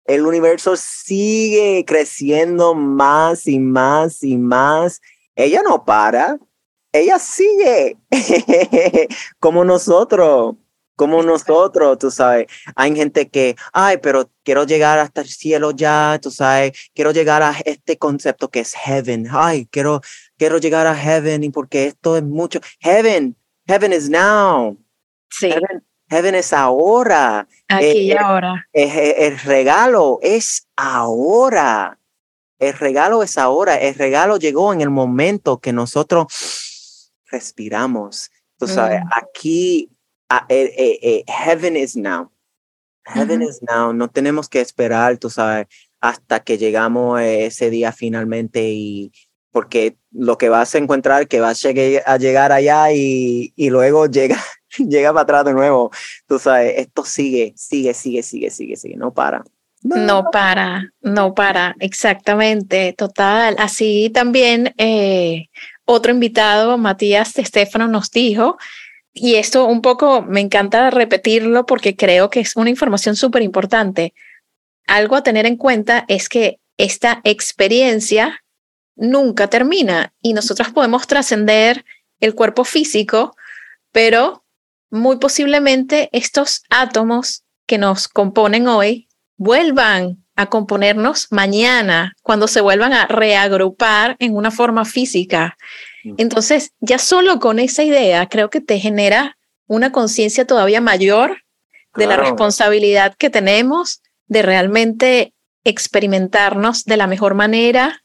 el 0.06 0.26
universo 0.26 0.78
sigue 0.78 1.84
creciendo 1.86 2.74
más 2.74 3.48
y 3.48 3.60
más 3.60 4.24
y 4.24 4.38
más. 4.38 5.02
Ella 5.36 5.62
no 5.62 5.84
para, 5.84 6.40
ella 6.94 7.20
sigue, 7.20 7.98
como 9.40 9.66
nosotros, 9.66 10.56
como 10.96 11.22
nosotros, 11.22 11.98
tú 11.98 12.12
sabes. 12.12 12.48
Hay 12.78 12.96
gente 12.96 13.28
que, 13.28 13.58
ay, 13.74 13.98
pero 13.98 14.32
quiero 14.44 14.64
llegar 14.64 15.00
hasta 15.00 15.20
el 15.20 15.28
cielo 15.28 15.72
ya, 15.72 16.18
tú 16.22 16.32
sabes, 16.32 16.72
quiero 16.96 17.12
llegar 17.12 17.44
a 17.44 17.58
este 17.66 17.98
concepto 17.98 18.50
que 18.50 18.62
es 18.62 18.74
heaven, 18.74 19.28
ay, 19.30 19.68
quiero, 19.70 20.00
quiero 20.38 20.60
llegar 20.60 20.88
a 20.88 20.96
heaven 20.96 21.44
y 21.44 21.50
porque 21.50 21.88
esto 21.88 22.16
es 22.16 22.24
mucho, 22.24 22.62
heaven 22.80 23.36
Heaven 23.70 23.94
is 23.94 24.10
now. 24.10 24.76
Sí. 25.30 25.54
Heaven, 26.10 26.34
es 26.34 26.54
ahora. 26.54 27.48
Aquí 27.68 27.86
eh, 27.86 27.98
y 27.98 28.12
eh, 28.12 28.18
ahora. 28.18 28.68
el 28.74 29.40
regalo 29.42 30.18
es 30.24 30.68
ahora. 30.76 32.00
El 32.58 32.74
regalo 32.74 33.22
es 33.22 33.38
ahora. 33.38 33.76
El 33.76 33.94
regalo 33.94 34.38
llegó 34.38 34.74
en 34.74 34.82
el 34.82 34.90
momento 34.90 35.60
que 35.60 35.72
nosotros 35.72 37.14
respiramos. 37.30 38.32
Tú 38.58 38.66
sabes, 38.66 39.04
mm. 39.04 39.10
aquí, 39.12 39.92
eh, 40.50 41.24
heaven 41.28 41.78
is 41.78 41.96
now. 41.96 42.32
Heaven 43.06 43.44
is 43.44 43.62
now. 43.62 43.94
No 43.94 44.08
tenemos 44.08 44.50
que 44.50 44.62
esperar, 44.62 45.20
tú 45.20 45.30
sabes, 45.30 45.68
hasta 46.02 46.40
que 46.40 46.58
llegamos 46.58 47.22
ese 47.22 47.70
día 47.70 47.92
finalmente 47.92 48.68
y, 48.68 49.12
porque 49.52 49.96
lo 50.12 50.38
que 50.38 50.50
vas 50.50 50.76
a 50.76 50.78
encontrar 50.78 51.28
que 51.28 51.40
vas 51.40 51.64
a 51.66 52.18
llegar 52.18 52.52
allá 52.52 52.92
y, 52.92 53.54
y 53.56 53.70
luego 53.70 54.06
llega, 54.08 54.38
llega 54.78 55.12
para 55.12 55.24
atrás 55.24 55.46
de 55.46 55.54
nuevo. 55.54 55.92
Tú 56.28 56.40
sabes, 56.40 56.74
esto 56.78 57.06
sigue, 57.06 57.54
sigue, 57.56 57.94
sigue, 57.94 58.24
sigue, 58.24 58.50
sigue, 58.50 58.76
sigue, 58.76 58.96
no 58.96 59.14
para. 59.14 59.44
No, 59.82 60.26
para, 60.30 60.92
no 61.02 61.34
para, 61.34 61.76
exactamente, 61.80 62.94
total. 62.98 63.56
Así 63.60 64.12
también 64.14 64.74
eh, 64.78 65.48
otro 65.86 66.12
invitado, 66.12 66.78
Matías 66.78 67.38
Estefano, 67.38 67.88
nos 67.88 68.12
dijo, 68.12 68.58
y 69.14 69.36
esto 69.36 69.66
un 69.66 69.82
poco 69.82 70.22
me 70.22 70.42
encanta 70.42 70.90
repetirlo 70.90 71.66
porque 71.66 71.96
creo 71.96 72.30
que 72.30 72.42
es 72.42 72.58
una 72.58 72.70
información 72.70 73.16
súper 73.16 73.42
importante. 73.42 74.14
Algo 74.86 75.16
a 75.16 75.24
tener 75.24 75.46
en 75.46 75.56
cuenta 75.56 76.04
es 76.10 76.28
que 76.28 76.60
esta 76.78 77.22
experiencia 77.24 78.44
nunca 79.00 79.48
termina 79.48 80.14
y 80.22 80.34
nosotros 80.34 80.70
podemos 80.70 81.08
trascender 81.08 81.86
el 82.20 82.36
cuerpo 82.36 82.66
físico, 82.66 83.36
pero 83.92 84.44
muy 84.92 85.18
posiblemente 85.18 86.10
estos 86.12 86.64
átomos 86.70 87.44
que 87.66 87.78
nos 87.78 88.08
componen 88.08 88.68
hoy 88.68 89.08
vuelvan 89.38 90.24
a 90.36 90.48
componernos 90.48 91.28
mañana 91.32 92.14
cuando 92.24 92.48
se 92.48 92.62
vuelvan 92.62 92.94
a 92.94 93.08
reagrupar 93.08 94.16
en 94.20 94.36
una 94.36 94.52
forma 94.52 94.86
física. 94.86 95.58
Mm. 96.04 96.16
Entonces, 96.18 96.74
ya 96.80 96.98
solo 96.98 97.40
con 97.40 97.60
esa 97.60 97.84
idea 97.84 98.28
creo 98.28 98.50
que 98.50 98.62
te 98.62 98.80
genera 98.80 99.38
una 99.68 99.92
conciencia 99.92 100.46
todavía 100.46 100.82
mayor 100.82 101.44
de 101.96 102.08
la 102.08 102.18
responsabilidad 102.18 103.16
que 103.18 103.30
tenemos 103.30 104.02
de 104.28 104.42
realmente 104.42 105.34
experimentarnos 105.64 106.86
de 106.86 106.98
la 106.98 107.08
mejor 107.08 107.34
manera, 107.34 108.04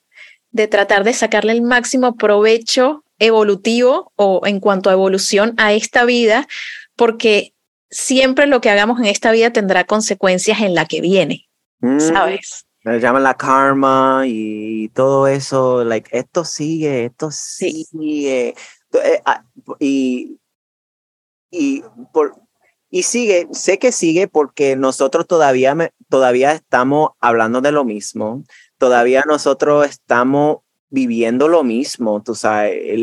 de 0.54 0.68
tratar 0.68 1.02
de 1.02 1.12
sacarle 1.12 1.52
el 1.52 1.62
máximo 1.62 2.14
provecho 2.14 3.04
evolutivo 3.18 4.12
o 4.14 4.40
en 4.46 4.60
cuanto 4.60 4.88
a 4.88 4.92
evolución 4.92 5.52
a 5.56 5.72
esta 5.72 6.04
vida, 6.04 6.46
porque 6.94 7.54
siempre 7.90 8.46
lo 8.46 8.60
que 8.60 8.70
hagamos 8.70 9.00
en 9.00 9.06
esta 9.06 9.32
vida 9.32 9.52
tendrá 9.52 9.84
consecuencias 9.84 10.60
en 10.60 10.76
la 10.76 10.86
que 10.86 11.00
viene, 11.00 11.48
mm. 11.80 11.98
¿sabes? 11.98 12.66
Me 12.84 13.00
llaman 13.00 13.24
la 13.24 13.34
karma 13.34 14.22
y 14.26 14.90
todo 14.90 15.26
eso, 15.26 15.82
like, 15.82 16.16
esto 16.16 16.44
sigue, 16.44 17.06
esto 17.06 17.30
sigue. 17.32 18.54
Eh, 18.92 19.22
ah, 19.24 19.42
y, 19.80 20.38
y, 21.50 21.82
por, 22.12 22.36
y 22.90 23.02
sigue, 23.02 23.48
sé 23.50 23.80
que 23.80 23.90
sigue 23.90 24.28
porque 24.28 24.76
nosotros 24.76 25.26
todavía, 25.26 25.74
todavía 26.08 26.52
estamos 26.52 27.10
hablando 27.18 27.60
de 27.60 27.72
lo 27.72 27.84
mismo, 27.84 28.44
todavía 28.78 29.24
nosotros 29.26 29.86
estamos 29.88 30.58
viviendo 30.90 31.48
lo 31.48 31.64
mismo, 31.64 32.22
tú 32.22 32.34
sabes, 32.34 33.00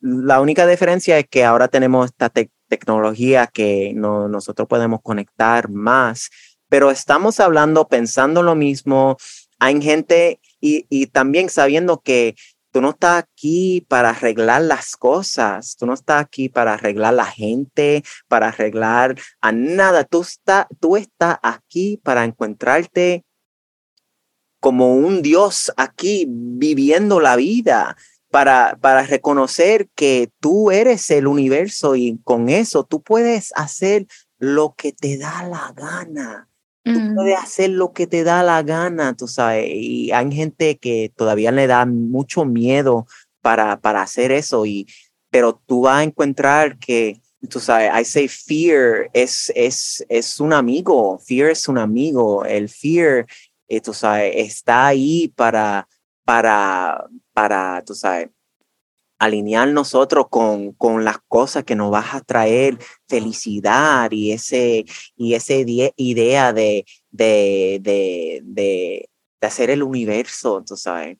la, 0.00 0.40
única 0.40 0.66
diferencia 0.66 1.18
es 1.18 1.28
que 1.28 1.44
ahora 1.44 1.68
tenemos 1.68 2.06
esta 2.06 2.30
tecnología 2.68 3.46
que 3.46 3.92
no, 3.94 4.28
nosotros 4.28 4.66
podemos 4.66 5.00
conectar 5.02 5.68
más, 5.70 6.30
pero 6.68 6.90
estamos 6.90 7.38
hablando, 7.38 7.86
pensando 7.86 8.42
lo 8.42 8.56
mismo, 8.56 9.16
hay 9.60 9.80
gente 9.80 10.40
y, 10.60 10.86
y 10.88 11.06
también 11.06 11.50
sabiendo 11.50 12.00
que 12.00 12.34
Tú 12.72 12.80
no 12.80 12.90
estás 12.90 13.24
aquí 13.24 13.84
para 13.88 14.10
arreglar 14.10 14.62
las 14.62 14.96
cosas, 14.96 15.74
tú 15.76 15.86
no 15.86 15.94
estás 15.94 16.22
aquí 16.22 16.48
para 16.48 16.74
arreglar 16.74 17.14
la 17.14 17.24
gente, 17.24 18.04
para 18.28 18.48
arreglar 18.48 19.16
a 19.40 19.50
nada, 19.50 20.04
tú, 20.04 20.20
está, 20.20 20.68
tú 20.78 20.96
estás 20.96 21.38
aquí 21.42 22.00
para 22.04 22.24
encontrarte 22.24 23.24
como 24.60 24.94
un 24.94 25.22
Dios 25.22 25.72
aquí 25.76 26.26
viviendo 26.28 27.20
la 27.20 27.36
vida, 27.36 27.96
para, 28.30 28.78
para 28.80 29.02
reconocer 29.02 29.88
que 29.94 30.30
tú 30.40 30.70
eres 30.70 31.10
el 31.10 31.26
universo 31.26 31.96
y 31.96 32.18
con 32.22 32.48
eso 32.48 32.84
tú 32.84 33.02
puedes 33.02 33.52
hacer 33.56 34.06
lo 34.38 34.74
que 34.76 34.92
te 34.92 35.18
da 35.18 35.42
la 35.42 35.74
gana. 35.76 36.48
Tú 36.84 36.92
mm. 36.92 37.14
puedes 37.14 37.36
hacer 37.36 37.70
lo 37.70 37.92
que 37.92 38.06
te 38.06 38.24
da 38.24 38.42
la 38.42 38.62
gana, 38.62 39.14
tú 39.14 39.26
sabes. 39.26 39.68
Y 39.70 40.12
hay 40.12 40.32
gente 40.32 40.78
que 40.78 41.12
todavía 41.14 41.50
le 41.50 41.66
da 41.66 41.84
mucho 41.84 42.44
miedo 42.44 43.06
para, 43.42 43.80
para 43.80 44.02
hacer 44.02 44.32
eso, 44.32 44.64
y, 44.64 44.86
pero 45.30 45.60
tú 45.66 45.82
vas 45.82 45.98
a 45.98 46.04
encontrar 46.04 46.78
que, 46.78 47.20
tú 47.48 47.58
sabes, 47.58 47.90
I 47.98 48.04
say 48.04 48.28
fear 48.28 49.10
es, 49.12 49.50
es, 49.54 50.04
es 50.08 50.40
un 50.40 50.52
amigo, 50.52 51.18
fear 51.18 51.50
es 51.50 51.68
un 51.68 51.78
amigo, 51.78 52.44
el 52.44 52.68
fear, 52.68 53.26
eh, 53.70 53.80
tú 53.80 53.94
sabes, 53.94 54.32
está 54.36 54.88
ahí 54.88 55.28
para, 55.28 55.88
para, 56.24 57.06
para, 57.32 57.82
tú 57.86 57.94
sabes, 57.94 58.28
alinear 59.20 59.68
nosotros 59.68 60.26
con, 60.28 60.72
con 60.72 61.04
las 61.04 61.18
cosas 61.28 61.62
que 61.62 61.76
nos 61.76 61.92
vas 61.92 62.14
a 62.14 62.20
traer 62.20 62.78
felicidad 63.06 64.10
y 64.10 64.32
ese 64.32 64.86
y 65.14 65.34
ese 65.34 65.64
idea 65.96 66.52
de, 66.52 66.84
de, 67.10 67.78
de, 67.80 68.40
de, 68.42 69.08
hacer 69.40 69.70
el 69.70 69.84
universo, 69.84 70.64
tú 70.66 70.76
sabes. 70.76 71.18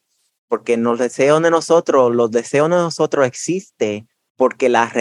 Porque 0.49 0.77
los 0.77 0.99
deseos 0.99 1.41
de 1.43 1.51
nosotros, 1.53 2.13
los 2.13 2.33
deseos 2.33 2.69
de 2.69 2.77
nosotros 2.77 3.27
existen 3.27 4.09
porque 4.35 4.69
la 4.69 4.93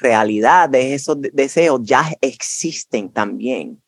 realidad 0.00 0.68
de 0.68 0.94
esos 0.94 1.18
deseos 1.20 1.80
ya 1.84 2.10
existen 2.20 3.12
también. 3.12 3.80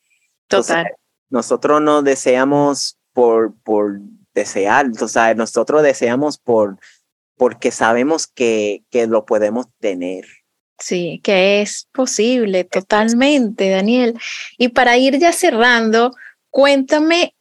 Total. 0.46 0.86
Nosotros 1.32 1.80
no 1.80 2.02
deseamos 2.02 2.98
por, 3.12 3.54
por 3.64 4.00
desear, 4.34 4.86
o 5.00 5.08
sea, 5.08 5.34
nosotros 5.34 5.82
deseamos 5.82 6.38
por, 6.38 6.78
porque 7.36 7.70
sabemos 7.70 8.26
que, 8.26 8.84
que 8.90 9.06
lo 9.06 9.24
podemos 9.24 9.66
tener. 9.80 10.26
Sí, 10.78 11.20
que 11.22 11.62
es 11.62 11.88
posible 11.92 12.64
totalmente, 12.64 13.70
Daniel. 13.70 14.18
Y 14.58 14.68
para 14.68 14.96
ir 14.98 15.18
ya 15.18 15.32
cerrando, 15.32 16.12
cuéntame 16.50 17.34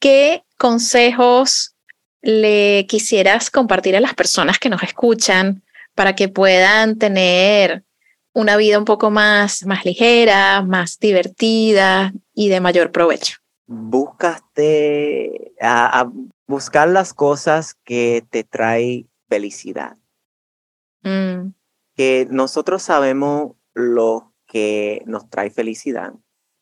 qué 0.00 0.42
consejos 0.56 1.74
le 2.20 2.86
quisieras 2.88 3.50
compartir 3.50 3.96
a 3.96 4.00
las 4.00 4.14
personas 4.14 4.58
que 4.58 4.68
nos 4.68 4.82
escuchan 4.82 5.62
para 5.94 6.16
que 6.16 6.28
puedan 6.28 6.98
tener 6.98 7.84
una 8.32 8.56
vida 8.56 8.78
un 8.78 8.84
poco 8.84 9.10
más, 9.10 9.64
más 9.66 9.84
ligera, 9.84 10.62
más 10.62 10.98
divertida 10.98 12.12
y 12.34 12.48
de 12.48 12.60
mayor 12.60 12.92
provecho. 12.92 13.38
Búscate 13.66 15.52
a, 15.60 16.00
a 16.00 16.12
buscar 16.46 16.88
las 16.88 17.14
cosas 17.14 17.74
que 17.84 18.24
te 18.30 18.44
traen 18.44 19.08
felicidad. 19.28 19.96
Mm. 21.02 21.52
Que 21.94 22.26
nosotros 22.30 22.82
sabemos 22.82 23.56
lo 23.74 24.32
que 24.46 25.02
nos 25.06 25.28
trae 25.28 25.50
felicidad. 25.50 26.12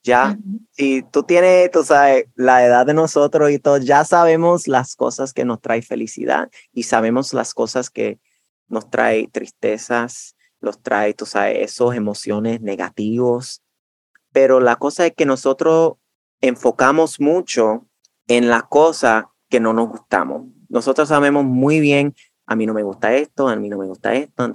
Ya, 0.03 0.39
si 0.71 1.03
tú 1.03 1.25
tienes, 1.25 1.69
tú 1.73 1.83
sabes, 1.83 2.27
la 2.37 2.65
edad 2.65 2.87
de 2.87 2.95
nosotros 2.95 3.51
y 3.51 3.59
todo, 3.59 3.79
ya 3.79 4.05
sabemos 4.05 4.69
las 4.69 4.95
cosas 4.95 5.33
que 5.33 5.45
nos 5.45 5.61
trae 5.61 5.83
felicidad 5.83 6.49
y 6.73 6.85
sabemos 6.85 7.35
las 7.35 7.55
cosas 7.55 7.91
que 7.91 8.21
nos 8.69 8.89
trae 8.89 9.27
tristezas, 9.27 10.36
los 10.61 10.83
trae, 10.83 11.15
tú 11.15 11.27
sabes, 11.27 11.59
esos 11.61 11.95
emociones 11.95 12.61
negativos. 12.61 13.63
Pero 14.33 14.61
la 14.61 14.77
cosa 14.77 15.07
es 15.07 15.15
que 15.15 15.27
nosotros 15.27 15.95
enfocamos 16.41 17.21
mucho 17.21 17.87
en 18.29 18.49
la 18.49 18.63
cosa 18.63 19.31
que 19.49 19.61
no 19.61 19.73
nos 19.73 19.89
gustamos. 19.89 20.49
Nosotros 20.69 21.09
sabemos 21.09 21.45
muy 21.45 21.81
bien 21.81 22.15
a 22.47 22.55
mí 22.55 22.65
no 22.65 22.75
me 22.75 22.83
gusta 22.83 23.15
esto, 23.15 23.49
a 23.49 23.57
mí 23.57 23.69
no 23.69 23.77
me 23.77 23.87
gusta 23.87 24.15
esto, 24.15 24.49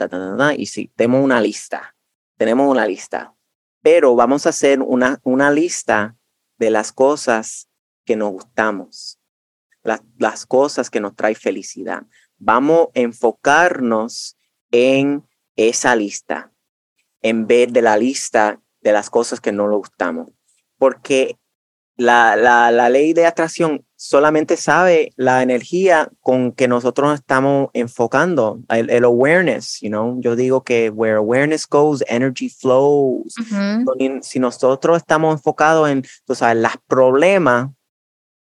y 0.57 0.65
sí, 0.65 0.91
tenemos 0.95 1.23
una 1.23 1.41
lista, 1.41 1.95
tenemos 2.37 2.69
una 2.69 2.87
lista, 2.87 3.35
pero 3.81 4.15
vamos 4.15 4.45
a 4.45 4.49
hacer 4.49 4.81
una, 4.81 5.19
una 5.23 5.51
lista 5.51 6.15
de 6.57 6.69
las 6.69 6.93
cosas 6.93 7.69
que 8.05 8.15
nos 8.15 8.31
gustamos, 8.31 9.19
las, 9.83 10.01
las 10.17 10.45
cosas 10.45 10.89
que 10.89 11.01
nos 11.01 11.15
trae 11.15 11.35
felicidad. 11.35 12.03
Vamos 12.37 12.87
a 12.95 12.99
enfocarnos 12.99 14.37
en 14.71 15.27
esa 15.55 15.95
lista 15.95 16.51
en 17.21 17.47
vez 17.47 17.71
de 17.71 17.81
la 17.81 17.97
lista 17.97 18.59
de 18.81 18.91
las 18.91 19.09
cosas 19.09 19.39
que 19.39 19.51
no 19.51 19.67
nos 19.67 19.77
gustamos, 19.77 20.29
porque 20.77 21.37
la, 21.95 22.35
la, 22.35 22.71
la 22.71 22.89
ley 22.89 23.13
de 23.13 23.25
atracción 23.25 23.85
solamente 23.95 24.57
sabe 24.57 25.13
la 25.15 25.43
energía 25.43 26.09
con 26.21 26.53
que 26.53 26.67
nosotros 26.67 27.13
estamos 27.13 27.69
enfocando, 27.73 28.59
el, 28.69 29.03
awareness, 29.03 29.79
you 29.81 29.89
know, 29.89 30.19
yo 30.19 30.35
digo 30.35 30.63
que 30.63 30.89
where 30.89 31.17
awareness 31.17 31.67
goes, 31.67 32.03
energy 32.07 32.49
flows. 32.49 33.35
Si 34.21 34.39
nosotros 34.39 34.97
estamos 34.97 35.35
enfocados 35.35 35.87
en, 35.87 36.03
tú 36.25 36.33
sabes, 36.33 36.63
los 36.63 36.71
problemas, 36.87 37.69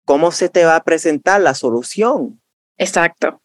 ¿cómo 0.05 0.31
se 0.31 0.47
te 0.47 0.63
va 0.63 0.77
a 0.77 0.83
presentar 0.85 1.41
la 1.41 1.53
solución? 1.53 2.41
Exacto. 2.77 3.41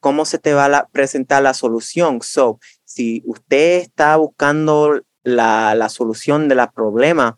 ¿Cómo 0.00 0.26
se 0.26 0.38
te 0.38 0.52
va 0.52 0.66
a 0.66 0.86
presentar 0.88 1.42
la 1.42 1.54
solución? 1.54 2.20
So, 2.20 2.60
si 2.94 3.22
usted 3.26 3.78
está 3.80 4.16
buscando 4.16 5.02
la, 5.24 5.74
la 5.74 5.88
solución 5.88 6.48
de 6.48 6.54
la 6.54 6.70
problema, 6.70 7.36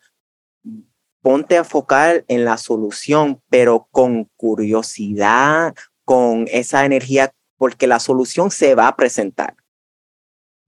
ponte 1.22 1.56
a 1.56 1.60
enfocar 1.60 2.24
en 2.28 2.44
la 2.44 2.58
solución, 2.58 3.40
pero 3.48 3.88
con 3.90 4.30
curiosidad, 4.36 5.74
con 6.04 6.46
esa 6.52 6.84
energía, 6.84 7.32
porque 7.56 7.86
la 7.86 8.00
solución 8.00 8.50
se 8.50 8.74
va 8.74 8.88
a 8.88 8.96
presentar. 8.96 9.56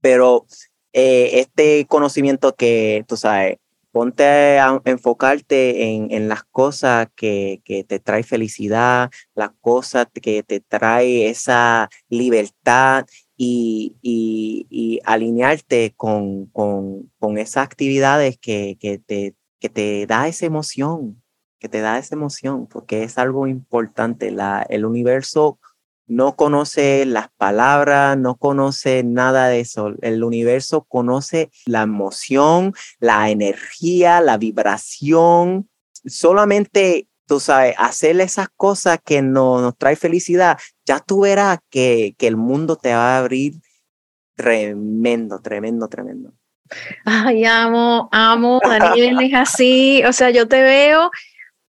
Pero 0.01 0.47
eh, 0.91 1.39
este 1.39 1.85
conocimiento 1.85 2.55
que, 2.55 3.05
tú 3.07 3.15
sabes, 3.15 3.57
ponte 3.91 4.59
a 4.59 4.81
enfocarte 4.85 5.93
en, 5.93 6.11
en 6.11 6.29
las 6.29 6.43
cosas 6.45 7.09
que, 7.15 7.61
que, 7.63 7.83
te 7.83 7.99
trae 7.99 8.23
felicidad, 8.23 9.11
las 9.35 9.51
cosas 9.61 10.07
que 10.13 10.41
te 10.41 10.61
trae 10.61 11.29
esa 11.29 11.89
libertad 12.07 13.05
y, 13.41 13.95
y, 14.01 14.99
alinearte 15.05 15.93
con, 15.95 16.47
con, 16.47 17.09
con, 17.19 17.37
esas 17.37 17.63
actividades 17.63 18.37
que, 18.37 18.77
que 18.81 18.99
te, 18.99 19.33
que 19.59 19.69
te 19.69 20.05
da 20.07 20.27
esa 20.27 20.45
emoción, 20.45 21.23
que 21.57 21.69
te 21.69 21.79
da 21.79 21.97
esa 21.97 22.15
emoción, 22.15 22.67
porque 22.67 23.03
es 23.03 23.17
algo 23.17 23.47
importante. 23.47 24.31
La, 24.31 24.61
el 24.69 24.85
universo 24.85 25.57
no 26.05 26.35
conoce 26.35 27.05
las 27.05 27.29
palabras, 27.37 28.17
no 28.17 28.35
conoce 28.35 29.03
nada 29.03 29.47
de 29.47 29.61
eso. 29.61 29.93
El 30.01 30.23
universo 30.25 30.83
conoce 30.83 31.49
la 31.65 31.83
emoción, 31.83 32.73
la 32.99 33.29
energía, 33.29 34.19
la 34.19 34.37
vibración. 34.37 35.69
Solamente, 36.05 37.07
tú 37.29 37.39
sabes, 37.39 37.75
hacer 37.77 38.19
esas 38.19 38.49
cosas 38.49 38.97
que 39.05 39.21
no, 39.21 39.61
nos 39.61 39.77
trae 39.77 39.95
felicidad, 39.95 40.57
ya 40.83 40.99
tú 40.99 41.21
verás 41.21 41.59
que, 41.69 42.15
que 42.17 42.25
el 42.25 42.35
mundo 42.35 42.75
te 42.75 42.91
va 42.91 43.15
a 43.15 43.19
abrir 43.19 43.53
tremendo, 44.35 45.39
tremendo, 45.39 45.87
tremendo. 45.87 46.33
Ay, 47.05 47.45
amo, 47.45 48.09
amo, 48.11 48.59
Daniel 48.67 49.21
es 49.21 49.33
así, 49.35 50.03
o 50.05 50.11
sea, 50.11 50.31
yo 50.31 50.47
te 50.47 50.61
veo, 50.63 51.11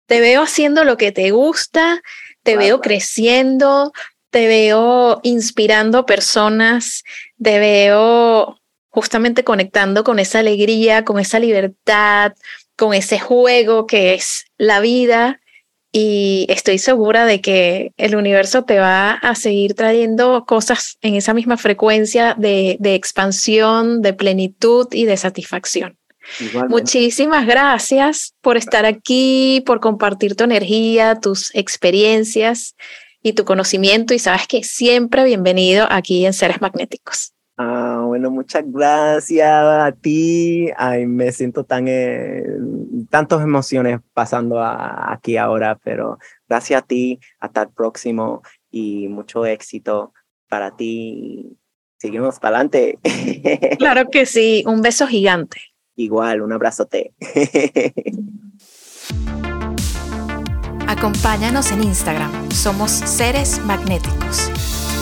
te 0.06 0.20
veo 0.20 0.42
haciendo 0.42 0.82
lo 0.84 0.96
que 0.96 1.12
te 1.12 1.30
gusta, 1.30 2.00
te 2.42 2.56
veo 2.56 2.80
creciendo, 2.80 3.92
te 4.30 4.46
veo 4.46 5.20
inspirando 5.24 6.06
personas, 6.06 7.04
te 7.42 7.58
veo 7.58 8.58
justamente 8.88 9.44
conectando 9.44 10.04
con 10.04 10.18
esa 10.18 10.38
alegría, 10.38 11.04
con 11.04 11.18
esa 11.18 11.38
libertad, 11.38 12.32
con 12.76 12.94
ese 12.94 13.18
juego 13.18 13.86
que 13.86 14.14
es 14.14 14.46
la 14.56 14.80
vida 14.80 15.39
y 15.92 16.46
estoy 16.48 16.78
segura 16.78 17.26
de 17.26 17.40
que 17.40 17.92
el 17.96 18.14
universo 18.14 18.62
te 18.62 18.78
va 18.78 19.12
a 19.12 19.34
seguir 19.34 19.74
trayendo 19.74 20.44
cosas 20.46 20.98
en 21.02 21.16
esa 21.16 21.34
misma 21.34 21.56
frecuencia 21.56 22.34
de, 22.38 22.78
expansión, 22.80 24.00
de 24.00 24.12
plenitud 24.12 24.86
y 24.92 25.04
de 25.04 25.16
satisfacción. 25.16 25.96
Muchísimas 26.68 27.44
gracias 27.44 28.34
por 28.40 28.56
estar 28.56 28.86
aquí, 28.86 29.64
por 29.66 29.80
compartir 29.80 30.36
tu 30.36 30.44
energía, 30.44 31.16
tus 31.16 31.52
experiencias 31.56 32.76
y 33.20 33.32
tu 33.32 33.44
conocimiento. 33.44 34.14
Y 34.14 34.20
sabes 34.20 34.46
que 34.46 34.62
siempre 34.62 35.24
bienvenido 35.24 35.88
aquí 35.90 36.24
en 36.24 36.32
Seres 36.32 36.60
Magnéticos. 36.60 37.32
Ah, 37.56 37.89
bueno, 38.10 38.30
muchas 38.32 38.64
gracias 38.66 39.48
a 39.48 39.92
ti. 39.92 40.68
Ay, 40.76 41.06
me 41.06 41.30
siento 41.30 41.62
tan, 41.62 41.86
eh, 41.86 42.44
tantas 43.08 43.40
emociones 43.40 44.00
pasando 44.12 44.60
aquí 44.60 45.36
ahora, 45.36 45.78
pero 45.84 46.18
gracias 46.48 46.82
a 46.82 46.84
ti. 46.84 47.20
Hasta 47.38 47.62
el 47.62 47.68
próximo 47.68 48.42
y 48.68 49.06
mucho 49.06 49.46
éxito 49.46 50.12
para 50.48 50.74
ti. 50.74 51.56
Seguimos 51.98 52.40
para 52.40 52.56
adelante. 52.56 52.98
Claro 53.78 54.10
que 54.10 54.26
sí. 54.26 54.64
Un 54.66 54.82
beso 54.82 55.06
gigante. 55.06 55.60
Igual, 55.94 56.42
un 56.42 56.52
abrazote. 56.52 57.14
Acompáñanos 60.88 61.70
en 61.70 61.84
Instagram. 61.84 62.50
Somos 62.50 62.90
Seres 62.90 63.64
Magnéticos 63.64 64.50